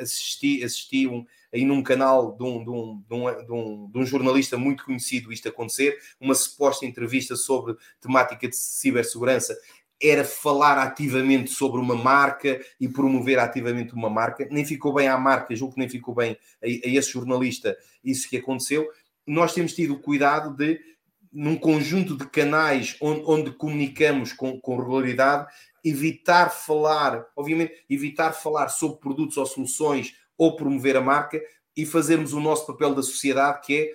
assisti, 0.00 0.62
assisti 0.62 1.06
um, 1.06 1.24
aí 1.54 1.64
num 1.64 1.82
canal 1.82 2.36
de 2.36 2.42
um, 2.42 2.64
de, 2.64 2.70
um, 2.70 3.02
de, 3.08 3.14
um, 3.14 3.44
de, 3.46 3.52
um, 3.52 3.90
de 3.90 3.98
um 3.98 4.04
jornalista 4.04 4.58
muito 4.58 4.84
conhecido 4.84 5.32
isto 5.32 5.48
acontecer, 5.48 5.96
uma 6.20 6.34
suposta 6.34 6.84
entrevista 6.84 7.36
sobre 7.36 7.76
temática 8.00 8.48
de 8.48 8.56
cibersegurança, 8.56 9.56
era 10.02 10.24
falar 10.24 10.76
ativamente 10.78 11.50
sobre 11.50 11.80
uma 11.80 11.94
marca 11.94 12.60
e 12.80 12.88
promover 12.88 13.38
ativamente 13.38 13.94
uma 13.94 14.10
marca. 14.10 14.46
Nem 14.50 14.64
ficou 14.64 14.92
bem 14.92 15.06
à 15.06 15.16
marca, 15.16 15.54
julgo 15.54 15.74
que 15.74 15.80
nem 15.80 15.88
ficou 15.88 16.12
bem 16.12 16.36
a, 16.60 16.66
a 16.66 16.90
esse 16.90 17.12
jornalista 17.12 17.76
isso 18.02 18.28
que 18.28 18.36
aconteceu. 18.36 18.86
Nós 19.24 19.54
temos 19.54 19.72
tido 19.72 19.94
o 19.94 20.00
cuidado 20.00 20.54
de, 20.54 20.80
num 21.32 21.56
conjunto 21.56 22.16
de 22.16 22.26
canais 22.26 22.96
onde, 23.00 23.22
onde 23.26 23.52
comunicamos 23.52 24.32
com, 24.32 24.60
com 24.60 24.76
regularidade, 24.76 25.46
evitar 25.84 26.50
falar, 26.50 27.24
obviamente, 27.36 27.72
evitar 27.88 28.32
falar 28.32 28.68
sobre 28.68 28.98
produtos 28.98 29.36
ou 29.36 29.46
soluções 29.46 30.14
ou 30.36 30.56
promover 30.56 30.96
a 30.96 31.00
marca 31.00 31.40
e 31.76 31.84
fazermos 31.84 32.32
o 32.32 32.40
nosso 32.40 32.66
papel 32.66 32.94
da 32.94 33.02
sociedade, 33.02 33.60
que 33.64 33.74
é, 33.74 33.92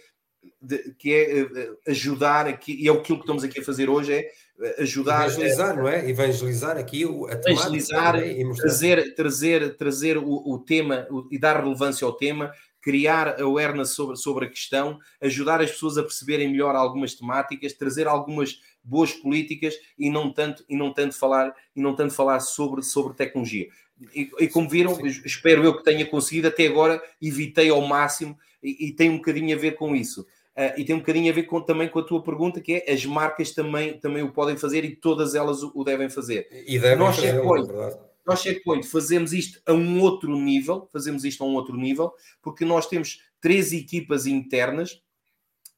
de, 0.62 0.94
que 0.96 1.14
é 1.14 1.44
uh, 1.44 1.78
ajudar 1.88 2.48
aqui, 2.48 2.76
e 2.80 2.88
é 2.88 2.92
aquilo 2.92 3.18
que 3.18 3.24
estamos 3.24 3.44
aqui 3.44 3.60
a 3.60 3.64
fazer 3.64 3.90
hoje, 3.90 4.14
é 4.14 4.32
eh, 4.62 4.84
ajudar 4.84 5.28
evangelizar, 5.28 5.72
a, 5.72 5.74
não 5.74 5.88
é? 5.88 6.10
Evangelizar 6.10 6.78
aqui 6.78 7.06
o 7.06 7.30
evangelizar, 7.30 8.14
temática, 8.14 8.56
trazer, 8.56 9.16
trazer, 9.16 9.78
trazer 9.78 10.18
o, 10.18 10.30
o 10.30 10.60
tema 10.60 11.08
o, 11.10 11.28
e 11.32 11.38
dar 11.38 11.62
relevância 11.62 12.06
ao 12.06 12.14
tema, 12.14 12.52
criar 12.82 13.42
awareness 13.42 13.92
sobre, 13.92 14.18
sobre 14.18 14.46
a 14.46 14.50
questão, 14.50 15.00
ajudar 15.22 15.62
as 15.62 15.72
pessoas 15.72 15.98
a 15.98 16.04
perceberem 16.04 16.50
melhor 16.50 16.76
algumas 16.76 17.14
temáticas, 17.14 17.74
trazer 17.74 18.08
algumas 18.08 18.60
boas 18.84 19.14
políticas 19.14 19.76
e 19.98 20.10
não 20.10 20.32
tanto 20.32 20.64
e 20.68 20.76
não 20.76 20.94
tanto 20.94 21.18
falar 21.18 21.54
e 21.76 21.82
não 21.82 21.96
tanto 21.96 22.14
falar 22.14 22.40
sobre 22.40 22.82
sobre 22.82 23.14
tecnologia. 23.14 23.68
E, 24.14 24.32
e, 24.40 24.48
como 24.48 24.70
viram, 24.70 24.98
espero 25.06 25.64
eu 25.64 25.78
que 25.78 25.84
tenha 25.84 26.06
conseguido 26.06 26.48
até 26.48 26.66
agora, 26.68 27.02
evitei 27.22 27.70
ao 27.70 27.82
máximo 27.82 28.38
e, 28.64 28.88
e 28.88 28.92
tem 28.94 29.10
um 29.10 29.18
bocadinho 29.18 29.56
a 29.56 29.60
ver 29.60 29.72
com 29.74 29.96
isso. 29.96 30.22
Uh, 30.22 30.78
e 30.78 30.84
tem 30.84 30.96
um 30.96 31.00
bocadinho 31.00 31.32
a 31.32 31.36
ver 31.36 31.44
com, 31.44 31.62
também 31.62 31.88
com 31.88 32.00
a 32.00 32.04
tua 32.04 32.22
pergunta, 32.22 32.60
que 32.60 32.84
é 32.86 32.92
as 32.92 33.06
marcas 33.06 33.52
também, 33.52 33.98
também 33.98 34.24
o 34.24 34.32
podem 34.32 34.58
fazer 34.58 34.84
e 34.84 34.96
todas 34.96 35.36
elas 35.36 35.64
o, 35.64 35.72
o 35.74 35.84
devem 35.84 36.10
fazer. 36.10 36.48
E 36.68 36.78
devem 36.78 36.98
nós, 36.98 37.16
fazer, 37.16 37.32
Checkpoint, 37.32 37.72
é 37.72 38.00
nós, 38.26 38.42
Checkpoint, 38.42 38.88
fazemos 38.88 39.34
isto 39.34 39.62
a 39.66 39.74
um 39.74 40.02
outro 40.02 40.36
nível, 40.36 40.88
fazemos 40.92 41.24
isto 41.24 41.44
a 41.44 41.48
um 41.48 41.54
outro 41.54 41.76
nível, 41.78 42.14
porque 42.42 42.66
nós 42.66 42.88
temos 42.88 43.22
três 43.40 43.72
equipas 43.72 44.28
internas 44.28 45.02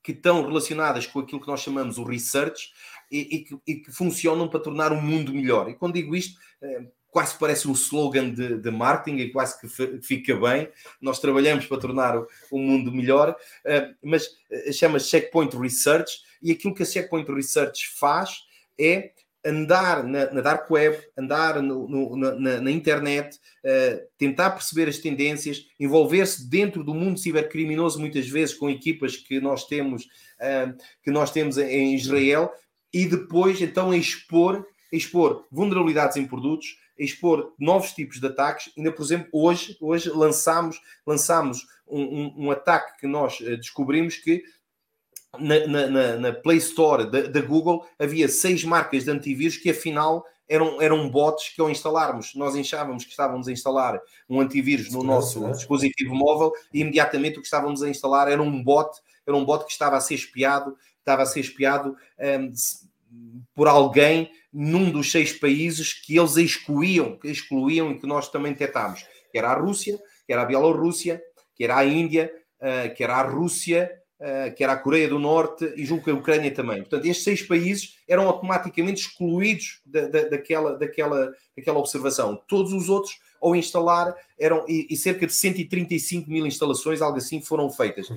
que 0.04 0.12
estão 0.12 0.44
relacionadas 0.46 1.06
com 1.06 1.20
aquilo 1.20 1.42
que 1.42 1.48
nós 1.48 1.60
chamamos 1.60 1.98
o 1.98 2.04
research 2.04 2.72
e, 3.12 3.20
e, 3.20 3.40
que, 3.44 3.58
e 3.68 3.76
que, 3.76 3.92
funcionam 3.92 4.48
para 4.48 4.60
tornar 4.60 4.92
o 4.92 5.02
mundo 5.02 5.32
melhor. 5.32 5.70
E 5.70 5.76
quando 5.76 5.94
digo 5.94 6.16
isto, 6.16 6.40
uh, 6.64 6.92
quase 7.12 7.38
parece 7.38 7.68
um 7.68 7.74
slogan 7.74 8.34
de, 8.34 8.58
de 8.58 8.72
marketing 8.72 9.18
e 9.18 9.32
quase 9.32 9.60
que 9.60 9.68
fica 10.02 10.36
bem. 10.36 10.70
Nós 11.02 11.20
trabalhamos 11.20 11.66
para 11.66 11.78
tornar 11.78 12.18
o, 12.18 12.28
o 12.50 12.58
mundo 12.58 12.92
melhor, 12.92 13.32
uh, 13.32 13.96
mas 14.02 14.28
uh, 14.28 14.74
chama-se 14.74 15.10
Checkpoint 15.10 15.56
Research 15.56 16.22
e 16.42 16.52
aquilo 16.52 16.74
que 16.74 16.84
a 16.84 16.86
Checkpoint 16.86 17.30
Research 17.32 17.90
faz 17.90 18.46
é 18.80 19.12
andar 19.44 20.04
na, 20.04 20.32
na 20.32 20.42
dark 20.42 20.70
web, 20.72 20.98
andar 21.18 21.62
no, 21.62 21.88
no, 21.88 22.16
na, 22.16 22.62
na, 22.62 22.72
internet, 22.72 23.38
uh, 23.66 24.02
tentar 24.18 24.52
perceber 24.52 24.88
as 24.88 25.00
tendências, 25.00 25.68
envolver-se 25.78 26.50
dentro 26.50 26.82
do 26.84 26.94
mundo 26.94 27.20
cibercriminoso, 27.20 28.00
muitas 28.00 28.30
vezes 28.30 28.56
com 28.56 28.70
equipas 28.70 29.18
que 29.18 29.42
nós 29.42 29.66
temos, 29.66 30.08
que 31.04 31.12
nós 31.12 31.32
temos 31.32 31.58
em 31.58 31.94
Israel, 31.94 32.52
e 32.94 33.06
depois 33.06 33.62
então 33.62 33.94
expor, 33.94 34.66
expor 34.92 35.46
vulnerabilidades 35.52 36.18
em 36.18 36.26
produtos, 36.26 36.78
expor 37.04 37.54
novos 37.60 37.92
tipos 37.92 38.20
de 38.20 38.28
ataques. 38.28 38.72
Ainda, 38.78 38.92
por 38.92 39.04
exemplo, 39.04 39.28
hoje, 39.32 39.78
hoje 39.82 40.10
lançámos, 40.10 40.80
lançámos 41.06 41.66
um, 41.88 42.02
um, 42.02 42.34
um 42.46 42.52
ataque 42.52 43.00
que 43.00 43.08
nós 43.08 43.40
eh, 43.42 43.56
descobrimos 43.58 44.18
que 44.18 44.44
na, 45.40 45.66
na, 45.68 46.18
na 46.18 46.34
Play 46.34 46.58
Store 46.58 47.10
da, 47.10 47.22
da, 47.24 47.42
Google 47.42 47.86
havia 47.98 48.28
seis 48.28 48.64
marcas 48.64 49.06
de 49.06 49.12
antivírus 49.12 49.58
que 49.58 49.70
afinal 49.70 50.26
eram, 50.48 50.82
eram 50.82 51.10
bots 51.10 51.50
que 51.50 51.62
ao 51.62 51.70
instalarmos, 51.70 52.36
nós 52.36 52.56
achávamos 52.56 53.06
que 53.06 53.12
estávamos 53.12 53.48
a 53.48 53.52
instalar 53.52 54.00
um 54.30 54.42
antivírus 54.42 54.92
no 54.92 55.02
nosso 55.04 55.50
dispositivo 55.52 56.14
móvel 56.14 56.52
e 56.74 56.82
imediatamente 56.82 57.38
o 57.38 57.42
que 57.42 57.48
estávamos 57.48 57.82
a 57.82 57.90
instalar 57.90 58.28
era 58.28 58.42
um 58.42 58.62
bot, 58.62 58.90
era 59.26 59.36
um 59.36 59.46
bot 59.46 59.66
que 59.66 59.72
estava 59.72 59.96
a 59.96 60.02
ser 60.02 60.16
espiado, 60.16 60.78
estava 61.00 61.24
a 61.24 61.26
ser 61.26 61.40
espiado 61.40 61.96
um, 62.20 62.52
por 63.56 63.70
alguém 63.70 64.30
num 64.54 64.92
dos 64.92 65.12
seis 65.12 65.32
países 65.32 65.94
que 65.94 66.18
eles 66.18 66.36
excluíam, 66.38 67.18
que 67.18 67.30
excluíam 67.30 67.92
e 67.92 68.00
que 68.00 68.08
nós 68.08 68.30
também 68.30 68.52
detectámos, 68.52 69.06
que 69.32 69.38
era 69.38 69.50
a 69.50 69.60
Rússia, 69.60 69.98
que 70.26 70.34
era 70.34 70.42
a 70.42 70.46
Bielorrússia, 70.46 71.22
que 71.56 71.64
era 71.64 71.78
a 71.78 71.86
Índia, 71.86 72.32
uh, 72.60 72.94
que 72.94 73.04
era 73.04 73.16
a 73.16 73.22
Rússia, 73.22 73.92
uh, 74.20 74.54
que 74.54 74.64
era 74.64 74.74
a 74.74 74.78
Coreia 74.78 75.08
do 75.08 75.20
Norte 75.20 75.72
e 75.76 75.86
julgo 75.86 76.04
que 76.04 76.12
a 76.12 76.16
Ucrânia 76.16 76.52
também. 76.52 76.80
Portanto, 76.80 77.06
estes 77.06 77.24
seis 77.24 77.42
países 77.42 77.98
eram 78.08 78.28
automaticamente 78.28 79.02
excluídos 79.02 79.82
da, 79.86 80.08
da, 80.08 80.24
daquela, 80.28 80.78
daquela, 80.78 81.34
daquela 81.56 81.80
observação. 81.80 82.42
Todos 82.48 82.74
os 82.74 82.90
outros, 82.90 83.20
ao 83.42 83.56
instalar, 83.56 84.14
eram 84.40 84.66
e, 84.68 84.88
e 84.90 84.98
cerca 84.98 85.26
de 85.26 85.34
135 85.34 86.30
mil 86.30 86.46
instalações, 86.46 87.02
algo 87.02 87.18
assim, 87.18 87.42
foram 87.42 87.70
feitas. 87.70 88.10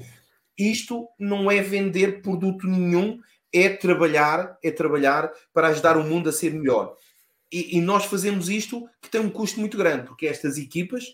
isto 0.59 1.09
não 1.19 1.51
é 1.51 1.61
vender 1.63 2.23
produto 2.23 2.67
nenhum, 2.67 3.21
é 3.55 3.69
trabalhar, 3.69 4.59
é 4.63 4.71
trabalhar 4.71 5.33
para 5.53 5.69
ajudar 5.69 5.97
o 5.97 6.03
mundo 6.03 6.29
a 6.29 6.33
ser 6.33 6.53
melhor. 6.53 6.97
E, 7.53 7.79
e 7.79 7.81
nós 7.81 8.05
fazemos 8.07 8.49
isto 8.49 8.89
que 9.01 9.09
tem 9.09 9.21
um 9.21 9.31
custo 9.31 9.61
muito 9.61 9.79
grande, 9.79 10.07
porque 10.07 10.27
estas 10.27 10.59
equipas 10.59 11.05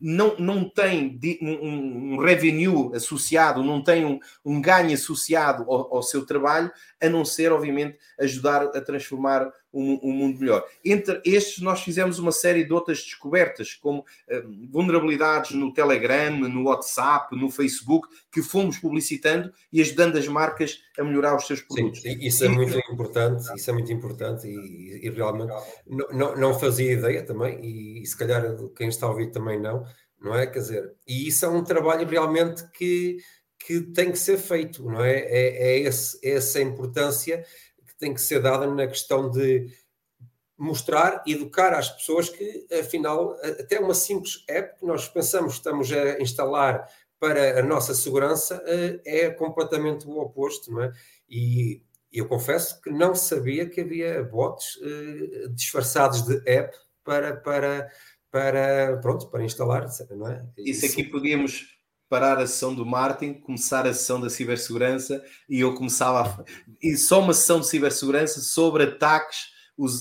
não, 0.00 0.36
não 0.38 0.68
tem 0.68 1.20
um, 1.40 2.14
um 2.14 2.18
revenue 2.18 2.90
associado, 2.94 3.62
não 3.62 3.82
tem 3.82 4.04
um, 4.04 4.18
um 4.44 4.60
ganho 4.60 4.94
associado 4.94 5.62
ao, 5.64 5.96
ao, 5.96 6.02
seu 6.02 6.26
trabalho, 6.26 6.72
a 7.00 7.08
não 7.08 7.24
ser, 7.24 7.52
obviamente, 7.52 7.98
ajudar 8.18 8.62
a 8.62 8.80
transformar 8.80 9.52
um, 9.72 9.98
um, 10.02 10.12
mundo 10.12 10.38
melhor. 10.38 10.64
Entre 10.84 11.20
estes, 11.24 11.62
nós 11.62 11.82
fizemos 11.82 12.18
uma 12.18 12.32
série 12.32 12.64
de 12.64 12.72
outras 12.72 13.02
descobertas, 13.02 13.74
como 13.74 14.00
uh, 14.00 14.68
vulnerabilidades 14.70 15.52
no 15.52 15.72
Telegram, 15.72 16.38
no 16.38 16.64
WhatsApp, 16.64 17.34
no 17.36 17.50
Facebook, 17.50 18.08
que 18.30 18.42
fomos 18.42 18.78
publicitando 18.78 19.52
e 19.72 19.80
ajudando 19.80 20.16
as 20.16 20.28
marcas 20.28 20.80
a 20.98 21.04
melhorar 21.04 21.36
os 21.36 21.46
seus 21.46 21.60
produtos. 21.62 22.02
Sim, 22.02 22.18
isso 22.20 22.44
é 22.44 22.48
muito 22.48 22.76
importante, 22.92 23.44
isso 23.56 23.70
é 23.70 23.72
muito 23.72 23.92
importante 23.92 24.46
e, 24.46 25.06
e 25.06 25.10
realmente 25.10 25.52
não, 26.12 26.36
não, 26.36 26.58
fazia 26.58 26.92
ideia 26.92 27.24
também, 27.24 27.58
e, 27.64 28.02
e 28.02 28.06
se 28.06 28.16
calhar 28.16 28.42
quem 28.76 28.88
está 28.88 29.06
a 29.06 29.10
ouvir 29.10 29.30
também 29.30 29.60
não, 29.60 29.84
não 30.20 30.34
é? 30.34 30.46
Quer 30.46 30.58
dizer, 30.58 30.92
e 31.06 31.28
isso 31.28 31.44
é 31.44 31.48
um 31.48 31.64
trabalho 31.64 32.06
realmente 32.06 32.62
que, 32.70 33.16
que 33.58 33.80
tem 33.80 34.10
que 34.10 34.18
ser 34.18 34.38
feito, 34.38 34.84
não 34.84 35.04
é? 35.04 35.18
É, 35.18 35.70
é 35.70 35.78
esse, 35.80 36.18
essa 36.22 36.60
importância 36.60 37.44
tem 38.02 38.12
que 38.12 38.20
ser 38.20 38.42
dada 38.42 38.66
na 38.66 38.88
questão 38.88 39.30
de 39.30 39.68
mostrar, 40.58 41.22
educar 41.24 41.72
às 41.72 41.88
pessoas 41.88 42.28
que, 42.28 42.66
afinal, 42.80 43.36
até 43.60 43.78
uma 43.78 43.94
simples 43.94 44.42
app 44.48 44.80
que 44.80 44.84
nós 44.84 45.06
pensamos 45.06 45.52
que 45.52 45.58
estamos 45.60 45.92
a 45.92 46.20
instalar 46.20 46.84
para 47.20 47.60
a 47.60 47.62
nossa 47.62 47.94
segurança 47.94 48.60
eh, 48.66 49.00
é 49.04 49.30
completamente 49.30 50.04
o 50.08 50.18
oposto, 50.18 50.72
não 50.72 50.82
é? 50.82 50.92
E 51.30 51.80
eu 52.12 52.26
confesso 52.26 52.82
que 52.82 52.90
não 52.90 53.14
sabia 53.14 53.68
que 53.68 53.80
havia 53.80 54.24
bots 54.24 54.80
eh, 54.82 55.48
disfarçados 55.50 56.22
de 56.22 56.42
app 56.44 56.76
para, 57.04 57.36
para 57.36 57.88
para, 58.32 58.96
pronto, 59.02 59.28
para 59.28 59.44
instalar, 59.44 59.86
não 60.16 60.26
é? 60.26 60.42
Isso, 60.56 60.86
Isso 60.86 60.92
aqui 60.92 61.04
podíamos 61.04 61.76
parar 62.12 62.36
a 62.36 62.46
sessão 62.46 62.74
do 62.74 62.84
Martin, 62.84 63.32
começar 63.32 63.86
a 63.86 63.94
sessão 63.94 64.20
da 64.20 64.28
cibersegurança 64.28 65.24
e 65.48 65.60
eu 65.60 65.72
começava 65.72 66.20
a... 66.20 66.44
e 66.82 66.94
só 66.94 67.20
uma 67.20 67.32
sessão 67.32 67.58
de 67.58 67.66
cibersegurança 67.66 68.42
sobre 68.42 68.84
ataques 68.84 69.46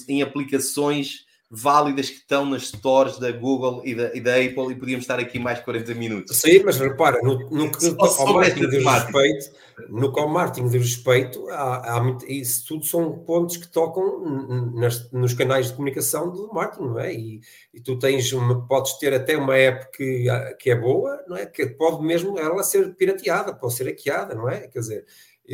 em 0.09 0.22
aplicações 0.22 1.26
válidas 1.54 2.10
que 2.10 2.16
estão 2.16 2.45
nas 2.45 2.70
stores 2.70 3.20
da 3.20 3.30
Google 3.30 3.82
e 3.84 3.93
da, 3.93 4.16
e 4.16 4.22
da 4.22 4.36
Apple 4.36 4.72
e 4.72 4.76
podíamos 4.76 5.04
estar 5.04 5.20
aqui 5.20 5.38
mais 5.38 5.60
40 5.60 5.93
minutos. 5.95 6.38
Sim, 6.38 6.62
mas 6.64 6.80
repara, 6.80 7.20
no, 7.22 7.49
no 7.49 7.70
que 7.70 7.86
ao 7.99 8.34
marketing 8.34 8.70
de 8.70 8.80
respeito, 8.80 9.52
no 9.89 10.14
que 10.14 10.20
ao 10.22 10.30
marketing 10.30 10.70
de 10.70 10.78
respeito, 10.78 11.49
há, 11.49 11.97
há, 11.97 12.18
isso 12.26 12.66
tudo 12.68 12.86
são 12.86 13.20
pontos 13.20 13.58
que 13.58 13.68
tocam 13.68 14.72
nas, 14.76 15.12
nos 15.12 15.34
canais 15.34 15.68
de 15.68 15.74
comunicação 15.74 16.32
do 16.32 16.54
marketing, 16.54 16.88
não 16.88 16.99
é? 16.99 17.14
E, 17.14 17.41
e 17.74 17.82
tu 17.82 17.99
tens 17.99 18.32
uma, 18.32 18.66
podes 18.66 18.93
ter 18.93 19.14
até 19.14 19.36
uma 19.36 19.58
app 19.58 19.91
que, 19.91 20.28
que 20.58 20.72
é 20.72 20.76
boa, 20.76 21.22
não 21.28 21.36
é? 21.36 21.45
Que 21.45 21.68
pode 21.68 22.02
mesmo 22.02 22.39
ela 22.39 22.64
ser 22.64 22.95
pirateada, 22.95 23.54
pode 23.54 23.74
ser 23.74 23.88
hackeada, 23.88 24.34
não 24.34 24.49
é? 24.49 24.70
Quer 24.70 24.80
dizer, 24.80 25.06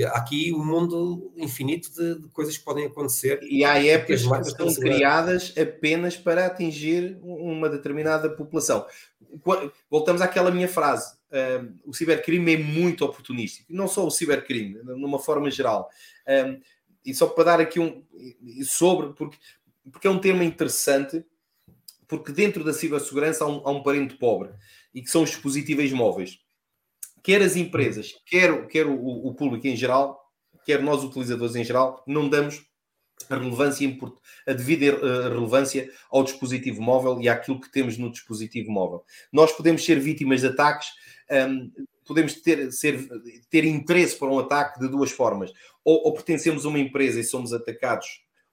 há 0.05 0.17
aqui 0.17 0.53
um 0.53 0.63
mundo 0.63 1.31
infinito 1.38 1.91
de, 1.93 2.21
de, 2.21 2.27
coisas 2.29 2.57
que 2.57 2.63
podem 2.63 2.85
acontecer. 2.85 3.39
E 3.43 3.63
há 3.63 3.83
épocas 3.83 4.21
que, 4.21 4.38
que 4.38 4.51
são 4.51 4.73
criadas 4.75 5.53
apenas 5.57 6.15
para 6.15 6.45
atingir 6.45 7.17
uma 7.21 7.69
determinada 7.69 8.29
população. 8.29 8.85
Voltamos 9.89 10.21
àquela 10.21 10.51
minha 10.51 10.67
frase. 10.67 11.15
Um, 11.31 11.89
o 11.89 11.93
cibercrime 11.93 12.53
é 12.53 12.57
muito 12.57 13.03
oportunístico. 13.03 13.73
Não 13.73 13.88
só 13.88 14.05
o 14.05 14.11
cibercrime, 14.11 14.79
numa 14.83 15.19
forma 15.19 15.49
geral. 15.49 15.89
Um, 16.27 16.61
e 17.05 17.13
só 17.13 17.27
para 17.27 17.43
dar 17.45 17.61
aqui 17.61 17.79
um 17.79 18.03
sobre, 18.63 19.13
porque, 19.13 19.38
porque 19.91 20.07
é 20.07 20.09
um 20.09 20.19
tema 20.19 20.43
interessante, 20.43 21.25
porque 22.07 22.31
dentro 22.31 22.63
da 22.63 22.73
cibersegurança 22.73 23.45
há 23.45 23.47
um, 23.47 23.61
há 23.65 23.71
um 23.71 23.83
parente 23.83 24.15
pobre, 24.15 24.51
e 24.93 25.01
que 25.01 25.09
são 25.09 25.23
os 25.23 25.29
dispositivos 25.29 25.91
móveis 25.91 26.39
quer 27.28 27.41
as 27.41 27.57
empresas, 27.57 28.13
quer, 28.25 28.67
quer 28.67 28.88
o, 28.88 28.95
o, 28.95 29.36
público 29.36 29.67
em 29.67 29.75
geral, 29.75 30.17
quer 30.65 30.82
nós 30.82 31.03
utilizadores 31.03 31.57
em 31.57 31.63
geral, 31.65 32.01
não 32.07 32.30
damos 32.30 32.65
a 33.30 33.36
relevância, 33.36 33.97
a 34.47 34.53
devida 34.53 34.86
eh, 34.86 35.28
relevância 35.28 35.91
ao 36.09 36.23
dispositivo 36.23 36.82
móvel 36.82 37.19
e 37.19 37.28
àquilo 37.28 37.59
que 37.59 37.69
temos 37.69 37.97
no 37.97 38.09
dispositivo 38.09 38.71
móvel. 38.71 39.03
Nós 39.30 39.51
podemos 39.51 39.84
ser 39.84 39.99
vítimas 39.99 40.39
de 40.39 40.47
ataques, 40.47 40.88
um, 41.30 41.36
ehm, 41.36 41.71
podemos 42.05 42.36
ter, 42.36 42.71
ser, 42.71 43.05
ter 43.49 43.65
interesse 43.65 44.17
para 44.17 44.30
um 44.30 44.39
ataque 44.39 44.80
de 44.80 44.88
duas 44.88 45.11
formas. 45.11 45.51
Ou, 45.84 46.05
ou 46.05 46.13
pertencemos 46.13 46.65
a 46.65 46.69
uma 46.69 46.80
empresa 46.80 47.19
e 47.19 47.25
somos 47.25 47.51
atacados, 47.51 48.07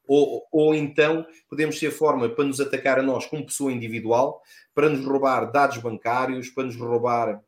ou, 0.05 0.43
ou 0.51 0.75
então 0.75 1.25
podemos 1.49 1.79
ser 1.79 1.93
forma 1.93 2.29
para 2.29 2.45
nos 2.45 2.61
atacar 2.61 2.99
a 2.99 3.05
nós 3.05 3.25
como 3.27 3.47
pessoa 3.47 3.70
individual, 3.70 4.43
para 4.75 4.89
nos 4.89 5.07
roubar 5.07 5.53
dados 5.53 5.79
bancários, 5.79 6.49
para 6.49 6.64
nos 6.64 6.75
roubar 6.75 7.41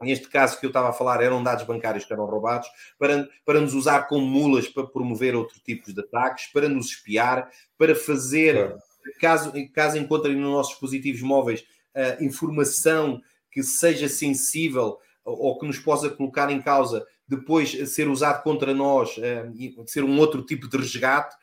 neste 0.00 0.28
caso 0.28 0.58
que 0.58 0.66
eu 0.66 0.70
estava 0.70 0.88
a 0.88 0.92
falar, 0.92 1.22
eram 1.22 1.42
dados 1.42 1.64
bancários 1.64 2.04
que 2.04 2.12
eram 2.12 2.24
roubados, 2.24 2.68
para, 2.98 3.28
para 3.44 3.60
nos 3.60 3.74
usar 3.74 4.08
como 4.08 4.26
mulas 4.26 4.66
para 4.66 4.86
promover 4.86 5.34
outro 5.34 5.60
tipo 5.60 5.92
de 5.92 6.00
ataques, 6.00 6.46
para 6.46 6.68
nos 6.68 6.86
espiar, 6.86 7.50
para 7.76 7.94
fazer, 7.94 8.56
é. 8.56 8.76
caso, 9.20 9.52
caso 9.74 9.98
encontrem 9.98 10.34
nos 10.34 10.50
nossos 10.50 10.72
dispositivos 10.72 11.20
móveis 11.20 11.60
uh, 11.94 12.24
informação 12.24 13.20
que 13.50 13.62
seja 13.62 14.08
sensível 14.08 14.98
ou 15.24 15.58
que 15.58 15.66
nos 15.66 15.78
possa 15.78 16.08
colocar 16.08 16.50
em 16.50 16.62
causa, 16.62 17.06
depois 17.28 17.70
ser 17.90 18.08
usado 18.08 18.42
contra 18.42 18.72
nós, 18.72 19.16
uh, 19.18 19.86
ser 19.86 20.02
um 20.02 20.18
outro 20.18 20.42
tipo 20.42 20.68
de 20.68 20.78
resgate, 20.78 21.36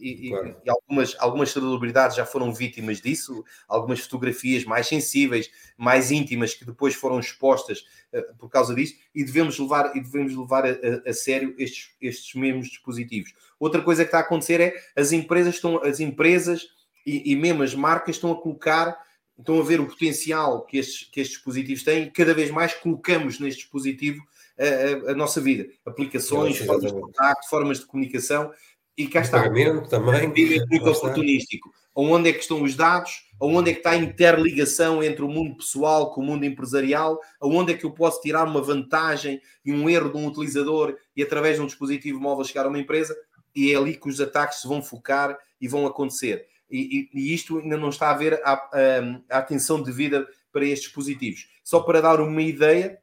e, 0.00 0.28
claro. 0.28 0.56
e, 0.64 0.70
algumas, 0.70 1.16
algumas 1.18 1.50
celebridades 1.50 2.16
já 2.16 2.26
foram 2.26 2.52
vítimas 2.52 3.00
disso, 3.00 3.44
algumas 3.66 4.00
fotografias 4.00 4.64
mais 4.64 4.86
sensíveis, 4.86 5.50
mais 5.76 6.10
íntimas, 6.10 6.54
que 6.54 6.64
depois 6.64 6.94
foram 6.94 7.18
expostas 7.18 7.84
uh, 8.12 8.36
por 8.38 8.48
causa 8.48 8.74
disso, 8.74 8.94
e 9.14 9.24
devemos 9.24 9.58
levar, 9.58 9.96
e 9.96 10.00
devemos 10.00 10.36
levar 10.36 10.64
a, 10.64 10.70
a, 10.70 11.10
a, 11.10 11.12
sério 11.12 11.54
estes, 11.58 11.90
estes 12.00 12.34
mesmos 12.34 12.68
dispositivos. 12.68 13.32
Outra 13.58 13.82
coisa 13.82 14.04
que 14.04 14.08
está 14.08 14.18
a 14.18 14.22
acontecer 14.22 14.60
é 14.60 14.74
as 14.94 15.12
empresas 15.12 15.54
estão, 15.54 15.82
as 15.82 16.00
empresas 16.00 16.68
e, 17.06 17.32
e 17.32 17.36
mesmo 17.36 17.62
as 17.62 17.74
marcas 17.74 18.16
estão 18.16 18.32
a 18.32 18.40
colocar 18.40 19.06
estão 19.38 19.60
a 19.60 19.62
ver 19.62 19.80
o 19.80 19.86
potencial 19.86 20.64
que 20.64 20.78
estes, 20.78 21.08
que 21.10 21.20
estes 21.20 21.36
dispositivos 21.36 21.82
têm 21.82 22.04
e 22.04 22.10
cada 22.10 22.32
vez 22.32 22.50
mais 22.50 22.74
colocamos 22.74 23.38
neste 23.38 23.60
dispositivo 23.60 24.22
a, 24.58 25.08
a, 25.08 25.12
a 25.12 25.14
nossa 25.14 25.40
vida. 25.40 25.68
Aplicações, 25.84 26.58
formas 26.58 26.92
de 26.92 27.00
contacto, 27.00 27.48
formas 27.48 27.80
de 27.80 27.86
comunicação, 27.86 28.50
e 28.96 29.06
cá 29.06 29.20
está. 29.20 29.42
Pagamento 29.42 29.88
também. 29.88 30.24
É 30.24 30.66
muito 30.66 30.90
oportunístico. 30.90 31.70
Onde 31.94 32.28
é 32.30 32.32
que 32.32 32.40
estão 32.40 32.62
os 32.62 32.74
dados? 32.74 33.26
Onde 33.40 33.70
é 33.70 33.72
que 33.72 33.80
está 33.80 33.90
a 33.90 33.96
interligação 33.96 35.02
entre 35.02 35.22
o 35.22 35.28
mundo 35.28 35.56
pessoal 35.56 36.12
com 36.12 36.20
o 36.20 36.24
mundo 36.24 36.44
empresarial? 36.44 37.18
Onde 37.40 37.72
é 37.72 37.76
que 37.76 37.84
eu 37.84 37.90
posso 37.90 38.20
tirar 38.20 38.44
uma 38.44 38.60
vantagem 38.60 39.40
e 39.64 39.72
um 39.72 39.88
erro 39.88 40.10
de 40.10 40.16
um 40.18 40.26
utilizador 40.26 40.96
e 41.14 41.22
através 41.22 41.56
de 41.56 41.62
um 41.62 41.66
dispositivo 41.66 42.20
móvel 42.20 42.44
chegar 42.44 42.66
a 42.66 42.68
uma 42.68 42.78
empresa? 42.78 43.16
E 43.54 43.72
é 43.72 43.76
ali 43.76 43.96
que 43.96 44.08
os 44.08 44.20
ataques 44.20 44.60
se 44.60 44.68
vão 44.68 44.82
focar 44.82 45.36
e 45.60 45.66
vão 45.66 45.86
acontecer. 45.86 46.46
E, 46.70 47.08
e, 47.14 47.18
e 47.18 47.34
isto 47.34 47.58
ainda 47.58 47.76
não 47.76 47.88
está 47.88 48.08
a 48.08 48.10
haver 48.10 48.40
a, 48.44 48.52
a, 48.52 49.36
a 49.36 49.38
atenção 49.38 49.82
devida 49.82 50.26
para 50.52 50.64
estes 50.64 50.88
dispositivos. 50.88 51.48
Só 51.62 51.80
para 51.80 52.00
dar 52.00 52.20
uma 52.20 52.42
ideia, 52.42 52.98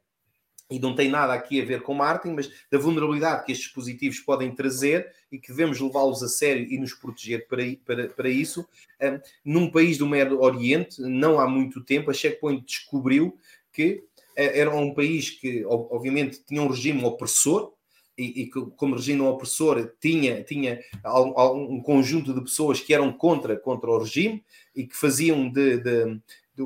e 0.74 0.80
não 0.80 0.94
tem 0.94 1.08
nada 1.08 1.32
aqui 1.32 1.60
a 1.60 1.64
ver 1.64 1.82
com 1.82 1.94
marketing, 1.94 2.34
mas 2.34 2.50
da 2.68 2.78
vulnerabilidade 2.78 3.44
que 3.44 3.52
estes 3.52 3.66
dispositivos 3.66 4.18
podem 4.18 4.52
trazer 4.52 5.08
e 5.30 5.38
que 5.38 5.48
devemos 5.48 5.80
levá-los 5.80 6.20
a 6.22 6.28
sério 6.28 6.66
e 6.68 6.76
nos 6.78 6.92
proteger 6.92 7.46
para, 7.46 7.62
para, 7.84 8.08
para 8.08 8.28
isso. 8.28 8.66
Um, 9.00 9.20
num 9.44 9.70
país 9.70 9.98
do 9.98 10.06
Médio 10.06 10.40
Oriente, 10.40 11.00
não 11.00 11.38
há 11.38 11.46
muito 11.46 11.80
tempo, 11.80 12.10
a 12.10 12.14
Checkpoint 12.14 12.64
descobriu 12.66 13.38
que 13.72 14.02
uh, 14.16 14.32
era 14.36 14.74
um 14.74 14.92
país 14.92 15.30
que, 15.30 15.64
obviamente, 15.64 16.42
tinha 16.44 16.60
um 16.60 16.68
regime 16.68 17.04
opressor, 17.04 17.72
e, 18.16 18.42
e 18.42 18.46
como 18.48 18.94
regime 18.94 19.22
opressor 19.22 19.92
tinha, 20.00 20.42
tinha 20.44 20.80
um 21.04 21.80
conjunto 21.80 22.32
de 22.32 22.40
pessoas 22.40 22.80
que 22.80 22.94
eram 22.94 23.12
contra, 23.12 23.56
contra 23.56 23.90
o 23.90 23.98
regime 23.98 24.44
e 24.74 24.86
que 24.86 24.96
faziam 24.96 25.48
de, 25.50 25.78
de, 25.78 26.20
de, 26.56 26.64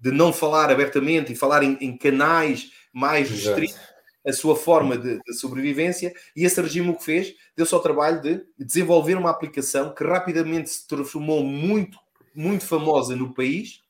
de 0.00 0.10
não 0.10 0.32
falar 0.32 0.70
abertamente 0.70 1.32
e 1.32 1.36
falar 1.36 1.62
em, 1.62 1.76
em 1.80 1.96
canais 1.96 2.70
mais 2.92 3.28
restritos 3.28 3.78
a 4.26 4.32
sua 4.32 4.54
forma 4.54 4.98
de, 4.98 5.18
de, 5.18 5.34
sobrevivência, 5.34 6.12
e 6.36 6.44
esse 6.44 6.60
regime 6.60 6.90
o 6.90 6.96
que 6.96 7.04
fez, 7.04 7.34
deu-se 7.56 7.74
ao 7.74 7.80
trabalho 7.80 8.20
de 8.20 8.42
desenvolver 8.58 9.14
uma 9.14 9.30
aplicação 9.30 9.94
que 9.94 10.04
rapidamente 10.04 10.68
se 10.68 10.86
transformou 10.86 11.42
muito, 11.42 11.98
muito 12.34 12.66
famosa 12.66 13.16
no 13.16 13.32
país, 13.32 13.80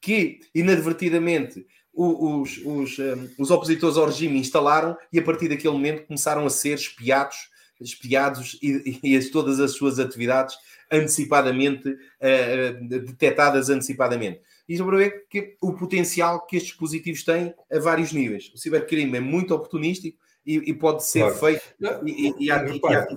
que 0.00 0.40
inadvertidamente 0.54 1.66
os, 1.92 2.58
os, 2.64 2.98
um, 2.98 3.28
os 3.38 3.50
opositores 3.50 3.96
ao 3.96 4.06
regime 4.06 4.38
instalaram 4.38 4.96
e 5.12 5.18
a 5.18 5.22
partir 5.22 5.48
daquele 5.48 5.72
momento 5.72 6.06
começaram 6.06 6.46
a 6.46 6.50
ser 6.50 6.74
espiados, 6.74 7.36
espiados 7.80 8.58
e, 8.62 9.00
e, 9.02 9.16
e 9.16 9.30
todas 9.30 9.60
as 9.60 9.72
suas 9.72 9.98
atividades 9.98 10.56
antecipadamente, 10.90 11.88
uh, 11.88 12.88
detectadas 12.88 13.68
antecipadamente. 13.70 14.40
E 14.70 14.76
para 14.76 14.96
ver 14.96 15.26
que, 15.28 15.56
o 15.60 15.72
potencial 15.72 16.46
que 16.46 16.56
estes 16.56 16.70
dispositivos 16.70 17.24
têm 17.24 17.52
a 17.72 17.80
vários 17.80 18.12
níveis. 18.12 18.52
O 18.54 18.56
cibercrime 18.56 19.18
é 19.18 19.20
muito 19.20 19.52
oportunístico 19.52 20.16
e, 20.46 20.58
e 20.70 20.72
pode 20.72 21.04
ser 21.04 21.22
claro. 21.22 21.34
feito 21.34 21.62
Não, 21.80 22.06
e, 22.06 22.32
e, 22.38 22.50
ativado 22.52 23.08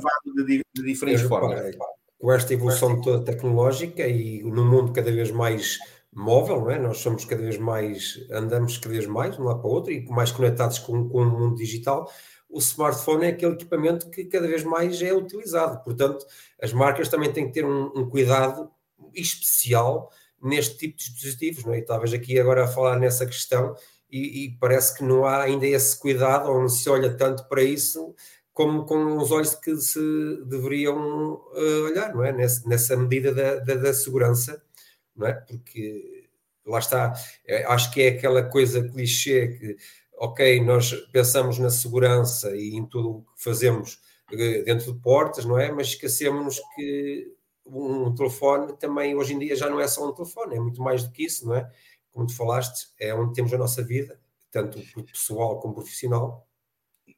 de, 0.47 0.63
de 0.73 0.83
diferentes 0.83 1.21
formas. 1.21 1.75
Com 2.17 2.31
esta 2.31 2.55
evolução 2.55 2.99
toda 3.01 3.23
tecnológica 3.23 4.07
e 4.07 4.41
no 4.41 4.65
mundo 4.65 4.93
cada 4.93 5.11
vez 5.11 5.29
mais 5.29 5.77
móvel, 6.11 6.61
não 6.61 6.71
é? 6.71 6.79
Nós 6.79 6.97
somos 6.97 7.23
cada 7.23 7.43
vez 7.43 7.59
mais, 7.59 8.25
andamos 8.31 8.79
cada 8.79 8.95
vez 8.95 9.05
mais 9.05 9.35
de 9.35 9.41
um 9.41 9.45
lado 9.45 9.61
para 9.61 9.69
o 9.69 9.73
outro 9.73 9.91
e 9.91 10.03
mais 10.09 10.31
conectados 10.31 10.79
com, 10.79 11.07
com 11.07 11.21
o 11.21 11.39
mundo 11.39 11.55
digital. 11.55 12.11
O 12.49 12.57
smartphone 12.57 13.25
é 13.25 13.29
aquele 13.29 13.53
equipamento 13.53 14.09
que 14.09 14.25
cada 14.25 14.47
vez 14.47 14.63
mais 14.63 14.99
é 15.03 15.13
utilizado. 15.13 15.83
Portanto, 15.83 16.25
as 16.59 16.73
marcas 16.73 17.09
também 17.09 17.31
têm 17.31 17.45
que 17.45 17.53
ter 17.53 17.65
um, 17.65 17.91
um 17.95 18.09
cuidado 18.09 18.71
especial 19.13 20.09
neste 20.43 20.77
tipo 20.77 20.97
de 20.97 21.05
dispositivos, 21.05 21.65
não 21.65 21.73
é? 21.73 21.79
E 21.79 21.85
talvez 21.85 22.13
aqui 22.13 22.39
agora 22.39 22.65
a 22.65 22.67
falar 22.67 22.99
nessa 22.99 23.25
questão 23.25 23.75
e, 24.11 24.45
e, 24.45 24.57
parece 24.59 24.95
que 24.95 25.03
não 25.03 25.25
há 25.25 25.41
ainda 25.41 25.65
esse 25.65 25.97
cuidado 25.99 26.49
ou 26.49 26.59
não 26.59 26.69
se 26.69 26.87
olha 26.89 27.15
tanto 27.15 27.47
para 27.47 27.63
isso 27.63 28.13
como 28.53 28.85
com 28.85 29.17
os 29.17 29.31
olhos 29.31 29.55
que 29.55 29.75
se 29.77 29.99
deveriam 30.45 31.33
uh, 31.33 31.83
olhar, 31.85 32.13
não 32.13 32.23
é? 32.23 32.31
Nessa, 32.31 32.69
nessa 32.69 32.95
medida 32.95 33.33
da, 33.33 33.55
da, 33.55 33.75
da 33.75 33.93
segurança 33.93 34.61
não 35.15 35.27
é? 35.27 35.33
Porque 35.33 36.29
lá 36.65 36.79
está, 36.79 37.13
é, 37.45 37.63
acho 37.65 37.91
que 37.91 38.01
é 38.01 38.09
aquela 38.09 38.43
coisa 38.43 38.87
clichê 38.87 39.47
que, 39.59 39.77
ok, 40.17 40.61
nós 40.63 40.93
pensamos 41.11 41.59
na 41.59 41.69
segurança 41.69 42.55
e 42.55 42.75
em 42.75 42.85
tudo 42.85 43.09
o 43.09 43.21
que 43.21 43.43
fazemos 43.43 43.99
eh, 44.31 44.63
dentro 44.63 44.93
de 44.93 44.99
portas, 44.99 45.45
não 45.45 45.59
é? 45.59 45.71
Mas 45.71 45.87
esquecemos 45.87 46.61
que 46.75 47.31
um 47.65 48.13
telefone 48.13 48.75
também 48.77 49.15
hoje 49.15 49.33
em 49.33 49.39
dia 49.39 49.55
já 49.55 49.69
não 49.69 49.79
é 49.79 49.87
só 49.87 50.07
um 50.07 50.13
telefone, 50.13 50.55
é 50.55 50.59
muito 50.59 50.81
mais 50.81 51.03
do 51.03 51.11
que 51.11 51.25
isso, 51.25 51.47
não 51.47 51.55
é? 51.55 51.69
Como 52.11 52.27
tu 52.27 52.35
falaste, 52.35 52.89
é 52.99 53.13
onde 53.13 53.33
temos 53.33 53.53
a 53.53 53.57
nossa 53.57 53.83
vida, 53.83 54.19
tanto 54.51 54.79
pessoal 55.05 55.59
como 55.59 55.73
profissional. 55.73 56.47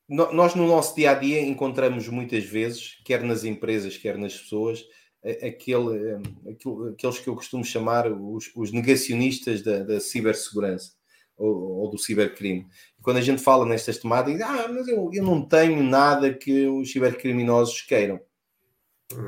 Nós, 0.07 0.53
no 0.55 0.67
nosso 0.67 0.95
dia 0.95 1.11
a 1.11 1.13
dia, 1.15 1.41
encontramos 1.41 2.07
muitas 2.07 2.45
vezes, 2.45 3.01
quer 3.03 3.23
nas 3.23 3.43
empresas, 3.43 3.97
quer 3.97 4.17
nas 4.17 4.37
pessoas, 4.37 4.85
aquele, 5.23 6.13
aquele, 6.47 6.89
aqueles 6.93 7.19
que 7.19 7.27
eu 7.27 7.35
costumo 7.35 7.65
chamar 7.65 8.11
os, 8.11 8.51
os 8.55 8.71
negacionistas 8.71 9.63
da, 9.63 9.79
da 9.79 9.99
cibersegurança 9.99 10.93
ou, 11.35 11.79
ou, 11.79 11.89
do 11.89 11.97
cibercrime. 11.97 12.67
Quando 13.01 13.17
a 13.17 13.21
gente 13.21 13.41
fala 13.41 13.65
nestas 13.65 13.97
temáticas, 13.97 14.41
ah, 14.41 14.67
mas 14.67 14.87
eu, 14.87 15.09
eu 15.11 15.23
não 15.23 15.41
tenho 15.41 15.83
nada 15.83 16.33
que 16.33 16.67
os 16.67 16.91
cibercriminosos 16.91 17.81
queiram. 17.81 18.19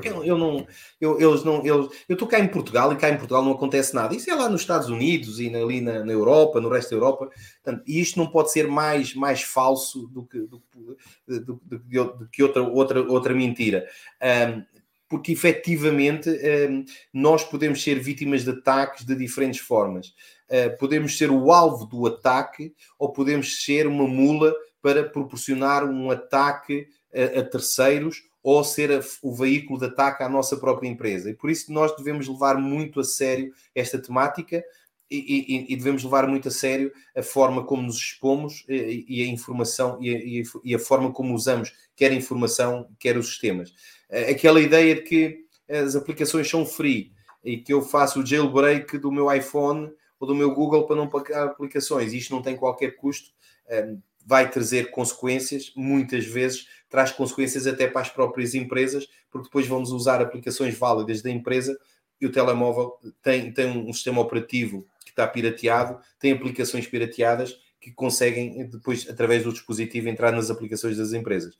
Eu, 0.02 0.24
eu 0.24 0.36
não, 0.36 0.66
eu, 1.00 1.20
eles 1.20 1.44
não, 1.44 1.64
eu 1.64 1.88
estou 2.08 2.26
cá 2.26 2.40
em 2.40 2.48
Portugal 2.48 2.92
e 2.92 2.96
cá 2.96 3.10
em 3.10 3.16
Portugal 3.16 3.44
não 3.44 3.52
acontece 3.52 3.94
nada. 3.94 4.14
Isso 4.14 4.28
é 4.28 4.34
lá 4.34 4.48
nos 4.48 4.62
Estados 4.62 4.88
Unidos 4.88 5.38
e 5.38 5.54
ali 5.54 5.80
na, 5.80 6.04
na 6.04 6.12
Europa, 6.12 6.60
no 6.60 6.68
resto 6.68 6.90
da 6.90 6.96
Europa. 6.96 7.30
Portanto, 7.62 7.84
e 7.86 8.00
isto 8.00 8.18
não 8.18 8.26
pode 8.26 8.50
ser 8.50 8.66
mais, 8.66 9.14
mais 9.14 9.42
falso 9.42 10.08
do 10.08 10.26
que, 10.26 10.40
do, 10.40 10.60
do, 10.74 10.96
do, 11.28 11.60
do 11.64 12.28
que 12.28 12.42
outra, 12.42 12.62
outra, 12.62 13.02
outra 13.02 13.34
mentira. 13.34 13.86
Um, 14.20 14.64
porque 15.08 15.32
efetivamente 15.32 16.28
ehm, 16.28 16.84
nós 17.14 17.42
podemos 17.42 17.82
ser 17.82 17.98
vítimas 17.98 18.44
de 18.44 18.50
ataques 18.50 19.06
de 19.06 19.14
diferentes 19.14 19.60
formas. 19.60 20.12
Eh, 20.50 20.68
podemos 20.68 21.16
ser 21.16 21.30
o 21.30 21.50
alvo 21.50 21.86
do 21.86 22.06
ataque 22.06 22.74
ou 22.98 23.10
podemos 23.10 23.64
ser 23.64 23.86
uma 23.86 24.06
mula 24.06 24.54
para 24.82 25.04
proporcionar 25.04 25.82
um 25.84 26.10
ataque 26.10 26.88
a, 27.12 27.42
terceiros 27.42 28.27
ou 28.42 28.62
ser 28.62 29.04
o 29.22 29.34
veículo 29.34 29.78
de 29.78 29.86
ataque 29.86 30.22
à 30.22 30.28
nossa 30.28 30.56
própria 30.56 30.88
empresa. 30.88 31.30
E 31.30 31.34
por 31.34 31.50
isso 31.50 31.72
nós 31.72 31.94
devemos 31.96 32.28
levar 32.28 32.56
muito 32.56 33.00
a 33.00 33.04
sério 33.04 33.52
esta 33.74 33.98
temática 33.98 34.62
e, 35.10 35.16
e, 35.16 35.72
e, 35.72 35.76
devemos 35.76 36.04
levar 36.04 36.26
muito 36.28 36.48
a 36.48 36.50
sério 36.50 36.92
a 37.16 37.22
forma 37.22 37.64
como 37.64 37.82
nos 37.82 37.96
expomos 37.96 38.64
e, 38.68 38.74
eh, 38.74 39.04
e 39.08 39.22
a 39.22 39.26
informação 39.26 39.98
e 40.02 40.42
a, 40.42 40.44
e 40.62 40.74
a, 40.74 40.78
forma 40.78 41.10
como 41.10 41.34
usamos 41.34 41.72
quer 41.96 42.10
a 42.12 42.14
informação, 42.14 42.88
quer 42.98 43.16
os 43.16 43.28
sistemas. 43.28 43.72
Eh, 44.10 44.30
aquela 44.30 44.60
ideia 44.60 44.94
de 44.94 45.02
que 45.02 45.46
as 45.68 45.96
aplicações 45.96 46.48
são 46.48 46.66
free 46.66 47.12
e 47.42 47.56
que 47.56 47.72
eu 47.72 47.80
faço 47.80 48.20
o 48.20 48.26
jailbreak 48.26 48.98
do 48.98 49.10
meu 49.10 49.32
iPhone 49.32 49.90
ou 50.20 50.28
do 50.28 50.34
meu 50.34 50.54
Google 50.54 50.86
para 50.86 50.96
não 50.96 51.08
pagar 51.08 51.46
aplicações, 51.46 52.12
isto 52.12 52.34
não 52.34 52.42
tem 52.42 52.56
qualquer 52.56 52.96
custo, 52.96 53.30
eh, 53.66 53.94
vai 54.26 54.50
trazer 54.50 54.90
consequências, 54.90 55.72
muitas 55.74 56.26
vezes 56.26 56.66
traz 56.88 57.12
consequências 57.12 57.66
até 57.66 57.86
para 57.86 58.00
as 58.00 58.08
próprias 58.08 58.54
empresas, 58.54 59.08
porque 59.30 59.48
depois 59.48 59.66
vamos 59.66 59.90
usar 59.90 60.20
aplicações 60.20 60.76
válidas 60.76 61.22
da 61.22 61.30
empresa 61.30 61.78
e 62.20 62.26
o 62.26 62.32
telemóvel 62.32 62.98
tem, 63.22 63.52
tem 63.52 63.66
um 63.66 63.92
sistema 63.92 64.20
operativo 64.20 64.86
que 65.04 65.10
está 65.10 65.26
pirateado, 65.26 66.00
tem 66.18 66.32
aplicações 66.32 66.86
pirateadas 66.86 67.58
que 67.80 67.92
conseguem 67.92 68.68
depois, 68.68 69.08
através 69.08 69.44
do 69.44 69.52
dispositivo, 69.52 70.08
entrar 70.08 70.32
nas 70.32 70.50
aplicações 70.50 70.96
das 70.96 71.12
empresas 71.12 71.56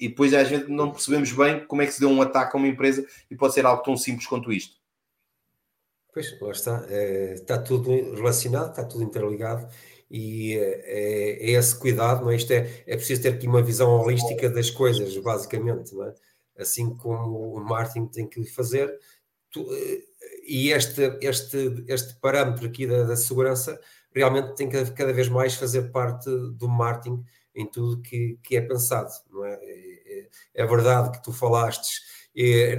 e 0.00 0.08
depois 0.08 0.32
a 0.32 0.42
gente 0.42 0.68
não 0.68 0.90
percebemos 0.90 1.30
bem 1.30 1.64
como 1.66 1.82
é 1.82 1.86
que 1.86 1.92
se 1.92 2.00
deu 2.00 2.08
um 2.08 2.22
ataque 2.22 2.56
a 2.56 2.58
uma 2.58 2.66
empresa 2.66 3.06
e 3.30 3.36
pode 3.36 3.52
ser 3.52 3.66
algo 3.66 3.82
tão 3.82 3.96
simples 3.96 4.26
quanto 4.26 4.50
isto. 4.50 4.80
Pois, 6.12 6.40
lá 6.40 6.50
está. 6.50 6.86
É, 6.88 7.34
está 7.34 7.58
tudo 7.58 7.90
relacionado, 8.14 8.70
está 8.70 8.82
tudo 8.82 9.04
interligado 9.04 9.68
e 10.10 10.56
é, 10.56 10.60
é, 10.60 11.46
é, 11.46 11.50
esse 11.52 11.78
cuidado, 11.78 12.22
não 12.22 12.30
é? 12.30 12.36
Isto 12.36 12.52
é, 12.52 12.82
é 12.86 12.96
preciso 12.96 13.22
ter 13.22 13.34
aqui 13.34 13.46
uma 13.46 13.62
visão 13.62 13.90
holística 13.90 14.50
das 14.50 14.68
coisas, 14.68 15.16
basicamente, 15.18 15.94
não 15.94 16.04
é? 16.04 16.14
Assim 16.58 16.94
como 16.96 17.54
o 17.54 17.60
marketing 17.60 18.06
tem 18.06 18.26
que 18.26 18.44
fazer. 18.44 18.92
Tu, 19.50 19.64
e 20.46 20.72
este, 20.72 21.02
este, 21.22 21.84
este 21.86 22.14
parâmetro 22.20 22.66
aqui 22.66 22.86
da, 22.86 23.04
da 23.04 23.16
segurança 23.16 23.80
realmente 24.12 24.56
tem 24.56 24.68
que 24.68 24.84
cada 24.90 25.12
vez 25.12 25.28
mais 25.28 25.54
fazer 25.54 25.90
parte 25.90 26.28
do 26.54 26.68
marketing 26.68 27.24
em 27.54 27.66
tudo 27.66 28.02
que, 28.02 28.38
que 28.42 28.56
é 28.56 28.60
pensado, 28.60 29.10
não 29.30 29.44
é? 29.44 29.58
é 30.54 30.66
verdade 30.66 31.12
que 31.12 31.22
tu 31.22 31.32
falaste 31.32 32.00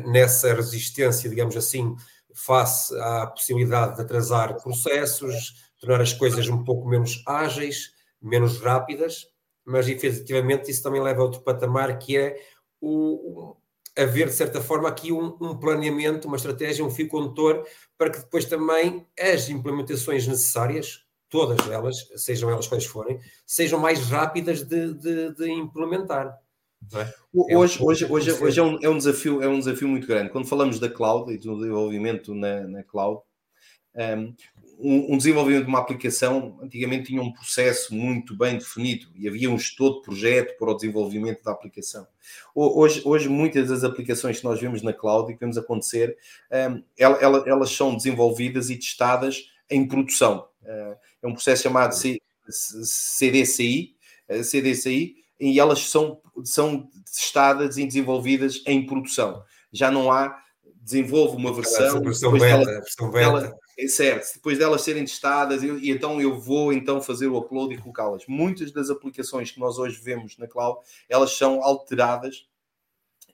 nessa 0.06 0.54
resistência, 0.54 1.30
digamos 1.30 1.56
assim, 1.58 1.96
face 2.34 2.98
à 2.98 3.28
possibilidade 3.28 3.96
de 3.96 4.02
atrasar 4.02 4.62
processos, 4.62 5.71
tornar 5.82 6.00
as 6.00 6.14
coisas 6.14 6.48
um 6.48 6.64
pouco 6.64 6.88
menos 6.88 7.22
ágeis, 7.28 7.92
menos 8.22 8.62
rápidas, 8.62 9.28
mas 9.66 9.90
efetivamente 9.90 10.72
isso 10.72 10.84
também 10.84 11.02
leva 11.02 11.22
a 11.22 11.26
outro 11.26 11.42
patamar 11.42 11.98
que 11.98 12.18
é 12.18 12.40
o, 12.80 13.56
haver, 13.98 14.28
de 14.28 14.34
certa 14.34 14.62
forma, 14.62 14.88
aqui 14.88 15.12
um, 15.12 15.36
um, 15.42 15.58
planeamento, 15.58 16.28
uma 16.28 16.38
estratégia, 16.38 16.86
um 16.86 16.90
fio 16.90 17.08
condutor, 17.08 17.66
para 17.98 18.10
que 18.10 18.20
depois 18.20 18.46
também 18.46 19.06
as 19.20 19.50
implementações 19.50 20.28
necessárias, 20.28 21.04
todas 21.30 21.68
elas, 21.70 22.08
sejam 22.16 22.50
elas 22.50 22.68
quais 22.68 22.86
forem, 22.86 23.20
sejam 23.46 23.80
mais 23.80 24.08
rápidas 24.08 24.64
de, 24.64 24.94
de, 24.94 25.34
de 25.36 25.52
implementar. 25.52 26.38
É? 26.94 27.14
Hoje, 27.34 27.54
é 27.54 27.58
um 27.58 27.86
hoje, 27.86 28.06
hoje, 28.06 28.32
hoje 28.32 28.60
é, 28.60 28.64
um, 28.64 28.80
é, 28.82 28.90
um, 28.90 28.98
desafio, 28.98 29.42
é 29.42 29.48
um 29.48 29.60
desafio 29.60 29.88
muito 29.88 30.08
grande. 30.08 30.32
Quando 30.32 30.48
falamos 30.48 30.80
da 30.80 30.90
cloud 30.90 31.32
e 31.32 31.38
do 31.38 31.58
desenvolvimento 31.58 32.34
na, 32.34 32.68
na 32.68 32.84
cloud, 32.84 33.22
um, 33.96 35.14
um, 35.14 35.18
desenvolvimento 35.18 35.64
de 35.64 35.70
uma 35.70 35.80
aplicação 35.80 36.58
antigamente 36.62 37.08
tinha 37.08 37.22
um 37.22 37.32
processo 37.32 37.94
muito 37.94 38.36
bem 38.36 38.58
definido 38.58 39.08
e 39.16 39.28
havia 39.28 39.50
um 39.50 39.56
estudo 39.56 39.98
de 39.98 40.04
projeto 40.04 40.58
para 40.58 40.72
o 40.72 40.76
desenvolvimento 40.76 41.44
da 41.44 41.52
aplicação. 41.52 42.08
Hoje, 42.56 43.02
hoje 43.06 43.30
muitas 43.30 43.70
das 43.70 43.84
aplicações 43.84 44.40
que 44.40 44.44
nós 44.44 44.60
vemos 44.60 44.82
na 44.82 44.94
cloud 44.94 45.32
e 45.32 45.36
que 45.36 45.40
vemos 45.40 45.58
acontecer, 45.58 46.18
um, 46.52 46.84
elas, 46.98 47.46
elas 47.46 47.72
são 47.72 47.96
desenvolvidas 47.96 48.70
e 48.70 48.78
testadas 48.78 49.52
em 49.70 49.88
produção. 49.88 50.48
Uh, 50.64 50.96
é 51.22 51.28
um 51.28 51.34
processo 51.34 51.64
chamado 51.64 51.94
CDCI, 51.94 53.96
CDCI 54.50 55.16
e 55.40 55.60
elas 55.60 55.90
são, 55.90 56.20
são 56.44 56.90
testadas 57.06 57.78
e 57.78 57.86
desenvolvidas 57.86 58.64
em 58.66 58.86
produção. 58.86 59.44
Já 59.72 59.92
não 59.92 60.12
há, 60.12 60.42
desenvolve 60.82 61.38
uma 61.38 61.54
versão, 61.54 62.02
versão 62.02 62.34
beta, 62.34 62.46
dela, 62.46 62.66
versão 62.66 63.12
beta. 63.12 63.26
Ela, 63.26 63.58
certo, 63.88 64.34
depois 64.36 64.58
delas 64.58 64.82
serem 64.82 65.06
testadas, 65.06 65.64
e, 65.64 65.68
e, 65.68 65.92
então 65.92 66.22
eu 66.22 66.40
vou 66.40 66.74
então 66.74 67.02
fazer 67.02 67.28
o 67.28 67.38
upload 67.38 67.74
e 67.74 67.78
colocá-las. 67.78 68.24
Muitas 68.28 68.72
das 68.72 68.90
aplicações 68.90 69.52
que 69.52 69.60
nós 69.60 69.78
hoje 69.78 70.00
vemos 70.02 70.38
na 70.38 70.48
cloud, 70.48 70.80
elas 71.10 71.36
são 71.38 71.64
alteradas 71.64 72.48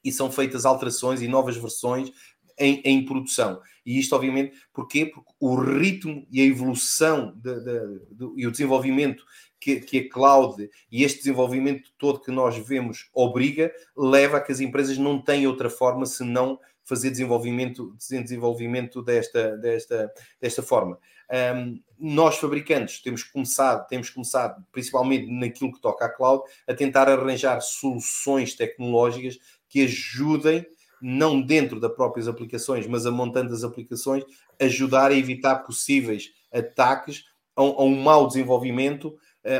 e 0.04 0.12
são 0.12 0.30
feitas 0.30 0.64
alterações 0.64 1.20
e 1.22 1.28
novas 1.28 1.56
versões 1.56 2.12
em, 2.58 2.80
em, 2.84 3.04
produção. 3.04 3.60
E 3.84 3.98
isto, 3.98 4.14
obviamente, 4.14 4.56
porquê? 4.72 5.06
Porque 5.06 5.32
o 5.40 5.54
ritmo 5.54 6.26
e 6.30 6.40
a 6.40 6.44
evolução 6.44 7.32
de, 7.36 7.54
de, 7.60 7.98
de, 8.10 8.32
e 8.36 8.46
o 8.46 8.50
desenvolvimento 8.50 9.24
que, 9.60 9.80
que 9.80 9.98
a 9.98 10.08
cloud 10.08 10.68
e 10.90 11.04
este 11.04 11.18
desenvolvimento 11.18 11.90
todo 11.98 12.20
que 12.20 12.30
nós 12.30 12.56
vemos 12.56 13.08
obriga, 13.12 13.72
leva 13.96 14.38
a 14.38 14.40
que 14.40 14.52
as 14.52 14.60
empresas 14.60 14.98
não 14.98 15.20
têm 15.20 15.46
outra 15.46 15.70
forma 15.70 16.06
senão 16.06 16.58
fazer 16.88 17.10
desenvolvimento, 17.10 17.94
desenvolvimento 17.98 19.02
desta, 19.02 19.56
desta, 19.58 20.10
desta 20.40 20.62
forma. 20.62 20.98
Um, 21.30 21.78
nós, 21.98 22.38
fabricantes, 22.38 23.02
temos 23.02 23.22
começado, 23.22 23.86
temos 23.86 24.08
começado, 24.08 24.64
principalmente 24.72 25.30
naquilo 25.30 25.72
que 25.72 25.80
toca 25.80 26.06
à 26.06 26.08
cloud, 26.08 26.42
a 26.66 26.72
tentar 26.72 27.06
arranjar 27.08 27.60
soluções 27.60 28.54
tecnológicas 28.54 29.38
que 29.68 29.84
ajudem, 29.84 30.66
não 31.00 31.40
dentro 31.42 31.78
das 31.78 31.92
próprias 31.92 32.26
aplicações, 32.26 32.86
mas 32.86 33.04
a 33.04 33.10
montando 33.10 33.52
as 33.52 33.62
aplicações, 33.62 34.24
ajudar 34.58 35.10
a 35.10 35.14
evitar 35.14 35.56
possíveis 35.56 36.30
ataques 36.50 37.24
a, 37.54 37.60
a 37.60 37.84
um 37.84 38.00
mau 38.00 38.26
desenvolvimento, 38.26 39.14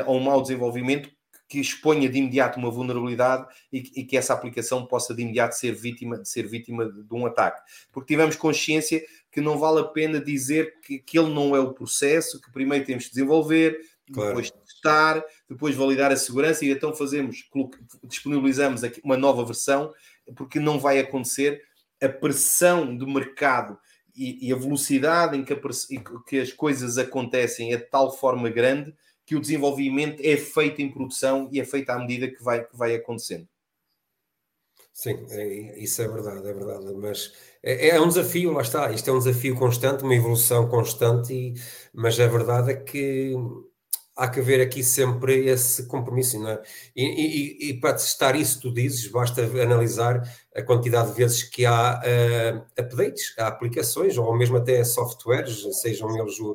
a 0.05 0.11
um 0.11 0.19
mau 0.19 0.41
desenvolvimento 0.41 1.09
que 1.49 1.59
exponha 1.59 2.07
de 2.07 2.19
imediato 2.19 2.59
uma 2.59 2.69
vulnerabilidade 2.69 3.47
e, 3.73 3.79
e, 3.95 4.05
que 4.05 4.15
essa 4.15 4.33
aplicação 4.33 4.85
possa 4.85 5.15
de 5.15 5.23
imediato 5.23 5.55
ser 5.55 5.73
vítima, 5.73 6.23
ser 6.23 6.47
vítima 6.47 6.85
de 6.85 7.11
um 7.11 7.25
ataque. 7.25 7.59
Porque 7.91 8.13
tivemos 8.13 8.35
consciência 8.35 9.03
que 9.31 9.41
não 9.41 9.57
vale 9.57 9.79
a 9.79 9.85
pena 9.85 10.21
dizer 10.21 10.79
que, 10.81 10.99
que 10.99 11.17
ele 11.17 11.33
não 11.33 11.55
é 11.55 11.59
o 11.59 11.73
processo, 11.73 12.39
que 12.39 12.51
primeiro 12.51 12.85
temos 12.85 13.05
que 13.05 13.09
desenvolver, 13.09 13.79
claro. 14.13 14.29
depois 14.29 14.51
testar, 14.51 15.25
depois 15.49 15.75
validar 15.75 16.11
a 16.11 16.15
segurança 16.15 16.63
e 16.63 16.69
então 16.69 16.93
fazemos, 16.93 17.43
disponibilizamos 18.03 18.83
aqui 18.83 19.01
uma 19.03 19.17
nova 19.17 19.43
versão, 19.43 19.91
porque 20.35 20.59
não 20.59 20.79
vai 20.79 20.99
acontecer 20.99 21.63
a 21.99 22.07
pressão 22.07 22.95
do 22.95 23.07
mercado 23.07 23.75
e, 24.15 24.47
e 24.47 24.53
a 24.53 24.55
velocidade 24.55 25.35
em 25.35 25.43
que, 25.43 25.53
a, 25.53 25.59
que 26.27 26.39
as 26.39 26.53
coisas 26.53 26.99
acontecem 26.99 27.73
é 27.73 27.77
de 27.77 27.85
tal 27.85 28.15
forma 28.15 28.51
grande 28.51 28.93
que 29.29 29.35
o 29.35 29.39
desenvolvimento 29.39 30.19
é 30.25 30.35
feito 30.35 30.81
em 30.81 30.89
produção 30.89 31.47
e 31.51 31.59
é 31.59 31.63
feito 31.63 31.91
à 31.91 31.99
medida 31.99 32.27
que 32.27 32.43
vai, 32.43 32.65
que 32.65 32.75
vai 32.75 32.95
acontecendo. 32.95 33.47
Sim, 34.91 35.23
é, 35.29 35.77
isso 35.77 36.01
é 36.01 36.07
verdade, 36.07 36.47
é 36.47 36.51
verdade, 36.51 36.91
mas 36.95 37.31
é, 37.61 37.89
é, 37.89 38.01
um 38.01 38.07
desafio, 38.07 38.51
lá 38.51 38.63
está, 38.63 38.91
isto 38.91 39.07
é 39.07 39.13
um 39.13 39.19
desafio 39.19 39.55
constante, 39.55 40.03
uma 40.03 40.15
evolução 40.15 40.67
constante, 40.67 41.31
e, 41.31 41.53
mas 41.93 42.19
a 42.19 42.25
verdade 42.25 42.71
é 42.71 42.75
que 42.75 43.35
há 44.19 44.27
que 44.27 44.41
haver 44.41 44.59
aqui 44.59 44.83
sempre 44.83 45.45
esse 45.47 45.87
compromisso, 45.87 46.37
não 46.37 46.49
é? 46.49 46.61
E, 46.93 47.05
e, 47.05 47.69
e 47.69 47.79
para 47.79 47.93
testar 47.93 48.35
isso, 48.35 48.59
tu 48.59 48.73
dizes, 48.73 49.07
basta 49.07 49.41
analisar 49.41 50.21
a 50.53 50.61
quantidade 50.61 51.11
de 51.11 51.15
vezes 51.15 51.43
que 51.43 51.65
há 51.65 52.01
uh, 52.01 52.65
updates, 52.77 53.33
há 53.39 53.47
aplicações, 53.47 54.17
ou 54.17 54.35
mesmo 54.35 54.57
até 54.57 54.83
softwares, 54.83 55.65
sejam 55.79 56.17
eles 56.19 56.37
uh, 56.37 56.53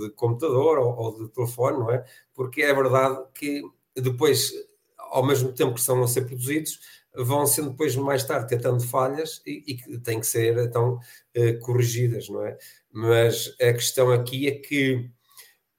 de 0.00 0.10
computador 0.14 0.78
ou, 0.78 0.96
ou, 0.96 1.26
de 1.26 1.28
telefone, 1.30 1.78
não 1.78 1.90
é? 1.90 2.02
Porque 2.34 2.62
é 2.62 2.72
verdade 2.72 3.22
que 3.34 3.60
depois, 3.94 4.50
ao 4.96 5.26
mesmo 5.26 5.52
tempo 5.52 5.74
que 5.74 5.80
estão 5.80 6.02
a 6.02 6.08
ser 6.08 6.22
produzidos, 6.22 6.80
vão 7.14 7.46
sendo 7.46 7.70
depois 7.70 7.94
mais 7.96 8.24
tarde 8.24 8.48
tentando 8.48 8.82
falhas 8.82 9.42
e, 9.46 9.62
e 9.66 9.74
que 9.76 9.98
têm 9.98 10.20
que 10.20 10.26
ser 10.26 10.56
então 10.56 10.98
uh, 11.36 11.60
corrigidas, 11.60 12.30
não 12.30 12.46
é? 12.46 12.56
Mas 12.90 13.54
a 13.60 13.74
questão 13.74 14.10
aqui 14.10 14.48
é 14.48 14.52
que 14.52 15.10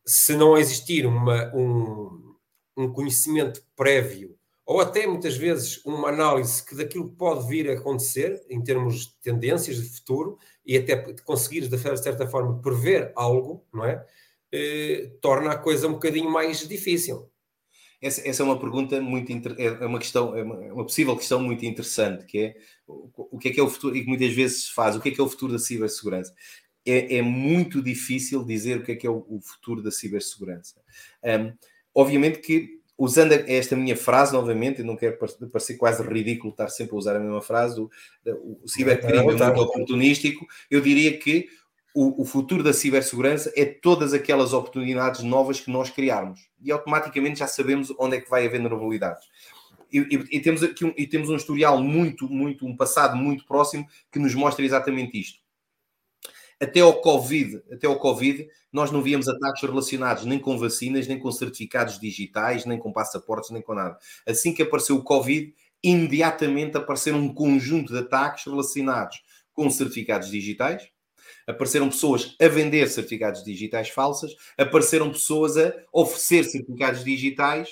se 0.08 0.36
não 0.36 0.58
existir 0.58 1.06
uma, 1.06 1.54
um, 1.54 2.36
um 2.78 2.92
conhecimento 2.94 3.62
prévio, 3.76 4.38
ou 4.66 4.80
até 4.80 5.06
muitas 5.06 5.36
vezes 5.36 5.84
uma 5.86 6.10
análise 6.10 6.64
que 6.64 6.76
daquilo 6.76 7.10
pode 7.12 7.48
vir 7.48 7.70
a 7.70 7.74
acontecer 7.74 8.42
em 8.50 8.62
termos 8.64 9.08
de 9.08 9.16
tendências 9.22 9.78
de 9.78 9.90
futuro 9.90 10.38
e 10.66 10.78
até 10.78 10.96
conseguires 11.24 11.70
de 11.70 11.78
certa 11.78 12.28
forma 12.28 12.62
prever 12.62 13.12
algo, 13.16 13.66
não 13.74 13.86
é? 13.86 14.06
Eh, 14.52 15.12
torna 15.22 15.52
a 15.52 15.58
coisa 15.58 15.88
um 15.88 15.94
bocadinho 15.94 16.30
mais 16.30 16.66
difícil. 16.68 17.30
Essa, 18.02 18.28
essa 18.28 18.44
é 18.44 18.46
uma 18.46 18.60
pergunta 18.60 19.02
muito 19.02 19.32
é 19.58 19.86
uma 19.86 20.00
questão, 20.00 20.36
é 20.36 20.44
uma, 20.44 20.66
é 20.66 20.74
uma, 20.74 20.84
possível 20.84 21.16
questão 21.18 21.42
muito 21.42 21.66
interessante, 21.66 22.26
que 22.26 22.38
é 22.38 22.56
o, 22.86 23.10
o 23.32 23.40
que 23.40 23.50
é 23.50 23.52
que 23.52 23.60
é 23.60 23.64
o 23.64 23.70
futuro, 23.70 23.96
e 23.96 24.02
que 24.02 24.08
muitas 24.08 24.32
vezes 24.34 24.66
se 24.66 24.74
faz, 24.74 24.96
o 24.96 25.02
que 25.02 25.10
é 25.10 25.12
que 25.12 25.20
é 25.20 25.24
o 25.24 25.30
futuro 25.30 25.54
da 25.54 25.60
cibersegurança? 25.60 26.34
É, 26.88 27.18
é, 27.18 27.22
muito 27.22 27.82
difícil 27.82 28.46
dizer 28.46 28.78
o 28.78 28.84
que 28.84 28.94
é 28.94 28.96
que 28.96 29.06
é 29.06 29.10
o, 29.10 29.26
o 29.28 29.42
futuro 29.42 29.84
da 29.84 29.92
cibersegurança. 29.92 30.76
Um, 31.24 31.54
obviamente 31.94 32.40
que, 32.40 32.80
usando 32.98 33.34
esta 33.34 33.76
minha 33.76 33.96
frase 33.96 34.32
novamente, 34.32 34.82
e 34.82 34.84
não 34.84 34.96
quero 34.96 35.18
parecer 35.52 35.76
quase 35.76 36.02
ridículo 36.02 36.52
estar 36.52 36.70
sempre 36.70 36.96
a 36.96 36.98
usar 36.98 37.16
a 37.16 37.20
mesma 37.20 37.42
frase, 37.42 37.82
o, 37.82 37.90
o 38.64 38.68
cibercrime 38.68 39.18
é 39.18 39.22
muito 39.22 39.44
oportunístico, 39.44 40.46
eu 40.72 40.80
diria 40.80 41.18
que 41.18 41.50
o, 41.94 42.22
o, 42.22 42.26
futuro 42.26 42.64
da 42.64 42.72
cibersegurança 42.72 43.52
é 43.56 43.66
todas 43.66 44.14
aquelas 44.14 44.54
oportunidades 44.54 45.24
novas 45.24 45.60
que 45.60 45.72
nós 45.72 45.90
criarmos. 45.90 46.48
E 46.62 46.72
automaticamente 46.72 47.40
já 47.40 47.48
sabemos 47.48 47.94
onde 48.00 48.18
é 48.18 48.22
que 48.22 48.30
vai 48.30 48.46
haver 48.46 48.62
vulnerabilidades. 48.62 49.28
E, 49.92 50.00
e, 50.00 50.38
e, 50.38 50.40
temos 50.40 50.64
aqui 50.64 50.86
um, 50.86 50.94
e 50.96 51.08
temos 51.08 51.30
um 51.30 51.36
historial 51.36 51.82
muito, 51.82 52.30
muito, 52.30 52.66
um 52.66 52.76
passado 52.76 53.16
muito 53.18 53.46
próximo 53.46 53.88
que 54.12 54.20
nos 54.20 54.36
mostra 54.36 54.64
exatamente 54.64 55.20
isto 55.20 55.47
até 56.60 56.80
ao 56.80 57.02
Covid, 57.02 57.62
até 57.72 57.88
ao 57.88 58.00
Covid, 58.00 58.48
nós 58.72 58.92
não 58.92 59.02
víamos 59.02 59.28
ataques 59.28 59.62
relacionados 59.62 60.26
nem 60.26 60.40
com 60.40 60.58
vacinas, 60.58 61.08
nem 61.08 61.20
com 61.20 61.32
certificados 61.32 62.00
digitais, 62.00 62.66
nem 62.66 62.78
com 62.78 62.92
passaportes, 62.92 63.52
nem 63.52 63.62
com 63.62 63.74
nada. 63.74 63.98
Assim 64.26 64.54
que 64.54 64.64
apareceu 64.64 64.96
o 64.96 65.04
Covid, 65.04 65.54
imediatamente 65.84 66.78
apareceram 66.78 67.20
um 67.20 67.34
conjunto 67.34 67.94
de 67.94 68.00
ataques 68.00 68.46
relacionados 68.46 69.22
com 69.54 69.70
certificados 69.70 70.30
digitais, 70.30 70.88
apareceram 71.46 71.90
pessoas 71.90 72.36
a 72.40 72.48
vender 72.48 72.88
certificados 72.90 73.44
digitais 73.44 73.90
falsas, 73.90 74.36
apareceram 74.58 75.12
pessoas 75.12 75.58
a 75.58 75.74
oferecer 75.94 76.44
certificados 76.44 77.04
digitais, 77.04 77.70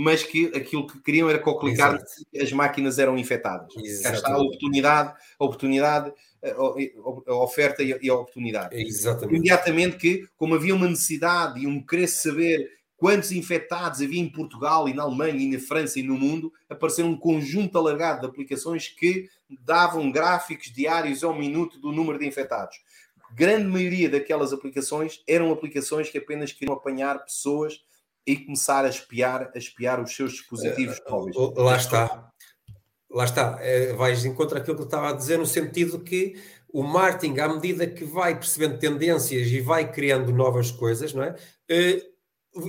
mas 0.00 0.22
que 0.22 0.46
aquilo 0.54 0.86
que 0.86 1.00
queriam 1.00 1.28
era 1.28 1.40
que 1.40 1.58
clicar 1.58 1.98
as 2.40 2.52
máquinas 2.52 3.00
eram 3.00 3.18
infectadas. 3.18 3.74
Cá 3.74 4.12
está 4.12 4.32
a 4.32 4.38
oportunidade, 4.38 5.12
a 5.36 5.44
oportunidade 5.44 6.12
a 7.26 7.34
oferta 7.34 7.82
e 7.82 8.08
a 8.08 8.14
oportunidade. 8.14 8.80
Exatamente. 8.80 9.34
Imediatamente 9.34 9.96
que, 9.96 10.28
como 10.36 10.54
havia 10.54 10.72
uma 10.72 10.88
necessidade 10.88 11.58
e 11.58 11.66
um 11.66 11.84
querer 11.84 12.06
saber 12.06 12.70
quantos 12.96 13.32
infectados 13.32 14.00
havia 14.00 14.20
em 14.20 14.30
Portugal 14.30 14.88
e 14.88 14.94
na 14.94 15.02
Alemanha 15.02 15.40
e 15.40 15.50
na 15.50 15.58
França 15.58 15.98
e 15.98 16.04
no 16.04 16.16
mundo, 16.16 16.52
apareceu 16.70 17.04
um 17.04 17.16
conjunto 17.16 17.76
alargado 17.76 18.20
de 18.20 18.26
aplicações 18.28 18.86
que 18.86 19.28
davam 19.50 20.12
gráficos 20.12 20.72
diários 20.72 21.24
ao 21.24 21.34
minuto 21.34 21.80
do 21.80 21.90
número 21.90 22.20
de 22.20 22.26
infectados. 22.26 22.76
Grande 23.34 23.64
maioria 23.64 24.08
daquelas 24.08 24.52
aplicações 24.52 25.24
eram 25.26 25.50
aplicações 25.50 26.08
que 26.08 26.18
apenas 26.18 26.52
queriam 26.52 26.76
apanhar 26.76 27.18
pessoas 27.24 27.80
e 28.28 28.36
começar 28.36 28.84
a 28.84 28.88
espiar, 28.88 29.50
a 29.54 29.58
espiar 29.58 30.02
os 30.02 30.14
seus 30.14 30.32
dispositivos 30.32 30.98
uh, 30.98 31.10
móveis. 31.10 31.36
Lá 31.56 31.76
está 31.76 32.28
lá 33.10 33.24
está, 33.24 33.58
é, 33.60 33.94
vais 33.94 34.24
encontrar 34.26 34.58
aquilo 34.58 34.76
que 34.76 34.82
eu 34.82 34.86
estava 34.86 35.08
a 35.08 35.12
dizer, 35.14 35.38
no 35.38 35.46
sentido 35.46 35.98
que 36.00 36.34
o 36.70 36.82
marketing, 36.82 37.38
à 37.40 37.48
medida 37.48 37.86
que 37.86 38.04
vai 38.04 38.34
percebendo 38.34 38.78
tendências 38.78 39.48
e 39.48 39.60
vai 39.62 39.90
criando 39.90 40.30
novas 40.30 40.70
coisas, 40.70 41.14
não 41.14 41.22
é? 41.22 41.34
Eh, 41.70 42.02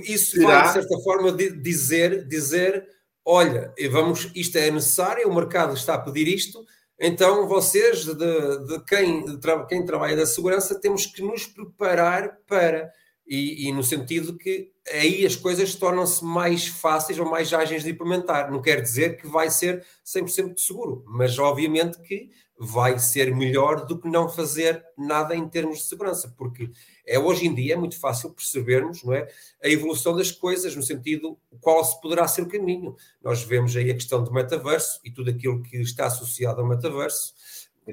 isso 0.04 0.36
Será? 0.36 0.62
vai, 0.62 0.66
de 0.66 0.72
certa 0.72 0.98
forma, 1.04 1.32
dizer, 1.32 2.26
dizer 2.26 2.88
olha, 3.22 3.74
vamos, 3.90 4.30
isto 4.34 4.56
é 4.56 4.70
necessário, 4.70 5.28
o 5.28 5.34
mercado 5.34 5.74
está 5.74 5.94
a 5.94 5.98
pedir 6.00 6.26
isto, 6.26 6.64
então 6.98 7.46
vocês, 7.46 8.04
de, 8.04 8.14
de 8.14 8.84
quem, 8.86 9.24
de 9.24 9.66
quem 9.68 9.84
trabalha 9.84 10.16
da 10.16 10.26
segurança, 10.26 10.80
temos 10.80 11.04
que 11.04 11.22
nos 11.22 11.46
preparar 11.46 12.38
para 12.46 12.90
e, 13.30 13.68
e, 13.68 13.72
no 13.72 13.84
sentido 13.84 14.36
que 14.36 14.72
aí 14.92 15.24
as 15.24 15.36
coisas 15.36 15.76
tornam-se 15.76 16.24
mais 16.24 16.66
fáceis 16.66 17.16
ou 17.16 17.24
mais 17.24 17.54
ágeis 17.54 17.84
de 17.84 17.90
implementar. 17.90 18.50
Não 18.50 18.60
quer 18.60 18.82
dizer 18.82 19.18
que 19.18 19.28
vai 19.28 19.48
ser 19.48 19.86
100% 20.04 20.58
seguro, 20.58 21.04
mas 21.06 21.38
obviamente 21.38 22.02
que 22.02 22.28
vai 22.58 22.98
ser 22.98 23.32
melhor 23.32 23.86
do 23.86 24.00
que 24.00 24.08
não 24.08 24.28
fazer 24.28 24.84
nada 24.98 25.36
em 25.36 25.48
termos 25.48 25.78
de 25.78 25.84
segurança, 25.84 26.34
porque 26.36 26.72
é 27.06 27.20
hoje 27.20 27.46
em 27.46 27.54
dia 27.54 27.74
é 27.74 27.76
muito 27.76 27.98
fácil 27.98 28.30
percebermos 28.30 29.04
não 29.04 29.14
é, 29.14 29.28
a 29.62 29.68
evolução 29.68 30.14
das 30.14 30.32
coisas, 30.32 30.74
no 30.74 30.82
sentido 30.82 31.38
qual 31.60 31.84
se 31.84 32.00
poderá 32.00 32.26
ser 32.26 32.42
o 32.42 32.48
caminho. 32.48 32.96
Nós 33.22 33.44
vemos 33.44 33.76
aí 33.76 33.92
a 33.92 33.94
questão 33.94 34.24
do 34.24 34.32
metaverso 34.32 35.00
e 35.04 35.10
tudo 35.12 35.30
aquilo 35.30 35.62
que 35.62 35.76
está 35.76 36.06
associado 36.06 36.60
ao 36.60 36.66
metaverso. 36.66 37.32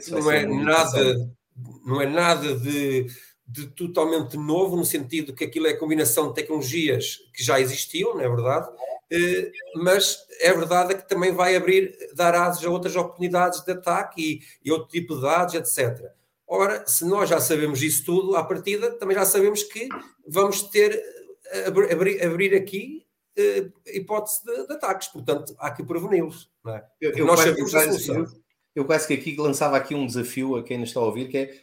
Não 0.09 0.31
é, 0.31 0.47
nada, 0.47 1.31
não 1.85 2.01
é 2.01 2.07
nada 2.07 2.59
de 2.59 3.05
de 3.47 3.67
totalmente 3.67 4.35
novo, 4.35 4.75
no 4.75 4.83
sentido 4.83 5.33
que 5.33 5.45
aquilo 5.45 5.67
é 5.67 5.71
a 5.71 5.79
combinação 5.79 6.27
de 6.27 6.35
tecnologias 6.35 7.19
que 7.33 7.43
já 7.43 7.59
existiam, 7.59 8.13
não 8.13 8.21
é 8.21 8.27
verdade? 8.27 8.69
Eh, 9.09 9.51
mas 9.75 10.25
é 10.41 10.51
verdade 10.53 10.95
que 10.95 11.07
também 11.07 11.31
vai 11.31 11.55
abrir, 11.55 11.95
dar 12.13 12.35
asas 12.35 12.65
a 12.65 12.69
outras 12.69 12.95
oportunidades 12.95 13.63
de 13.63 13.71
ataque 13.71 14.21
e, 14.21 14.67
e, 14.67 14.71
outro 14.71 14.89
tipo 14.89 15.15
de 15.15 15.21
dados, 15.21 15.53
etc. 15.53 16.11
Ora, 16.45 16.85
se 16.85 17.05
nós 17.05 17.29
já 17.29 17.39
sabemos 17.39 17.81
isso 17.81 18.05
tudo, 18.05 18.35
à 18.35 18.43
partida, 18.43 18.91
também 18.91 19.15
já 19.15 19.25
sabemos 19.25 19.63
que 19.63 19.87
vamos 20.27 20.61
ter, 20.63 21.01
eh, 21.51 21.67
abrir, 21.67 22.21
abrir 22.23 22.55
aqui 22.55 23.05
uh, 23.37 23.71
hipótese 23.87 24.43
de, 24.43 24.67
de, 24.67 24.73
ataques, 24.73 25.07
portanto, 25.07 25.55
há 25.57 25.71
que 25.71 25.83
preveni-los. 25.83 26.49
É? 26.67 26.83
Eu, 26.99 27.11
eu, 27.11 27.25
nós 27.25 27.39
sabemos 27.39 27.73
a 27.75 27.81
solução. 27.83 28.25
Eu 28.75 28.85
quase 28.85 29.07
que 29.07 29.13
aqui 29.13 29.35
lançava 29.37 29.75
aqui 29.75 29.95
um 29.95 30.05
desafio 30.05 30.55
a 30.55 30.63
quem 30.63 30.77
nos 30.77 30.89
está 30.89 30.99
a 30.99 31.05
ouvir, 31.05 31.29
que 31.29 31.37
é 31.37 31.61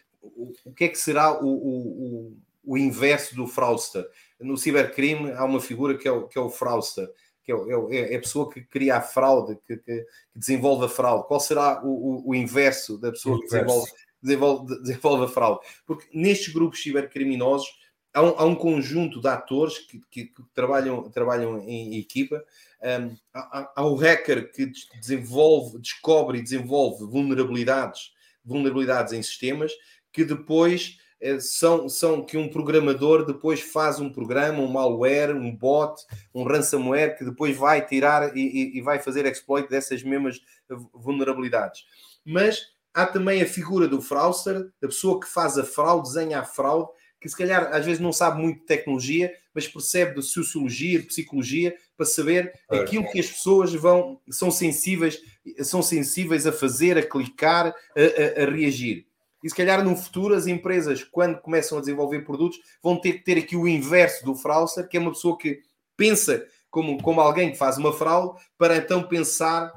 o, 0.65 0.73
que 0.73 0.85
é 0.85 0.89
que 0.89 0.99
será 0.99 1.43
o, 1.43 1.47
o, 1.47 2.37
o, 2.65 2.79
inverso 2.79 3.35
do 3.35 3.47
fraudster? 3.47 4.07
No 4.41 4.57
cibercrime 4.57 5.33
há 5.33 5.45
uma 5.45 5.61
figura 5.61 5.97
que 5.97 6.09
é 6.09 6.13
o, 6.13 6.27
que 6.27 6.39
é 6.39 6.41
o 6.41 6.51
fraudster, 6.51 7.09
que 7.43 7.53
é, 7.53 7.55
é, 7.55 8.15
é 8.15 8.17
a 8.17 8.21
pessoa 8.21 8.51
que 8.51 8.63
cria 8.63 8.97
a 8.97 9.01
fraude, 9.01 9.59
que, 9.67 9.77
que, 9.77 10.07
que 10.33 10.39
desenvolve 10.39 10.87
a 10.87 10.89
fraude. 10.89 11.27
Qual 11.29 11.41
será 11.41 11.83
o, 11.85 12.31
o 12.31 12.35
inverso 12.35 12.99
da 12.99 13.11
pessoa 13.11 13.39
que 13.39 13.47
desenvolve, 13.47 13.91
desenvolve, 14.23 14.81
desenvolve 14.81 15.25
a 15.25 15.29
fraude? 15.29 15.61
Porque 15.87 16.07
nestes 16.13 16.53
grupos 16.53 16.83
cibercriminosos 16.83 17.69
há 18.15 18.23
um, 18.23 18.35
há 18.39 18.45
um 18.45 18.55
conjunto 18.55 19.21
de 19.21 19.29
atores 19.29 19.79
que, 19.79 20.01
que, 20.11 20.25
que 20.27 20.43
trabalham, 20.55 21.11
trabalham 21.11 21.59
em 21.59 21.99
equipa. 21.99 22.43
Um, 22.81 23.17
há, 23.35 23.73
há 23.77 23.85
o 23.85 23.97
hacker 23.97 24.53
que 24.53 24.71
desenvolve, 25.01 25.79
descobre 25.79 26.39
e 26.39 26.43
desenvolve 26.43 27.05
vulnerabilidades, 27.07 28.13
vulnerabilidades 28.45 29.13
em 29.13 29.23
sistemas 29.23 29.73
que 30.15 30.25
depois 30.25 30.97
eh, 31.21 31.41
são, 31.41 31.89
são 31.89 32.25
que 32.25 32.39
um 32.39 32.49
programador 32.49 33.27
depois 33.27 33.61
faz 33.61 33.99
um 33.99 34.09
programa, 34.09 34.61
um 34.61 34.69
malware, 34.69 35.37
um 35.37 35.55
bot, 35.55 36.01
um 36.33 36.45
ransomware 36.45 37.19
que 37.19 37.25
depois 37.25 37.57
vai 37.57 37.85
tirar 37.85 38.35
e, 38.37 38.79
e 38.79 38.81
vai 38.81 39.01
fazer 39.01 39.27
exploit 39.27 39.69
dessas 39.69 40.05
mesmas 40.05 40.41
vulnerabilidades. 40.95 41.85
Mas 42.25 42.63
há 42.95 43.05
também 43.05 43.43
a 43.43 43.47
figura 43.47 43.89
do 43.89 44.01
fraudster, 44.01 44.71
da 44.81 44.89
pessoa 44.89 45.19
que 45.19 45.29
faz 45.29 45.59
a 45.59 45.65
fraude, 45.65 46.09
desenha 46.09 46.39
a 46.39 46.45
fraude, 46.45 46.89
que 47.21 47.29
se 47.29 47.37
calhar 47.37 47.75
às 47.75 47.85
vezes 47.85 48.01
não 48.01 48.13
sabe 48.13 48.41
muito 48.41 48.61
de 48.61 48.67
tecnologia, 48.67 49.35
mas 49.53 49.67
percebe 49.67 50.17
de 50.17 50.23
sociologia, 50.23 51.01
de 51.01 51.07
psicologia, 51.07 51.75
para 51.97 52.07
saber 52.07 52.53
aquilo 52.69 53.11
que 53.11 53.19
as 53.19 53.31
pessoas 53.31 53.73
vão 53.73 54.21
são 54.31 54.51
sensíveis, 54.51 55.21
são 55.63 55.83
sensíveis 55.83 56.47
a 56.47 56.53
fazer, 56.53 56.99
a 56.99 57.03
clicar, 57.03 57.69
a, 57.69 58.43
a, 58.43 58.45
a 58.45 58.51
reagir. 58.51 59.07
E 59.45 59.51
se 59.51 59.55
calhar 59.55 59.85
no 59.85 59.95
futuro 59.95 60.35
as 60.35 60.47
empresas, 60.47 61.05
quando 61.05 61.39
começam 61.39 61.77
a 61.77 61.81
desenvolver 61.83 62.23
produtos, 62.23 62.59
vão 62.83 62.99
ter 62.99 63.13
que 63.13 63.25
ter 63.25 63.37
aqui 63.37 63.55
o 63.55 63.69
inverso 63.69 64.25
do 64.25 64.35
fraudster, 64.35 64.89
que 64.89 64.97
é 64.97 65.01
uma 65.01 65.13
pessoa 65.13 65.37
que 65.37 65.61
pensa 65.95 66.47
como, 66.71 67.01
como 67.03 67.21
alguém 67.21 67.53
que 67.53 67.59
faz 67.59 67.77
uma 67.77 67.93
fraude, 67.93 68.41
para 68.57 68.79
então 68.79 69.07
pensar, 69.07 69.71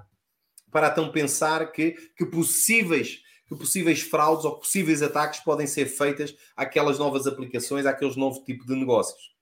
para 0.72 0.88
então 0.88 1.11
pensar 1.11 1.70
que, 1.74 1.91
que 2.15 2.26
possíveis 2.26 3.20
que 3.45 3.55
possíveis 3.55 4.01
fraudes 4.01 4.43
ou 4.43 4.57
possíveis 4.57 5.01
ataques 5.01 5.39
podem 5.39 5.65
ser 5.65 5.86
feitas 5.86 6.36
àquelas 6.55 6.99
novas 6.99 7.28
aplicações, 7.28 7.86
àqueles 7.86 8.18
novos 8.18 8.39
tipos 8.39 8.68
de 8.68 8.76
negócios. 8.76 9.36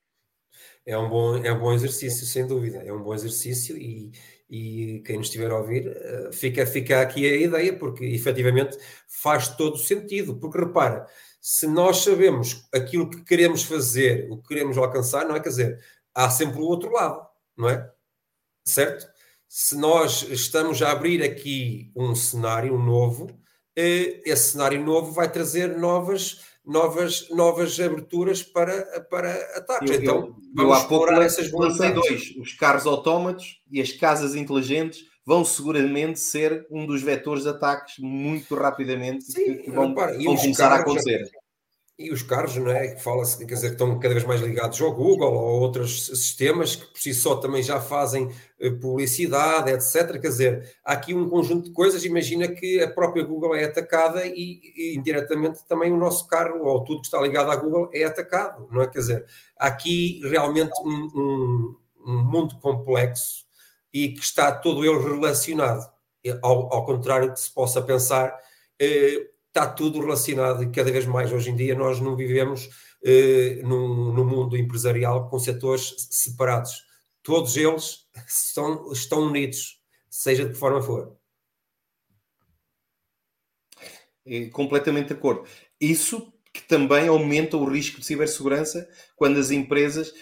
É 0.86 0.96
um 0.96 1.10
bom, 1.10 1.38
é 1.38 1.52
um 1.52 1.60
bom 1.60 1.74
exercício, 1.74 2.26
sem 2.26 2.46
dúvida. 2.46 2.84
É 2.84 2.94
um 2.94 3.02
bom 3.02 3.16
exercício 3.16 3.76
e, 3.76 4.12
e 4.50 5.02
quem 5.06 5.18
nos 5.18 5.28
estiver 5.28 5.52
a 5.52 5.58
ouvir, 5.58 5.88
eh, 5.88 6.30
fica, 6.32 6.66
fica 6.66 7.02
aqui 7.02 7.26
a 7.26 7.36
ideia, 7.36 7.78
porque 7.78 8.06
efetivamente 8.06 8.78
faz 9.08 9.50
todo 9.56 9.76
o 9.76 9.80
sentido. 9.80 10.38
Porque 10.38 10.60
repara, 10.60 11.08
se 11.42 11.68
nós 11.68 11.98
sabemos 11.98 12.68
aquilo 12.74 13.10
que 13.10 13.24
queremos 13.24 13.64
fazer, 13.64 14.28
o 14.32 14.38
que 14.38 14.50
queremos 14.50 14.78
alcançar, 14.78 15.28
não 15.28 15.36
é? 15.36 15.40
Quer 15.40 15.50
dizer, 15.50 15.86
há 16.14 16.30
sempre 16.30 16.60
o 16.60 16.66
outro 16.66 16.92
lado, 16.92 17.28
não 17.58 17.70
é? 17.70 17.92
Certo? 18.66 19.08
Se 19.48 19.78
nós 19.78 20.24
estamos 20.24 20.82
a 20.82 20.92
abrir 20.92 21.24
aqui 21.24 21.92
um 21.96 22.16
cenário 22.16 22.78
novo, 22.78 23.28
eh, 23.76 24.22
esse 24.26 24.52
cenário 24.52 24.84
novo 24.84 25.12
vai 25.12 25.32
trazer 25.32 25.78
novas, 25.78 26.42
novas, 26.66 27.30
novas 27.30 27.80
aberturas 27.80 28.42
para, 28.44 29.02
para 29.10 29.34
ataques. 29.58 29.92
Eu, 29.92 30.02
então, 30.02 30.16
eu, 30.16 30.36
vamos 30.54 30.78
eu 30.78 30.82
explorar 30.82 31.22
essas 31.22 31.52
dois, 31.52 32.36
os 32.40 32.54
carros 32.54 32.86
autómatos 32.86 33.62
e 33.72 33.82
as 33.82 33.92
casas 33.92 34.36
inteligentes 34.36 35.06
vão 35.26 35.44
seguramente 35.44 36.20
ser 36.20 36.68
um 36.70 36.86
dos 36.86 37.02
vetores 37.02 37.44
de 37.44 37.50
ataques 37.50 37.96
muito 38.00 38.54
rapidamente 38.56 39.26
Sim, 39.26 39.58
que, 39.58 39.72
vão, 39.72 39.90
repara, 39.90 40.14
vão 40.18 40.36
começar 40.36 40.72
a 40.72 40.76
acontecer. 40.76 41.30
E 41.98 42.12
os 42.12 42.22
carros, 42.22 42.58
não 42.58 42.72
é? 42.72 42.98
Fala-se, 42.98 43.38
quer 43.46 43.54
dizer, 43.54 43.68
que 43.68 43.74
estão 43.76 43.98
cada 44.00 44.14
vez 44.14 44.26
mais 44.26 44.42
ligados 44.42 44.82
ao 44.82 44.94
Google 44.94 45.34
ou 45.34 45.48
a 45.48 45.52
outros 45.62 46.08
sistemas 46.08 46.76
que 46.76 46.86
por 46.88 47.00
si 47.00 47.14
só 47.14 47.38
também 47.38 47.64
já 47.64 47.80
fazem 47.80 48.30
eh, 48.60 48.70
publicidade, 48.70 49.72
etc. 49.72 50.20
Quer 50.20 50.28
dizer, 50.28 50.76
há 50.84 50.92
aqui 50.92 51.14
um 51.14 51.30
conjunto 51.30 51.70
de 51.70 51.74
coisas. 51.74 52.04
Imagina 52.04 52.50
que 52.50 52.82
a 52.82 52.92
própria 52.92 53.24
Google 53.24 53.56
é 53.56 53.64
atacada 53.64 54.26
e, 54.26 54.60
e 54.76 54.96
indiretamente 54.98 55.66
também 55.70 55.94
o 55.94 55.98
nosso 55.98 56.28
carro 56.28 56.66
ou 56.66 56.84
tudo 56.84 57.00
que 57.00 57.08
está 57.08 57.22
ligado 57.22 57.50
à 57.50 57.56
Google 57.56 57.90
é 57.94 58.04
atacado, 58.04 58.68
não 58.70 58.82
é? 58.82 58.88
Quer 58.88 59.00
dizer, 59.00 59.26
há 59.58 59.68
aqui 59.68 60.20
realmente 60.26 60.74
um, 60.84 61.10
um, 61.16 61.76
um 62.08 62.24
mundo 62.26 62.60
complexo 62.60 63.46
e 63.94 64.10
que 64.10 64.20
está 64.20 64.52
todo 64.52 64.84
ele 64.84 65.02
relacionado. 65.02 65.90
Ao, 66.42 66.74
ao 66.74 66.86
contrário 66.86 67.32
que 67.32 67.40
se 67.40 67.54
possa 67.54 67.82
pensar. 67.82 68.36
Eh, 68.82 69.30
está 69.56 69.66
tudo 69.66 70.02
relacionado 70.02 70.64
e 70.64 70.70
cada 70.70 70.92
vez 70.92 71.06
mais 71.06 71.32
hoje 71.32 71.50
em 71.50 71.56
dia 71.56 71.74
nós 71.76 72.02
não 72.02 72.18
vivemos 72.18 72.70
eh, 73.02 73.62
num, 73.64 74.12
num, 74.12 74.26
mundo 74.26 74.58
empresarial 74.58 75.30
com 75.30 75.40
setores 75.40 75.96
separados. 76.12 76.84
Todos 77.24 77.56
eles 77.56 78.06
estão, 78.28 78.92
estão 78.92 79.22
unidos, 79.22 79.82
seja 80.10 80.44
de 80.44 80.52
que 80.52 80.60
forma 80.60 80.82
for. 80.82 81.16
É 84.26 84.50
completamente 84.50 85.08
de 85.08 85.14
acordo. 85.14 85.48
Isso 85.80 86.34
que 86.52 86.68
também 86.68 87.08
aumenta 87.08 87.56
o 87.56 87.66
risco 87.66 88.02
de 88.02 88.06
cibersegurança 88.06 88.90
quando 89.16 89.40
as 89.40 89.52
empresas. 89.52 90.14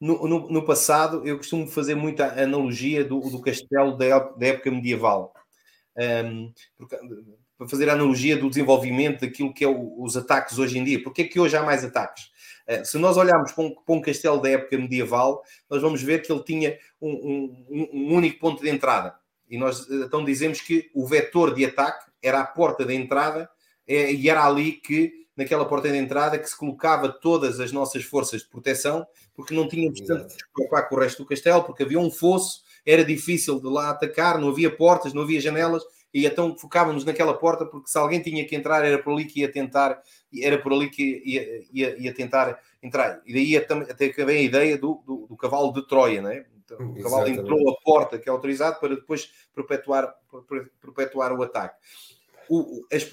No, 0.00 0.28
no, 0.28 0.48
no 0.48 0.64
passado, 0.64 1.26
eu 1.26 1.38
costumo 1.38 1.66
fazer 1.66 1.96
muita 1.96 2.40
analogia 2.40 3.04
do, 3.04 3.18
do 3.18 3.40
castelo 3.40 3.96
da, 3.96 4.18
da 4.18 4.46
época 4.46 4.70
medieval. 4.70 5.32
Um, 5.96 6.52
porque, 6.76 6.96
para 7.60 7.68
fazer 7.68 7.90
a 7.90 7.92
analogia 7.92 8.38
do 8.38 8.48
desenvolvimento 8.48 9.20
daquilo 9.20 9.52
que 9.52 9.62
é 9.62 9.68
o, 9.68 10.02
os 10.02 10.16
ataques 10.16 10.58
hoje 10.58 10.78
em 10.78 10.82
dia. 10.82 11.02
Porque 11.02 11.20
é 11.20 11.24
que 11.26 11.38
hoje 11.38 11.54
há 11.54 11.62
mais 11.62 11.84
ataques? 11.84 12.30
Uh, 12.66 12.82
se 12.86 12.96
nós 12.96 13.18
olharmos 13.18 13.52
para 13.52 13.64
um, 13.64 13.74
para 13.74 13.94
um, 13.96 14.00
castelo 14.00 14.40
da 14.40 14.48
época 14.48 14.78
medieval, 14.78 15.42
nós 15.68 15.82
vamos 15.82 16.02
ver 16.02 16.22
que 16.22 16.32
ele 16.32 16.42
tinha 16.42 16.78
um, 16.98 17.10
um, 17.68 17.88
um 17.92 18.14
único 18.14 18.40
ponto 18.40 18.62
de 18.62 18.70
entrada. 18.70 19.14
E 19.46 19.58
nós 19.58 19.80
eh, 19.90 20.06
então 20.06 20.24
dizemos 20.24 20.62
que 20.62 20.90
o 20.94 21.06
vetor 21.06 21.52
de 21.54 21.66
ataque 21.66 22.10
era 22.22 22.40
a 22.40 22.46
porta 22.46 22.82
de 22.82 22.94
entrada 22.94 23.46
é, 23.86 24.10
e 24.10 24.30
era 24.30 24.42
ali 24.46 24.72
que, 24.72 25.12
naquela 25.36 25.66
porta 25.66 25.90
de 25.90 25.98
entrada, 25.98 26.38
que 26.38 26.48
se 26.48 26.56
colocava 26.56 27.10
todas 27.10 27.60
as 27.60 27.72
nossas 27.72 28.04
forças 28.04 28.40
de 28.40 28.48
proteção, 28.48 29.06
porque 29.34 29.52
não 29.52 29.68
tínhamos 29.68 30.00
tanto 30.00 30.34
de 30.34 30.44
preocupar 30.54 30.88
com 30.88 30.94
o 30.94 30.98
resto 30.98 31.22
do 31.22 31.28
castelo, 31.28 31.62
porque 31.64 31.82
havia 31.82 32.00
um 32.00 32.10
fosso, 32.10 32.62
era 32.86 33.04
difícil 33.04 33.60
de 33.60 33.68
lá 33.68 33.90
atacar, 33.90 34.38
não 34.38 34.48
havia 34.48 34.74
portas, 34.74 35.12
não 35.12 35.22
havia 35.22 35.42
janelas, 35.42 35.82
e 36.12 36.26
então 36.26 36.56
focávamos 36.56 37.04
naquela 37.04 37.34
porta 37.34 37.64
porque 37.64 37.88
se 37.88 37.98
alguém 37.98 38.20
tinha 38.20 38.44
que 38.46 38.56
entrar 38.56 38.84
era 38.84 38.98
por 39.02 39.12
ali 39.12 39.24
que 39.24 39.40
ia 39.40 39.50
tentar 39.50 40.00
era 40.40 40.58
por 40.58 40.72
ali 40.72 40.90
que 40.90 41.22
ia, 41.24 41.64
ia, 41.72 41.98
ia 41.98 42.14
tentar 42.14 42.58
entrar 42.82 43.20
e 43.24 43.32
daí 43.32 43.56
até 43.56 44.08
que 44.08 44.24
vem 44.24 44.38
a 44.38 44.42
ideia 44.42 44.78
do, 44.78 45.02
do, 45.06 45.26
do, 45.28 45.36
cavalo 45.36 45.72
de 45.72 45.86
Troia 45.86 46.20
né? 46.20 46.44
então, 46.64 46.78
o 46.90 47.02
cavalo 47.02 47.28
entrou 47.28 47.70
a 47.70 47.80
porta 47.82 48.18
que 48.18 48.28
é 48.28 48.32
autorizado 48.32 48.80
para 48.80 48.94
depois 48.94 49.30
perpetuar, 49.54 50.14
perpetuar 50.80 51.32
o 51.32 51.42
ataque 51.42 51.76
o, 52.50 52.84
as, 52.92 53.08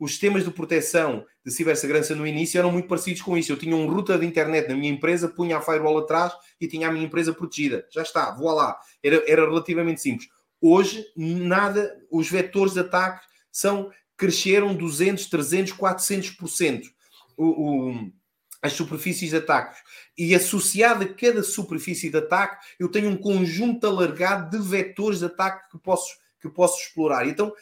os 0.00 0.10
sistemas 0.10 0.44
de 0.44 0.50
proteção 0.50 1.24
de 1.46 1.52
cibersegurança 1.52 2.12
no 2.16 2.26
início 2.26 2.58
eram 2.58 2.72
muito 2.72 2.88
parecidos 2.88 3.22
com 3.22 3.38
isso. 3.38 3.52
Eu 3.52 3.56
tinha 3.56 3.74
um 3.74 3.88
router 3.88 4.18
de 4.18 4.26
internet 4.26 4.68
na 4.68 4.74
minha 4.74 4.90
empresa, 4.90 5.28
punha 5.28 5.58
a 5.58 5.60
firewall 5.60 5.98
atrás 5.98 6.32
e 6.60 6.66
tinha 6.66 6.88
a 6.88 6.92
minha 6.92 7.06
empresa 7.06 7.32
protegida. 7.32 7.86
Já 7.88 8.02
está, 8.02 8.32
vou 8.32 8.50
lá. 8.50 8.76
Era, 9.00 9.22
era 9.30 9.44
relativamente 9.48 10.00
simples. 10.00 10.28
Hoje, 10.60 11.06
nada, 11.16 11.98
os 12.10 12.28
vetores 12.30 12.74
de 12.74 12.80
ataque 12.80 13.26
são 13.50 13.90
cresceram 14.16 14.74
200, 14.74 15.26
300, 15.26 15.72
400%. 15.72 16.82
O, 17.38 17.44
o, 17.46 18.12
as 18.60 18.74
superfícies 18.74 19.30
de 19.30 19.36
ataque. 19.36 19.80
E 20.16 20.34
associado 20.34 21.04
a 21.04 21.08
cada 21.08 21.42
superfície 21.42 22.10
de 22.10 22.18
ataque, 22.18 22.62
eu 22.78 22.90
tenho 22.90 23.08
um 23.08 23.16
conjunto 23.16 23.86
alargado 23.86 24.50
de 24.50 24.62
vetores 24.62 25.20
de 25.20 25.24
ataque 25.24 25.70
que 25.70 25.78
posso, 25.78 26.14
que 26.38 26.50
posso 26.50 26.82
explorar. 26.82 27.26
Então, 27.26 27.52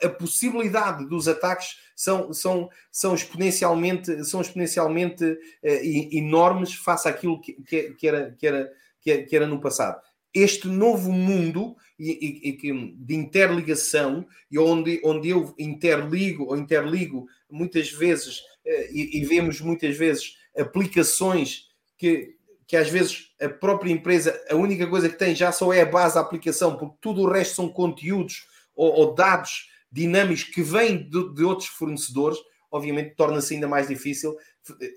a 0.00 0.08
possibilidade 0.08 1.04
dos 1.08 1.26
ataques 1.26 1.78
são, 1.96 2.32
são, 2.32 2.70
são 2.92 3.14
exponencialmente, 3.14 4.24
são 4.24 4.40
exponencialmente 4.40 5.24
eh, 5.62 5.84
enormes 6.12 6.74
face 6.74 7.08
àquilo 7.08 7.40
que, 7.40 7.54
que, 7.64 7.94
que, 7.94 8.06
era, 8.06 8.30
que, 8.38 8.46
era, 8.46 8.72
que 9.00 9.36
era 9.36 9.46
no 9.46 9.60
passado 9.60 10.00
este 10.36 10.68
novo 10.68 11.10
mundo 11.10 11.74
de 11.98 13.14
interligação 13.14 14.26
e 14.50 14.58
onde, 14.58 15.00
onde 15.02 15.30
eu 15.30 15.54
interligo 15.58 16.44
ou 16.44 16.56
interligo 16.56 17.26
muitas 17.50 17.90
vezes 17.90 18.42
eh, 18.66 18.90
e, 18.92 19.24
vemos 19.24 19.62
muitas 19.62 19.96
vezes 19.96 20.36
aplicações 20.54 21.68
que, 21.96 22.34
que 22.66 22.76
às 22.76 22.90
vezes 22.90 23.30
a 23.40 23.48
própria 23.48 23.90
empresa, 23.90 24.38
a 24.50 24.54
única 24.54 24.86
coisa 24.86 25.08
que 25.08 25.18
tem 25.18 25.34
já 25.34 25.50
só 25.50 25.72
é 25.72 25.80
a 25.80 25.86
base 25.86 26.16
da 26.16 26.20
aplicação, 26.20 26.76
porque 26.76 26.98
tudo 27.00 27.22
o 27.22 27.30
resto 27.30 27.54
são 27.54 27.68
conteúdos 27.70 28.46
ou, 28.74 28.92
ou 28.92 29.14
dados 29.14 29.70
dinâmicos 29.90 30.44
que 30.44 30.60
vêm 30.60 31.08
de, 31.08 31.34
de 31.34 31.44
outros 31.44 31.68
fornecedores, 31.68 32.38
obviamente 32.70 33.14
torna-se 33.14 33.54
ainda 33.54 33.68
mais 33.68 33.88
difícil 33.88 34.36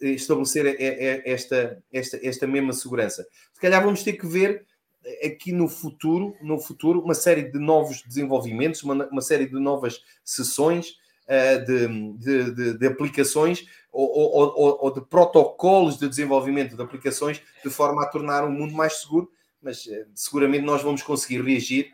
eh, 0.01 0.09
estabelecer 0.09 0.75
esta, 1.25 1.81
esta, 1.93 2.19
esta 2.21 2.45
mesma 2.45 2.73
segurança. 2.73 3.25
Se 3.53 3.61
calhar 3.61 3.81
vamos 3.81 4.03
ter 4.03 4.13
que 4.13 4.27
ver 4.27 4.67
aqui 5.23 5.51
no 5.51 5.67
futuro, 5.67 6.35
no 6.41 6.59
futuro, 6.59 7.01
uma 7.01 7.13
série 7.13 7.43
de 7.43 7.59
novos 7.59 8.01
desenvolvimentos, 8.01 8.83
uma, 8.83 9.07
uma 9.07 9.21
série 9.21 9.45
de 9.45 9.59
novas 9.59 10.01
sessões 10.23 10.95
uh, 11.27 11.65
de, 11.65 12.13
de, 12.17 12.51
de, 12.51 12.77
de, 12.77 12.87
aplicações 12.87 13.65
ou, 13.91 14.07
ou, 14.07 14.53
ou, 14.55 14.77
ou, 14.81 14.93
de 14.93 15.01
protocolos 15.01 15.97
de 15.97 16.07
desenvolvimento 16.07 16.75
de 16.75 16.81
aplicações 16.81 17.41
de 17.63 17.69
forma 17.69 18.03
a 18.03 18.07
tornar 18.07 18.43
o 18.43 18.51
mundo 18.51 18.73
mais 18.73 19.01
seguro, 19.01 19.29
mas 19.61 19.85
uh, 19.85 20.05
seguramente 20.13 20.63
nós 20.63 20.81
vamos 20.81 21.01
conseguir 21.01 21.41
reagir 21.41 21.91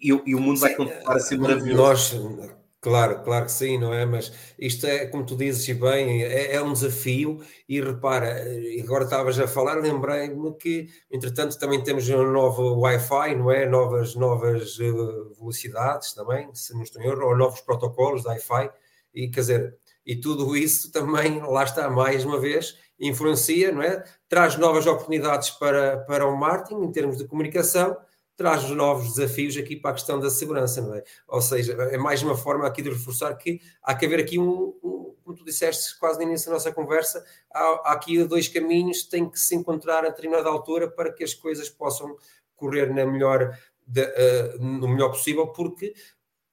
e, 0.00 0.08
e 0.08 0.34
o 0.34 0.40
mundo 0.40 0.56
Sim, 0.56 0.62
vai 0.62 0.74
continuar 0.74 1.16
a 1.16 1.20
ser 1.20 1.38
maravilhoso. 1.38 2.28
Nós, 2.28 2.63
Claro, 2.84 3.22
claro 3.24 3.46
que 3.46 3.52
sim, 3.52 3.78
não 3.78 3.94
é? 3.94 4.04
Mas 4.04 4.30
isto 4.58 4.86
é, 4.86 5.06
como 5.06 5.24
tu 5.24 5.34
dizes 5.36 5.66
bem, 5.78 6.22
é, 6.22 6.52
é 6.54 6.62
um 6.62 6.70
desafio 6.74 7.40
e 7.66 7.80
repara, 7.80 8.44
agora 8.82 9.04
estavas 9.04 9.38
a 9.38 9.48
falar, 9.48 9.76
lembrei-me 9.80 10.54
que, 10.58 10.88
entretanto, 11.10 11.58
também 11.58 11.82
temos 11.82 12.06
um 12.10 12.30
novo 12.30 12.78
Wi-Fi, 12.80 13.36
não 13.36 13.50
é? 13.50 13.64
Novas, 13.66 14.14
novas 14.14 14.78
uh, 14.78 15.32
velocidades 15.38 16.12
também, 16.12 16.54
se 16.54 16.74
não 16.74 16.82
estou 16.82 17.00
em 17.00 17.06
erro, 17.06 17.28
ou 17.28 17.34
novos 17.36 17.62
protocolos 17.62 18.20
de 18.20 18.28
Wi-Fi, 18.28 18.70
e 19.14 19.28
quer 19.30 19.40
dizer, 19.40 19.78
E 20.04 20.16
tudo 20.16 20.54
isso 20.54 20.92
também, 20.92 21.40
lá 21.40 21.64
está, 21.64 21.88
mais 21.88 22.22
uma 22.26 22.38
vez, 22.38 22.76
influencia, 23.00 23.72
não 23.72 23.80
é? 23.82 24.04
Traz 24.28 24.58
novas 24.58 24.86
oportunidades 24.86 25.48
para, 25.50 25.98
para 26.00 26.26
o 26.26 26.36
marketing 26.36 26.82
em 26.84 26.92
termos 26.92 27.16
de 27.16 27.26
comunicação, 27.26 27.96
traz 28.36 28.68
novos 28.70 29.14
desafios 29.14 29.56
aqui 29.56 29.76
para 29.76 29.92
a 29.92 29.94
questão 29.94 30.18
da 30.18 30.30
segurança, 30.30 30.82
não 30.82 30.94
é? 30.94 31.04
Ou 31.28 31.40
seja, 31.40 31.72
é 31.72 31.96
mais 31.96 32.22
uma 32.22 32.36
forma 32.36 32.66
aqui 32.66 32.82
de 32.82 32.90
reforçar 32.90 33.34
que 33.34 33.60
há 33.82 33.94
que 33.94 34.06
haver 34.06 34.20
aqui 34.20 34.38
um, 34.38 34.74
um 34.82 35.14
como 35.24 35.36
tu 35.36 35.44
disseste 35.44 35.98
quase 35.98 36.18
no 36.18 36.24
início 36.24 36.48
da 36.48 36.54
nossa 36.54 36.70
conversa, 36.70 37.24
há, 37.52 37.60
há 37.60 37.92
aqui 37.92 38.22
dois 38.24 38.46
caminhos, 38.46 39.04
tem 39.04 39.28
que 39.28 39.40
se 39.40 39.54
encontrar 39.54 40.04
a 40.04 40.10
determinada 40.10 40.48
altura 40.48 40.88
para 40.88 41.12
que 41.12 41.24
as 41.24 41.32
coisas 41.32 41.68
possam 41.68 42.14
correr 42.54 42.92
na 42.92 43.06
melhor, 43.06 43.58
de, 43.86 44.02
uh, 44.02 44.62
no 44.62 44.86
melhor 44.88 45.08
possível, 45.08 45.48
porque 45.48 45.94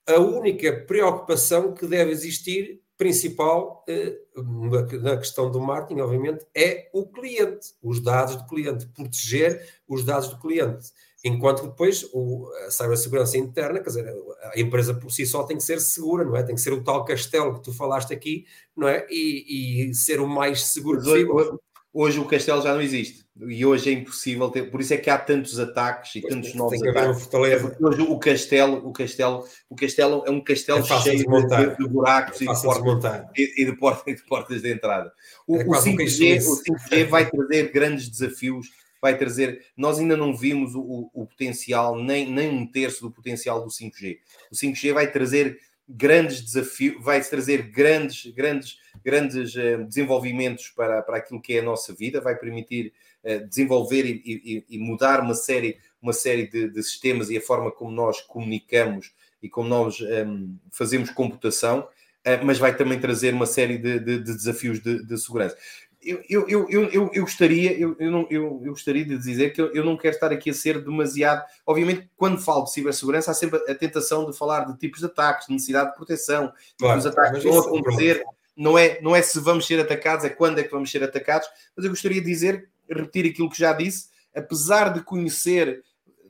a 0.07 0.17
única 0.19 0.71
preocupação 0.85 1.73
que 1.73 1.85
deve 1.85 2.11
existir 2.11 2.81
principal 2.97 3.83
uh, 3.89 5.01
na 5.01 5.17
questão 5.17 5.51
do 5.51 5.59
marketing, 5.59 6.01
obviamente, 6.01 6.45
é 6.55 6.89
o 6.93 7.05
cliente, 7.07 7.73
os 7.81 7.99
dados 7.99 8.35
do 8.35 8.45
cliente, 8.45 8.87
proteger 8.87 9.81
os 9.87 10.03
dados 10.03 10.29
do 10.29 10.39
cliente. 10.39 10.91
Enquanto 11.23 11.67
depois 11.67 12.09
o, 12.13 12.49
a 12.67 12.71
cibersegurança 12.71 13.37
interna, 13.37 13.79
quer 13.79 13.89
dizer, 13.89 14.15
a 14.43 14.59
empresa 14.59 14.93
por 14.93 15.11
si 15.11 15.25
só 15.25 15.43
tem 15.43 15.57
que 15.57 15.63
ser 15.63 15.79
segura, 15.79 16.25
não 16.25 16.35
é? 16.35 16.43
Tem 16.43 16.55
que 16.55 16.61
ser 16.61 16.73
o 16.73 16.83
tal 16.83 17.05
castelo 17.05 17.55
que 17.55 17.63
tu 17.63 17.73
falaste 17.73 18.11
aqui, 18.11 18.45
não 18.75 18.87
é? 18.87 19.05
E, 19.09 19.89
e 19.89 19.93
ser 19.93 20.19
o 20.19 20.27
mais 20.27 20.63
seguro 20.63 20.99
possível. 20.99 21.59
Hoje 21.93 22.19
o 22.19 22.25
castelo 22.25 22.61
já 22.61 22.73
não 22.73 22.81
existe 22.81 23.25
e 23.47 23.65
hoje 23.65 23.89
é 23.89 23.93
impossível 23.93 24.49
ter, 24.49 24.69
por 24.69 24.81
isso 24.81 24.93
é 24.93 24.97
que 24.97 25.09
há 25.09 25.17
tantos 25.17 25.59
ataques 25.59 26.15
e 26.15 26.21
pois 26.21 26.33
tantos 26.33 26.53
novos 26.53 26.81
ataques. 26.83 27.27
É 27.33 27.85
hoje 27.85 28.01
o 28.01 28.19
castelo, 28.19 28.87
o 28.87 28.91
castelo, 28.91 29.45
o 29.69 29.75
castelo 29.75 30.23
é 30.25 30.31
um 30.31 30.41
castelo 30.41 30.79
é 30.79 30.83
cheio 30.83 31.25
de, 31.25 31.47
de, 31.47 31.77
de, 31.77 31.89
buracos 31.89 32.41
é 32.41 32.45
e, 32.45 32.47
de 32.47 32.61
portas, 32.61 33.25
e, 33.35 33.65
de 33.65 33.75
portas, 33.75 34.03
e 34.07 34.15
de 34.15 34.23
portas 34.23 34.61
de 34.61 34.71
entrada. 34.71 35.11
O, 35.47 35.57
é 35.57 35.63
o 35.63 35.69
5G, 35.69 36.45
o 36.45 36.63
5G 36.63 37.07
vai 37.07 37.29
trazer 37.29 37.71
grandes 37.71 38.09
desafios, 38.09 38.67
vai 39.01 39.17
trazer. 39.17 39.65
Nós 39.75 39.97
ainda 39.97 40.15
não 40.15 40.35
vimos 40.35 40.75
o, 40.75 41.09
o 41.13 41.25
potencial, 41.25 41.97
nem, 42.01 42.31
nem 42.31 42.49
um 42.49 42.65
terço 42.65 43.01
do 43.01 43.11
potencial 43.11 43.63
do 43.63 43.69
5G. 43.69 44.19
O 44.51 44.55
5G 44.55 44.93
vai 44.93 45.11
trazer 45.11 45.59
grandes 45.89 46.41
desafios, 46.41 47.03
vai 47.03 47.21
trazer 47.21 47.63
grandes, 47.63 48.31
grandes, 48.33 48.77
grandes 49.03 49.55
uh, 49.55 49.83
desenvolvimentos 49.85 50.69
para, 50.69 51.01
para 51.01 51.17
aquilo 51.17 51.41
que 51.41 51.53
é 51.53 51.59
a 51.59 51.63
nossa 51.63 51.93
vida, 51.93 52.21
vai 52.21 52.35
permitir 52.35 52.93
uh, 53.23 53.45
desenvolver 53.47 54.05
e, 54.05 54.21
e, 54.25 54.65
e, 54.69 54.79
mudar 54.79 55.19
uma 55.19 55.33
série, 55.33 55.77
uma 56.01 56.13
série 56.13 56.47
de, 56.47 56.69
de, 56.69 56.83
sistemas 56.83 57.29
e 57.29 57.37
a 57.37 57.41
forma 57.41 57.71
como 57.71 57.91
nós 57.91 58.21
comunicamos 58.21 59.11
e 59.41 59.49
como 59.49 59.67
nós 59.67 59.99
um, 59.99 60.05
ehm, 60.05 60.55
fazemos 60.71 61.09
computação, 61.09 61.79
uh, 61.79 62.45
mas 62.45 62.57
vai 62.57 62.75
também 62.75 62.99
trazer 62.99 63.33
uma 63.33 63.47
série 63.47 63.77
de, 63.77 63.99
de, 63.99 64.17
de 64.19 64.33
desafios 64.33 64.79
de, 64.79 65.17
segurança 65.17 65.57
eu, 66.03 66.23
eu, 66.27 66.69
eu, 66.69 66.89
eu, 66.89 67.11
eu 67.13 67.21
gostaria, 67.23 67.77
eu, 67.77 67.95
eu, 67.99 68.11
não, 68.11 68.27
eu, 68.29 68.61
eu 68.63 68.71
gostaria 68.71 69.05
de 69.05 69.17
dizer 69.17 69.53
que 69.53 69.61
eu, 69.61 69.71
eu 69.73 69.85
não 69.85 69.95
quero 69.95 70.15
estar 70.15 70.31
aqui 70.31 70.49
a 70.49 70.53
ser 70.53 70.83
demasiado. 70.83 71.45
Obviamente, 71.65 72.09
quando 72.17 72.41
falo 72.41 72.63
de 72.63 72.71
cibersegurança, 72.71 73.29
há 73.29 73.33
sempre 73.33 73.59
a 73.71 73.75
tentação 73.75 74.29
de 74.29 74.35
falar 74.35 74.65
de 74.65 74.77
tipos 74.77 74.99
de 74.99 75.05
ataques, 75.05 75.47
de 75.47 75.53
necessidade 75.53 75.91
de 75.91 75.95
proteção, 75.95 76.51
claro, 76.77 76.97
os 76.97 77.05
ataques 77.05 77.43
vão 77.43 77.59
acontecer. 77.59 78.23
Não 78.57 78.77
é, 78.77 78.99
não 79.01 79.15
é 79.15 79.21
se 79.21 79.39
vamos 79.39 79.65
ser 79.65 79.79
atacados, 79.79 80.25
é 80.25 80.29
quando 80.29 80.59
é 80.59 80.63
que 80.63 80.71
vamos 80.71 80.89
ser 80.89 81.03
atacados. 81.03 81.47
Mas 81.75 81.85
eu 81.85 81.91
gostaria 81.91 82.19
de 82.19 82.27
dizer, 82.27 82.67
repetir 82.89 83.29
aquilo 83.29 83.49
que 83.49 83.59
já 83.59 83.71
disse, 83.71 84.09
apesar 84.35 84.93
de 84.93 85.01
conhecer 85.03 85.83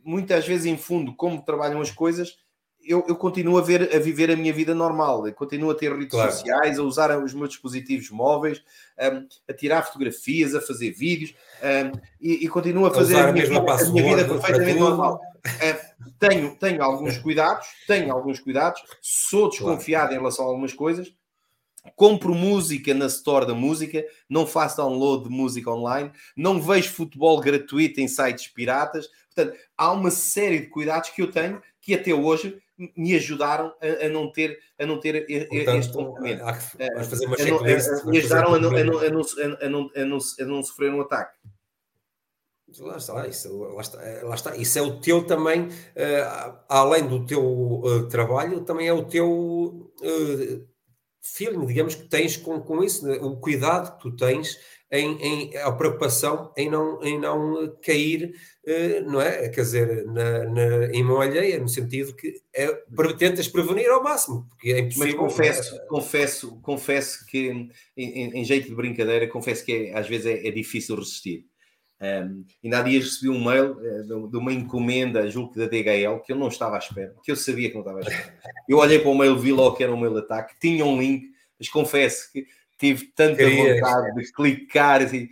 muitas 0.04 0.46
vezes 0.46 0.66
em 0.66 0.78
fundo 0.78 1.16
como 1.16 1.44
trabalham 1.44 1.80
as 1.80 1.92
coisas, 1.92 2.38
eu, 2.84 3.06
eu, 3.08 3.16
continuo 3.16 3.58
a, 3.58 3.62
ver, 3.62 3.96
a 3.96 4.00
viver 4.00 4.32
a 4.32 4.36
minha 4.36 4.54
vida 4.54 4.74
normal, 4.74 5.28
eu 5.28 5.34
continuo 5.34 5.72
a 5.72 5.76
ter 5.76 5.92
redes 5.92 6.10
claro. 6.10 6.32
sociais, 6.32 6.80
a 6.80 6.84
usar 6.84 7.18
os 7.24 7.34
meus 7.34 7.50
dispositivos 7.50 8.10
móveis, 8.10 8.64
um, 9.00 9.28
a 9.48 9.54
tirar 9.54 9.84
fotografias, 9.84 10.56
a 10.56 10.62
fazer 10.62 10.92
vídeos 10.92 11.34
um, 11.62 12.00
e, 12.20 12.46
e, 12.46 12.48
continuo 12.48 12.86
a 12.86 12.94
fazer 12.94 13.18
a, 13.18 13.30
a 13.30 13.32
minha, 13.32 13.46
vida, 13.46 13.60
a 13.60 13.90
minha 13.90 14.16
vida 14.16 14.28
perfeitamente 14.28 14.80
normal. 14.80 15.20
Uh, 15.46 16.12
tenho, 16.20 16.56
tenho 16.56 16.84
alguns 16.84 17.18
cuidados, 17.18 17.68
tenho 17.88 18.12
alguns 18.12 18.40
cuidados, 18.40 18.82
sou 19.02 19.50
desconfiado 19.50 20.08
claro. 20.08 20.14
em 20.14 20.18
relação 20.18 20.46
a 20.46 20.48
algumas 20.50 20.74
coisas. 20.74 21.14
Compro 21.96 22.36
música 22.36 22.94
na 22.94 23.08
Store 23.08 23.46
da 23.46 23.56
Música, 23.56 24.06
não 24.30 24.46
faço 24.46 24.78
download 24.78 25.24
de 25.24 25.30
música 25.32 25.72
online, 25.72 26.12
não 26.38 26.62
vejo 26.62 26.92
futebol 26.92 27.40
gratuito 27.40 28.00
em 28.00 28.08
sites 28.08 28.48
piratas. 28.48 29.10
Portanto, 29.34 29.58
há 29.76 29.92
uma 29.92 30.12
série 30.12 30.60
de 30.60 30.68
cuidados 30.68 31.10
que 31.10 31.24
eu 31.24 31.32
tenho 31.32 31.60
que 31.82 31.96
até 31.96 32.14
hoje 32.14 32.61
me 32.96 33.16
ajudaram 33.16 33.74
a, 33.82 34.06
a, 34.06 34.10
não 34.10 34.32
ter, 34.32 34.58
a 34.80 34.86
não 34.86 35.00
ter 35.00 35.26
Portanto, 35.48 35.78
este 35.78 35.94
comportamento. 35.94 36.40
Vamos 36.40 37.08
fazer 37.08 37.26
uma 37.26 37.38
checklist. 37.38 38.06
Me 38.06 38.18
ajudaram 38.18 38.54
a 38.54 38.60
não, 40.06 40.60
a 40.60 40.64
sofrer 40.64 40.94
um 40.94 41.02
ataque. 41.02 41.38
Lá 42.80 42.96
está, 42.96 43.28
isso, 43.28 43.58
lá 43.58 43.82
está, 43.82 44.00
lá 44.24 44.36
está, 44.36 44.56
isso 44.56 44.80
é 44.80 44.82
o 44.82 45.02
teu 45.02 45.26
também, 45.26 45.64
uh, 45.64 46.58
além 46.70 47.06
do 47.06 47.26
teu 47.26 47.44
uh, 47.44 48.08
trabalho, 48.08 48.62
também 48.62 48.88
é 48.88 48.94
o 48.94 49.04
teu 49.04 49.92
uh, 50.02 50.68
feeling, 51.22 51.66
digamos, 51.66 51.96
que 51.96 52.08
tens 52.08 52.38
com, 52.38 52.62
com 52.62 52.82
isso, 52.82 53.06
né? 53.06 53.18
o 53.18 53.36
cuidado 53.36 53.98
que 53.98 54.04
tu 54.04 54.16
tens 54.16 54.58
em, 54.92 55.18
em, 55.22 55.58
a 55.58 55.72
preocupação 55.72 56.52
em 56.58 56.70
não, 56.70 57.02
em 57.02 57.18
não 57.18 57.74
cair, 57.82 58.36
uh, 58.68 59.10
não 59.10 59.22
é? 59.22 59.48
Quer 59.48 59.62
dizer, 59.62 60.06
na, 60.08 60.44
na, 60.46 60.86
em 60.88 61.02
mão 61.02 61.22
alheia, 61.22 61.60
no 61.60 61.70
sentido 61.70 62.14
que 62.14 62.34
é, 62.54 62.68
tentas 63.18 63.48
prevenir 63.48 63.90
ao 63.90 64.04
máximo, 64.04 64.46
porque 64.50 64.72
é 64.72 64.80
impossível. 64.80 65.08
Mas 65.08 65.16
confesso, 65.16 65.76
é, 65.76 65.86
confesso, 65.86 66.62
confesso 66.62 67.26
que, 67.26 67.70
em, 67.96 68.40
em, 68.40 68.44
jeito 68.44 68.68
de 68.68 68.76
brincadeira, 68.76 69.28
confesso 69.28 69.64
que 69.64 69.72
é, 69.72 69.98
às 69.98 70.10
vezes 70.10 70.26
é, 70.26 70.46
é 70.46 70.52
difícil 70.52 70.98
resistir. 70.98 71.46
Um, 72.02 72.44
ainda 72.64 72.80
há 72.80 72.82
dias 72.82 73.04
recebi 73.04 73.30
um 73.30 73.46
mail 73.46 73.74
uh, 73.74 74.28
de 74.28 74.38
uma 74.38 74.52
encomenda, 74.52 75.30
julgo 75.30 75.54
que 75.54 75.60
da 75.60 75.68
DHL, 75.68 76.20
que 76.26 76.34
eu 76.34 76.36
não 76.36 76.48
estava 76.48 76.76
à 76.76 76.80
espera, 76.80 77.16
que 77.24 77.32
eu 77.32 77.36
sabia 77.36 77.70
que 77.70 77.76
não 77.76 77.82
estava 77.82 78.00
à 78.00 78.02
espera. 78.02 78.40
Eu 78.68 78.80
olhei 78.80 79.00
para 79.00 79.10
o 79.10 79.18
mail, 79.18 79.38
vi 79.38 79.54
logo 79.54 79.78
que 79.78 79.84
era 79.84 79.94
um 79.94 80.00
mail 80.00 80.14
de 80.14 80.20
ataque, 80.20 80.56
tinha 80.60 80.84
um 80.84 81.00
link, 81.00 81.30
mas 81.60 81.70
confesso 81.70 82.32
que 82.34 82.46
tive 82.82 83.06
tanta 83.14 83.38
Querias. 83.38 83.80
vontade 83.80 84.16
de 84.16 84.32
clicar 84.34 85.04
assim, 85.04 85.30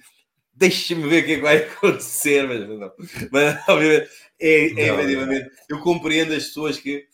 deixa-me 0.54 1.10
ver 1.10 1.24
o 1.24 1.26
que 1.26 1.32
é 1.32 1.36
que 1.38 1.42
vai 1.42 1.58
acontecer, 1.66 2.48
mas 2.48 2.70
não. 2.70 2.92
Mas, 3.32 3.68
obviamente, 3.68 4.10
é, 4.40 4.66
é 4.66 4.94
efetivamente, 4.94 5.50
eu 5.68 5.80
compreendo 5.80 6.34
as 6.34 6.46
pessoas 6.46 6.78
que, 6.78 7.08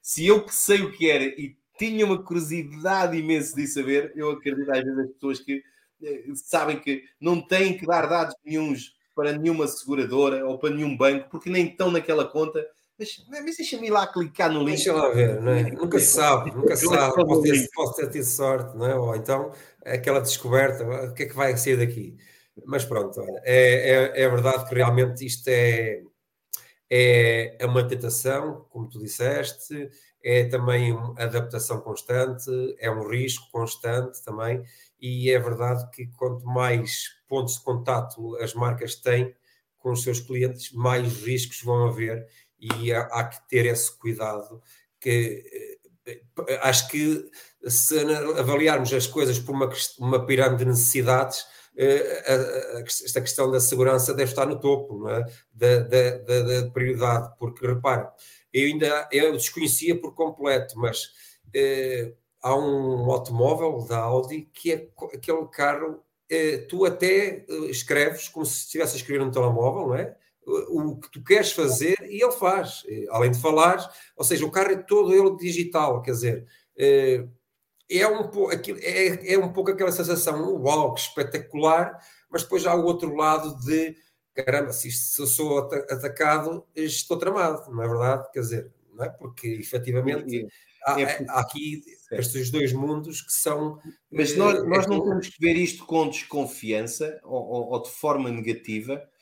se 0.00 0.26
eu 0.26 0.48
sei 0.48 0.80
o 0.80 0.92
que 0.92 1.10
era 1.10 1.24
e 1.24 1.54
tinha 1.78 2.06
uma 2.06 2.22
curiosidade 2.22 3.18
imensa 3.18 3.54
de 3.54 3.66
saber, 3.66 4.12
eu 4.16 4.30
acredito 4.30 4.72
às 4.72 4.82
vezes 4.82 4.98
as 4.98 5.10
pessoas 5.12 5.40
que 5.40 5.62
eh, 6.02 6.24
sabem 6.34 6.80
que 6.80 7.04
não 7.20 7.38
têm 7.46 7.76
que 7.76 7.84
dar 7.84 8.06
dados 8.06 8.34
nenhums 8.42 8.94
para 9.14 9.36
nenhuma 9.36 9.66
seguradora 9.66 10.46
ou 10.46 10.58
para 10.58 10.74
nenhum 10.74 10.96
banco, 10.96 11.28
porque 11.28 11.50
nem 11.50 11.66
estão 11.66 11.90
naquela 11.90 12.24
conta 12.24 12.66
mas, 12.98 13.26
mas 13.28 13.56
deixa-me 13.56 13.88
ir 13.88 13.90
lá 13.90 14.06
clicar 14.06 14.50
no 14.50 14.60
link. 14.60 14.76
Deixa 14.76 14.92
lá 14.92 15.08
ver, 15.10 15.40
não 15.40 15.52
é? 15.52 15.70
Nunca 15.70 15.98
se 15.98 16.06
sabe, 16.06 16.50
nunca 16.50 16.76
se 16.76 16.86
sabe. 16.86 17.14
Posso 17.14 17.42
ter, 17.42 17.68
posso 17.74 17.94
ter 17.94 18.10
tido 18.10 18.24
sorte, 18.24 18.76
não 18.76 18.86
é? 18.86 18.94
Ou 18.94 19.14
então 19.14 19.52
aquela 19.84 20.20
descoberta, 20.20 20.84
o 20.84 21.14
que 21.14 21.24
é 21.24 21.26
que 21.26 21.34
vai 21.34 21.56
sair 21.56 21.76
daqui? 21.76 22.16
Mas 22.64 22.84
pronto, 22.84 23.20
olha, 23.20 23.42
é, 23.44 23.90
é, 23.90 24.22
é 24.22 24.28
verdade 24.28 24.66
que 24.66 24.74
realmente 24.74 25.26
isto 25.26 25.46
é, 25.48 26.02
é, 26.88 27.56
é 27.58 27.66
uma 27.66 27.86
tentação, 27.86 28.66
como 28.70 28.88
tu 28.88 28.98
disseste, 28.98 29.90
é 30.24 30.44
também 30.44 30.92
uma 30.92 31.14
adaptação 31.20 31.80
constante, 31.80 32.50
é 32.78 32.90
um 32.90 33.06
risco 33.08 33.50
constante 33.52 34.24
também, 34.24 34.62
e 34.98 35.30
é 35.30 35.38
verdade 35.38 35.88
que 35.90 36.06
quanto 36.16 36.46
mais 36.46 37.10
pontos 37.28 37.54
de 37.54 37.62
contato 37.62 38.36
as 38.36 38.54
marcas 38.54 38.94
têm 38.96 39.34
com 39.78 39.92
os 39.92 40.02
seus 40.02 40.18
clientes, 40.20 40.72
mais 40.72 41.22
riscos 41.22 41.62
vão 41.62 41.86
haver 41.86 42.26
e 42.58 42.92
há, 42.92 43.24
que 43.24 43.48
ter 43.48 43.66
esse 43.66 43.96
cuidado 43.98 44.60
que 45.00 45.78
eh, 46.06 46.60
acho 46.62 46.88
que 46.88 47.30
se 47.68 47.98
avaliarmos 48.38 48.92
as 48.92 49.06
coisas 49.06 49.38
por 49.38 49.54
uma, 49.54 49.70
uma 49.98 50.24
pirâmide 50.24 50.64
de 50.64 50.70
necessidades, 50.70 51.44
eh, 51.76 52.82
esta 52.86 53.20
questão 53.20 53.50
da 53.50 53.60
segurança 53.60 54.14
deve 54.14 54.30
estar 54.30 54.46
no 54.46 54.58
topo 54.58 55.08
é? 55.08 55.24
da, 55.52 55.80
da, 55.80 56.18
da, 56.18 56.42
da 56.62 56.70
prioridade, 56.70 57.34
porque 57.38 57.66
repara, 57.66 58.12
eu 58.52 58.66
ainda 58.66 59.08
eu 59.12 59.32
desconhecia 59.32 59.98
por 60.00 60.14
completo, 60.14 60.78
mas 60.78 61.10
eh, 61.54 62.14
há 62.42 62.56
um 62.56 63.10
automóvel 63.10 63.84
da 63.86 63.98
Audi 63.98 64.48
que 64.52 64.72
é 64.72 64.88
aquele 65.14 65.46
carro, 65.48 66.02
eh, 66.30 66.58
tu 66.68 66.84
até 66.84 67.44
eh, 67.48 67.54
escreves 67.68 68.28
como 68.28 68.46
se 68.46 68.64
estivesse 68.64 68.94
a 68.94 68.96
escrever 68.96 69.24
no 69.24 69.32
telemóvel, 69.32 69.88
não 69.88 69.94
é? 69.94 70.16
O 70.46 70.96
que 70.96 71.10
tu 71.10 71.24
queres 71.24 71.52
fazer 71.52 71.96
e 72.08 72.22
ele 72.22 72.32
faz, 72.32 72.84
eh, 72.88 73.06
além 73.10 73.32
de 73.32 73.40
falar, 73.40 73.92
ou 74.16 74.24
seja, 74.24 74.46
o 74.46 74.50
carro 74.50 74.70
é 74.70 74.76
todo 74.76 75.12
ele 75.12 75.36
digital, 75.36 76.00
quer 76.02 76.12
dizer, 76.12 76.46
eh, 76.78 77.26
é 77.90 78.06
um, 78.06 78.28
pouco, 78.28 78.52
é, 78.52 79.32
é 79.32 79.38
um 79.38 79.52
pouco 79.52 79.70
aquela 79.70 79.92
sensação, 79.92 80.54
uau, 80.62 80.94
que 80.94 81.00
espetacular, 81.00 81.98
mas 82.30 82.42
depois 82.42 82.66
há 82.66 82.74
o 82.74 82.84
outro 82.84 83.14
lado 83.14 83.58
de 83.64 83.96
caramba, 84.44 84.72
se, 84.72 84.90
se 84.90 85.20
eu 85.20 85.26
sou 85.26 85.58
atacado, 85.58 86.66
estou 86.74 87.16
tramado, 87.16 87.70
não 87.72 87.82
é 87.82 87.88
verdade? 87.88 88.30
Quer 88.32 88.40
dizer, 88.40 88.72
não 88.92 89.04
é? 89.04 89.08
Porque 89.08 89.48
efetivamente 89.48 90.46
há, 90.84 91.00
é 91.00 91.26
há 91.28 91.40
aqui 91.40 91.82
estes 92.12 92.50
dois 92.50 92.72
mundos 92.72 93.22
que 93.22 93.32
são. 93.32 93.78
Mas 94.10 94.36
nós, 94.36 94.62
nós 94.66 94.84
é 94.84 94.88
não 94.88 95.02
temos 95.02 95.28
que 95.28 95.40
ver 95.40 95.56
isto 95.56 95.86
com 95.86 96.08
desconfiança 96.08 97.18
ou, 97.24 97.42
ou, 97.42 97.70
ou 97.70 97.82
de 97.82 97.90
forma 97.90 98.30
negativa 98.30 98.94
eh, 98.94 99.15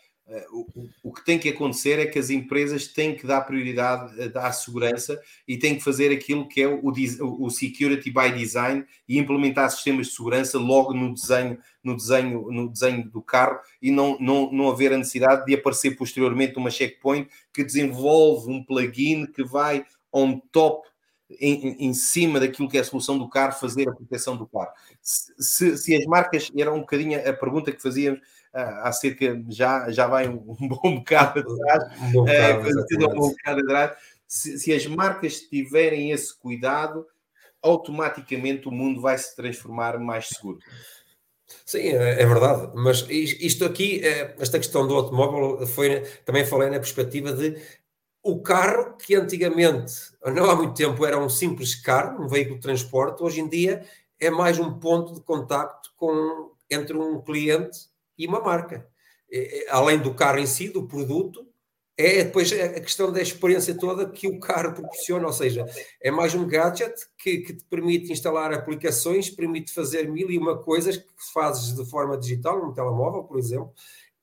o, 0.51 0.67
o, 1.03 1.13
que 1.13 1.23
tem 1.23 1.39
que 1.39 1.51
acontecer 1.51 1.99
é 1.99 2.07
que 2.07 2.19
as 2.19 2.31
empresas 2.31 2.89
têm 2.89 3.15
que 3.15 3.27
dar 3.27 3.43
prioridade 3.43 4.15
à 4.35 4.51
segurança 4.53 5.21
e 5.47 5.59
têm 5.59 5.77
que 5.77 5.85
fazer 5.85 6.11
aquilo 6.11 6.49
que 6.49 6.63
é 6.63 6.67
o, 6.67 6.83
o 7.21 7.51
security 7.51 8.11
by 8.11 8.33
design 8.33 8.87
e 9.07 9.19
implementar 9.19 9.71
sistemas 9.71 10.07
de 10.07 10.15
segurança 10.15 10.59
logo 10.59 10.95
no 10.95 11.13
desenho, 11.13 11.59
no 11.83 11.95
desenho, 11.95 12.51
no 12.51 12.71
desenho 12.71 13.11
do 13.11 13.21
carro 13.21 13.61
e 13.83 13.91
não, 13.91 14.19
não, 14.19 14.51
não 14.51 14.71
haver 14.71 14.95
a 14.95 14.99
necessidade 14.99 15.45
de 15.45 15.55
aparecer 15.55 15.95
posteriormente 15.95 16.57
uma 16.57 16.71
checkpoint 16.71 17.29
que 17.53 17.63
desenvolve 17.63 18.51
um 18.51 18.65
plugin 18.65 19.27
que 19.27 19.45
vai 19.45 19.85
on 20.11 20.41
top 20.51 20.89
em, 21.41 21.87
em, 21.87 21.95
cima 21.95 22.39
daquilo 22.41 22.69
que 22.69 22.77
é 22.77 22.81
a 22.81 22.85
solução 22.85 23.19
do 23.19 23.29
carro, 23.29 23.59
fazer 23.59 23.89
a 23.89 23.93
proteção 23.93 24.37
do 24.37 24.47
carro. 24.47 24.73
Se, 25.03 25.77
se, 25.77 25.97
as 25.97 26.05
marcas, 26.07 26.51
era 26.57 26.73
um 26.73 26.81
bocadinho 26.81 27.19
a 27.19 27.33
pergunta 27.33 27.73
que 27.73 27.83
fazíamos 27.83 28.21
há 28.55 28.93
cerca, 28.93 29.43
já, 29.49 29.91
já 29.91 30.07
vai 30.07 30.29
um, 30.29 30.57
um 30.61 30.69
bom 30.69 30.97
bocado 30.97 31.41
atrás, 31.41 32.01
um 32.01 32.13
bom 32.13 32.25
bocado, 32.25 32.69
um 32.95 33.15
bom 33.15 33.29
bocado 33.31 33.61
atrás. 33.61 33.97
Se, 34.27 34.59
se, 34.59 34.73
as 34.73 34.87
marcas 34.87 35.41
tiverem 35.41 36.11
esse 36.11 36.37
cuidado, 36.39 37.07
automaticamente 37.63 38.69
o 38.69 38.71
mundo 38.73 39.01
vai 39.01 39.19
se 39.19 39.35
transformar 39.35 39.99
mais 39.99 40.29
seguro. 40.29 40.59
Sim, 41.67 41.89
é, 41.89 42.23
é 42.23 42.27
verdade, 42.27 42.73
mas 42.75 43.07
isto 43.09 43.65
aqui, 43.65 44.01
eh, 44.05 44.35
esta 44.39 44.59
questão 44.59 44.87
do 44.87 44.95
automóvel, 44.95 45.67
foi, 45.67 46.01
também 46.25 46.45
falei 46.45 46.71
na 46.71 46.79
perspectiva 46.79 47.33
de 47.33 47.57
o 48.23 48.41
carro 48.41 48.97
que 48.97 49.15
antigamente, 49.15 49.93
não 50.35 50.51
há 50.51 50.57
muito 50.57 50.75
tempo, 50.75 51.05
era 51.05 51.19
um 51.19 51.29
simples 51.29 51.75
carro, 51.75 52.25
um 52.25 52.29
veículo 52.29 52.57
de 52.57 52.63
transporte, 52.63 53.23
hoje 53.23 53.41
em 53.41 53.49
dia 53.49 53.85
é 54.19 54.31
mais 54.31 54.59
um 54.59 54.79
ponto 54.79 55.15
de 55.15 55.21
contacto 55.21 55.93
com, 55.97 56.53
entre 56.71 56.97
um 56.97 57.21
cliente 57.21 57.94
e 58.19 58.27
uma 58.27 58.41
marca. 58.41 58.87
Além 59.71 59.99
do 59.99 60.15
carro 60.15 60.39
em 60.39 60.47
si, 60.47 60.69
do 60.69 60.87
produto, 60.87 61.47
é 61.97 62.25
depois 62.25 62.53
a 62.53 62.81
questão 62.81 63.13
da 63.13 63.23
experiência 63.23 63.77
toda 63.77 64.09
que 64.09 64.27
o 64.27 64.41
carro 64.41 64.75
proporciona, 64.75 65.27
ou 65.27 65.33
seja, 65.33 65.65
é 66.01 66.11
mais 66.11 66.35
um 66.35 66.47
gadget 66.47 66.95
que, 67.17 67.39
que 67.39 67.55
te 67.55 67.65
permite 67.65 68.13
instalar 68.13 68.53
aplicações, 68.53 69.31
permite 69.31 69.73
fazer 69.73 70.09
mil 70.09 70.31
e 70.31 70.37
uma 70.37 70.61
coisas 70.61 70.97
que 70.97 71.33
fazes 71.33 71.75
de 71.75 71.89
forma 71.89 72.19
digital, 72.19 72.61
num 72.61 72.73
telemóvel, 72.73 73.23
por 73.23 73.39
exemplo, 73.39 73.73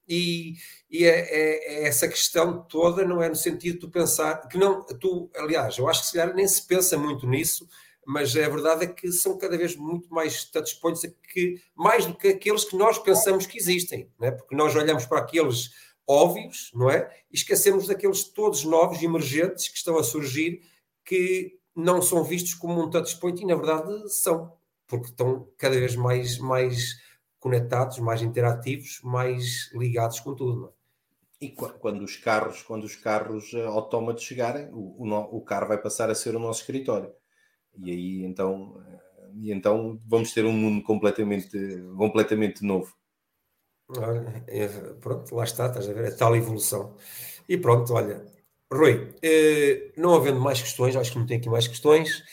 e, 0.07 0.55
e 0.89 1.05
é, 1.05 1.19
é, 1.19 1.83
é, 1.83 1.87
essa 1.87 2.07
questão 2.07 2.61
toda 2.63 3.05
não 3.05 3.21
é 3.21 3.29
no 3.29 3.35
sentido 3.35 3.75
de 3.75 3.79
tu 3.79 3.89
pensar 3.89 4.45
que 4.49 4.57
não, 4.57 4.83
tu, 4.83 5.29
aliás, 5.37 5.77
eu 5.77 5.87
acho 5.87 6.01
que 6.01 6.07
se 6.07 6.17
calhar 6.17 6.35
nem 6.35 6.47
se 6.47 6.67
pensa 6.67 6.97
muito 6.97 7.25
nisso, 7.25 7.65
mas 8.05 8.35
a 8.35 8.49
verdade 8.49 8.85
é 8.85 8.87
que 8.87 9.11
são 9.11 9.37
cada 9.37 9.57
vez 9.57 9.75
muito 9.75 10.13
mais 10.13 10.43
touchpoints 10.45 11.01
que, 11.31 11.61
mais 11.75 12.05
do 12.05 12.15
que 12.15 12.29
aqueles 12.29 12.65
que 12.65 12.75
nós 12.75 12.97
pensamos 12.97 13.45
que 13.45 13.57
existem, 13.57 14.09
não 14.19 14.27
é? 14.27 14.31
porque 14.31 14.55
nós 14.55 14.75
olhamos 14.75 15.05
para 15.05 15.19
aqueles 15.19 15.69
óbvios, 16.07 16.71
não 16.73 16.89
é? 16.89 17.09
E 17.31 17.35
esquecemos 17.35 17.87
daqueles 17.87 18.23
todos 18.23 18.63
novos, 18.63 19.01
emergentes, 19.01 19.67
que 19.67 19.77
estão 19.77 19.97
a 19.97 20.03
surgir, 20.03 20.61
que 21.05 21.57
não 21.75 22.01
são 22.01 22.23
vistos 22.23 22.53
como 22.53 22.81
um 22.81 22.89
touchpoint 22.89 23.41
e 23.41 23.45
na 23.45 23.55
verdade 23.55 24.09
são, 24.11 24.53
porque 24.87 25.07
estão 25.07 25.47
cada 25.57 25.79
vez 25.79 25.95
mais, 25.95 26.37
mais 26.37 26.95
conectados, 27.39 27.97
mais 27.99 28.21
interativos, 28.21 28.99
mais 29.03 29.71
ligados 29.73 30.19
com 30.19 30.35
tudo. 30.35 30.67
É? 30.67 30.81
E 31.45 31.49
quando 31.49 32.03
os 32.03 32.17
carros, 32.17 32.61
quando 32.61 32.83
os 32.83 32.95
carros 32.95 33.51
eh, 33.55 33.65
autómatos 33.65 34.23
chegarem, 34.23 34.69
o, 34.71 35.03
o, 35.03 35.37
o, 35.37 35.41
carro 35.41 35.69
vai 35.69 35.81
passar 35.81 36.07
a 36.11 36.13
ser 36.13 36.35
o 36.35 36.39
nosso 36.39 36.61
escritório. 36.61 37.11
E 37.77 37.91
aí 37.91 38.23
então, 38.25 38.81
eh, 38.87 39.29
e 39.35 39.51
então 39.51 39.99
vamos 40.07 40.33
ter 40.33 40.45
um 40.45 40.51
mundo 40.51 40.83
completamente, 40.83 41.57
completamente 41.97 42.63
novo. 42.63 42.93
Olha, 43.89 44.43
é, 44.47 44.67
pronto, 45.01 45.35
lá 45.35 45.43
está, 45.43 45.67
estás 45.67 45.89
a 45.89 45.93
ver, 45.93 46.07
a 46.07 46.15
tal 46.15 46.35
evolução. 46.35 46.95
E 47.47 47.57
pronto, 47.57 47.93
olha, 47.93 48.25
Rui, 48.71 49.13
eh, 49.21 49.91
não 49.97 50.15
havendo 50.15 50.39
mais 50.39 50.61
questões, 50.61 50.95
acho 50.95 51.11
que 51.11 51.19
não 51.19 51.25
tem 51.25 51.37
aqui 51.37 51.49
mais 51.49 51.67
questões. 51.67 52.23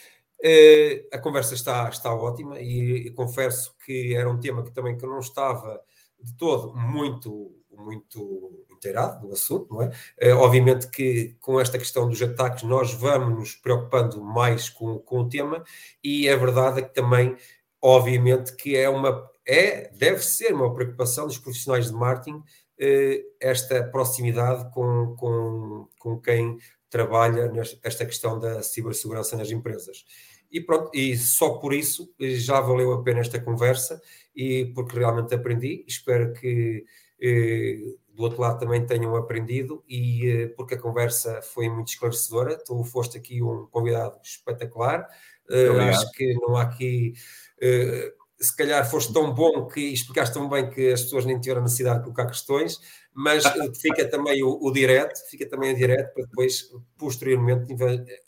Uh, 0.40 1.08
a 1.12 1.18
conversa 1.18 1.54
está, 1.54 1.88
está 1.88 2.14
ótima 2.14 2.60
e, 2.60 3.08
e, 3.08 3.10
confesso 3.10 3.74
que 3.84 4.14
era 4.14 4.30
um 4.30 4.38
tema 4.38 4.62
que 4.62 4.70
também 4.70 4.96
que 4.96 5.04
não 5.04 5.18
estava 5.18 5.82
de 6.22 6.32
todo 6.36 6.76
muito, 6.76 7.57
muito 7.78 8.64
inteirado 8.70 9.26
do 9.26 9.32
assunto, 9.32 9.72
não 9.72 9.82
é? 9.82 9.88
Uh, 10.22 10.36
obviamente 10.36 10.88
que 10.88 11.36
com 11.40 11.60
esta 11.60 11.78
questão 11.78 12.08
dos 12.08 12.20
ataques 12.20 12.62
nós 12.64 12.92
vamos 12.92 13.38
nos 13.38 13.54
preocupando 13.54 14.22
mais 14.22 14.68
com, 14.68 14.98
com 14.98 15.20
o 15.20 15.28
tema 15.28 15.64
e 16.02 16.28
a 16.28 16.36
verdade 16.36 16.80
é 16.80 16.82
que 16.82 16.94
também, 16.94 17.36
obviamente, 17.80 18.54
que 18.56 18.76
é 18.76 18.88
uma, 18.88 19.28
é, 19.46 19.90
deve 19.90 20.22
ser 20.24 20.52
uma 20.52 20.74
preocupação 20.74 21.26
dos 21.26 21.38
profissionais 21.38 21.86
de 21.86 21.94
marketing 21.94 22.36
uh, 22.36 23.24
esta 23.40 23.82
proximidade 23.84 24.70
com, 24.72 25.14
com, 25.16 25.88
com 25.98 26.20
quem 26.20 26.58
trabalha 26.90 27.50
nesta 27.52 28.06
questão 28.06 28.38
da 28.38 28.62
cibersegurança 28.62 29.36
nas 29.36 29.50
empresas. 29.50 30.04
E 30.50 30.60
pronto, 30.60 30.90
e 30.94 31.16
só 31.16 31.58
por 31.58 31.74
isso 31.74 32.14
já 32.18 32.60
valeu 32.60 32.92
a 32.92 33.02
pena 33.02 33.20
esta 33.20 33.38
conversa 33.38 34.00
e 34.34 34.72
porque 34.74 34.98
realmente 34.98 35.34
aprendi. 35.34 35.84
Espero 35.86 36.32
que 36.32 36.84
eh, 36.86 36.90
do 37.20 38.22
outro 38.22 38.40
lado 38.40 38.58
também 38.58 38.84
tenham 38.84 39.14
aprendido 39.16 39.84
e 39.88 40.28
eh, 40.28 40.46
porque 40.48 40.74
a 40.74 40.80
conversa 40.80 41.40
foi 41.42 41.68
muito 41.68 41.88
esclarecedora. 41.88 42.58
Tu 42.58 42.84
foste 42.84 43.16
aqui 43.16 43.42
um 43.42 43.66
convidado 43.66 44.18
espetacular. 44.22 45.06
Eh, 45.50 45.68
acho 45.88 46.10
que 46.12 46.34
não 46.34 46.56
há 46.56 46.62
aqui 46.62 47.14
eh, 47.60 48.12
se 48.40 48.56
calhar 48.56 48.88
foste 48.88 49.12
tão 49.12 49.32
bom 49.32 49.66
que 49.66 49.80
explicaste 49.80 50.34
tão 50.34 50.48
bem 50.48 50.70
que 50.70 50.92
as 50.92 51.02
pessoas 51.02 51.24
nem 51.24 51.40
tiveram 51.40 51.62
necessidade 51.62 51.98
de 51.98 52.04
colocar 52.04 52.26
questões, 52.26 52.78
mas 53.12 53.42
fica 53.80 54.08
também 54.08 54.44
o, 54.44 54.58
o 54.62 54.70
direto, 54.70 55.18
fica 55.28 55.48
também 55.48 55.72
o 55.72 55.76
direto 55.76 56.14
para 56.14 56.24
depois, 56.24 56.70
posteriormente, 56.96 57.74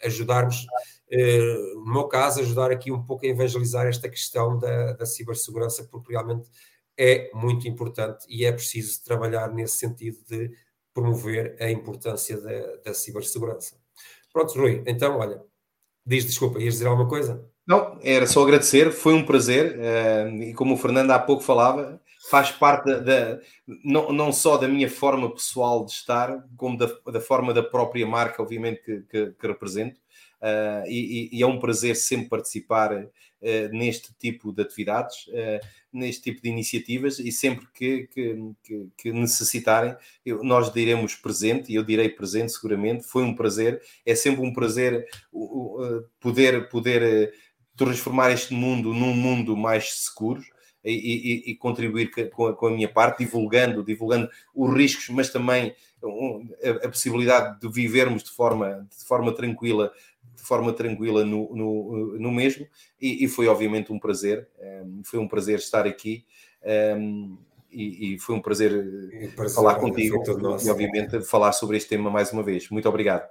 ajudarmos 0.05 0.67
eh, 1.11 1.39
no 1.75 1.93
meu 1.93 2.05
caso, 2.05 2.41
ajudar 2.41 2.71
aqui 2.71 2.93
um 2.93 3.05
pouco 3.05 3.27
a 3.27 3.29
evangelizar 3.29 3.87
esta 3.87 4.09
questão 4.09 4.59
da, 4.59 4.93
da 4.93 5.07
cibersegurança, 5.07 5.85
porque 5.85 6.13
realmente 6.13 6.49
é 6.99 7.31
muito 7.35 7.67
importante 7.69 8.27
e 8.29 8.45
é 8.45 8.53
preciso 8.53 9.03
trabalhar 9.05 9.53
nesse 9.53 9.79
sentido 9.79 10.19
de 10.29 10.51
promover 10.93 11.57
a 11.61 11.71
importância 11.71 12.41
da, 12.41 12.77
da 12.85 12.95
cibersegurança. 12.95 13.77
Pronto, 14.33 14.59
Rui, 14.59 14.83
então, 14.87 15.19
olha, 15.19 15.43
diz 16.05 16.25
desculpa, 16.25 16.61
ias 16.61 16.75
dizer 16.75 16.87
alguma 16.87 17.09
coisa? 17.09 17.45
Não, 17.67 17.99
era 18.03 18.27
só 18.27 18.43
agradecer, 18.43 18.91
foi 18.91 19.15
um 19.15 19.25
prazer, 19.25 19.79
uh, 19.79 20.43
e 20.43 20.55
como 20.55 20.75
o 20.75 20.77
Fernando 20.77 21.13
há 21.13 21.19
pouco 21.19 21.43
falava, 21.43 22.01
faz 22.29 22.51
parte 22.51 22.93
da, 23.01 23.41
não, 23.85 24.13
não 24.13 24.33
só 24.33 24.57
da 24.57 24.69
minha 24.69 24.91
forma 24.91 25.33
pessoal 25.33 25.85
de 25.85 25.93
estar, 25.93 26.45
como 26.57 26.77
da, 26.77 26.91
da 27.13 27.21
forma 27.21 27.55
da 27.55 27.63
própria 27.63 28.07
marca, 28.07 28.43
obviamente, 28.43 28.83
que, 28.83 29.01
que, 29.03 29.33
que 29.33 29.47
represento. 29.47 30.01
Uh, 30.41 30.87
e, 30.89 31.31
e, 31.33 31.43
é 31.43 31.47
um 31.47 31.59
prazer 31.59 31.95
sempre 31.95 32.29
participar 32.29 33.07
neste 33.73 34.13
tipo 34.19 34.53
de 34.53 34.63
atividades, 34.63 35.27
uh, 35.29 35.67
neste 35.93 36.23
tipo 36.23 36.43
de 36.43 36.49
iniciativas 36.49 37.19
e 37.19 37.33
sempre 37.33 37.67
que, 37.75 38.07
que, 38.09 38.55
que, 38.97 39.13
necessitarem, 39.13 39.97
eu, 40.25 40.45
nós 40.45 40.73
diremos 40.73 41.15
presente 41.15 41.73
e 41.73 41.75
eu 41.75 41.83
direi 41.83 42.09
presente 42.09 42.53
seguramente. 42.53 43.05
Foi 43.05 43.25
um 43.25 43.35
prazer, 43.35 43.83
é 44.05 44.15
sempre 44.15 44.43
um 44.43 44.53
prazer 44.53 45.07
poder, 46.21 46.69
poder 46.69 47.33
transformar 47.77 48.31
este 48.31 48.55
mundo 48.55 48.93
num 48.93 49.15
mundo 49.15 49.57
mais 49.57 49.93
seguro. 49.95 50.43
E, 50.83 50.93
e, 50.93 51.51
e, 51.51 51.57
contribuir 51.57 52.11
com 52.31 52.47
a, 52.47 52.57
com 52.57 52.67
a, 52.69 52.71
minha 52.71 52.89
parte, 52.89 53.19
divulgando, 53.19 53.85
divulgando 53.85 54.31
os 54.55 54.75
riscos, 54.75 55.11
mas 55.11 55.29
também 55.29 55.75
a, 56.03 56.87
a, 56.87 56.89
possibilidade 56.89 57.61
de 57.61 57.71
vivermos 57.71 58.23
de 58.23 58.31
forma, 58.31 58.89
de 58.91 59.05
forma 59.05 59.35
tranquila 59.35 59.93
de 60.41 60.47
forma 60.47 60.73
tranquila 60.73 61.25
no, 61.25 61.55
no, 61.55 62.19
no 62.19 62.33
mesmo, 62.33 62.67
e, 63.01 63.25
e, 63.25 63.29
foi 63.29 63.47
obviamente 63.47 63.93
um 63.93 63.99
prazer, 63.99 64.49
um, 64.59 64.65
ehm, 64.65 65.03
foi 65.05 65.19
um 65.19 65.29
prazer 65.29 65.59
estar 65.59 65.87
aqui. 65.87 66.25
Um, 66.65 66.69
ehm, 66.69 67.39
e, 67.71 68.15
e, 68.15 68.19
foi 68.19 68.35
um 68.35 68.41
prazer, 68.41 68.73
prazer 69.37 69.55
falar 69.55 69.77
contigo 69.77 70.21
e, 70.27 70.69
obviamente, 70.69 71.21
falar 71.23 71.53
sobre 71.53 71.77
este 71.77 71.89
tema 71.91 72.11
mais 72.11 72.33
uma 72.33 72.43
vez. 72.43 72.69
Muito 72.69 72.89
obrigado. 72.89 73.29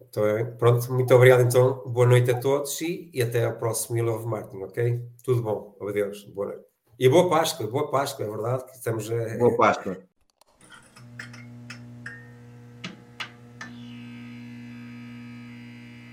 Então, 0.00 0.24
pronto, 0.56 0.90
muito 0.90 1.14
obrigado 1.14 1.42
então. 1.42 1.82
Boa 1.86 2.06
noite 2.06 2.30
a 2.30 2.40
todos 2.40 2.80
e, 2.80 3.10
e 3.12 3.20
até 3.20 3.44
ao 3.44 3.58
próximo 3.58 4.02
Love 4.02 4.26
Martin, 4.26 4.56
ok? 4.62 5.02
Tudo 5.22 5.42
bom. 5.42 5.76
Adeus. 5.86 6.24
Boa 6.24 6.48
noite. 6.48 6.64
E 6.98 7.08
boa 7.08 7.28
Páscoa, 7.28 7.66
boa 7.66 7.90
Páscoa, 7.90 8.24
é 8.24 8.28
verdade 8.28 8.64
que 8.64 8.72
estamos 8.72 9.10
a... 9.10 9.36
Boa 9.36 9.56
Páscoa. 9.56 9.98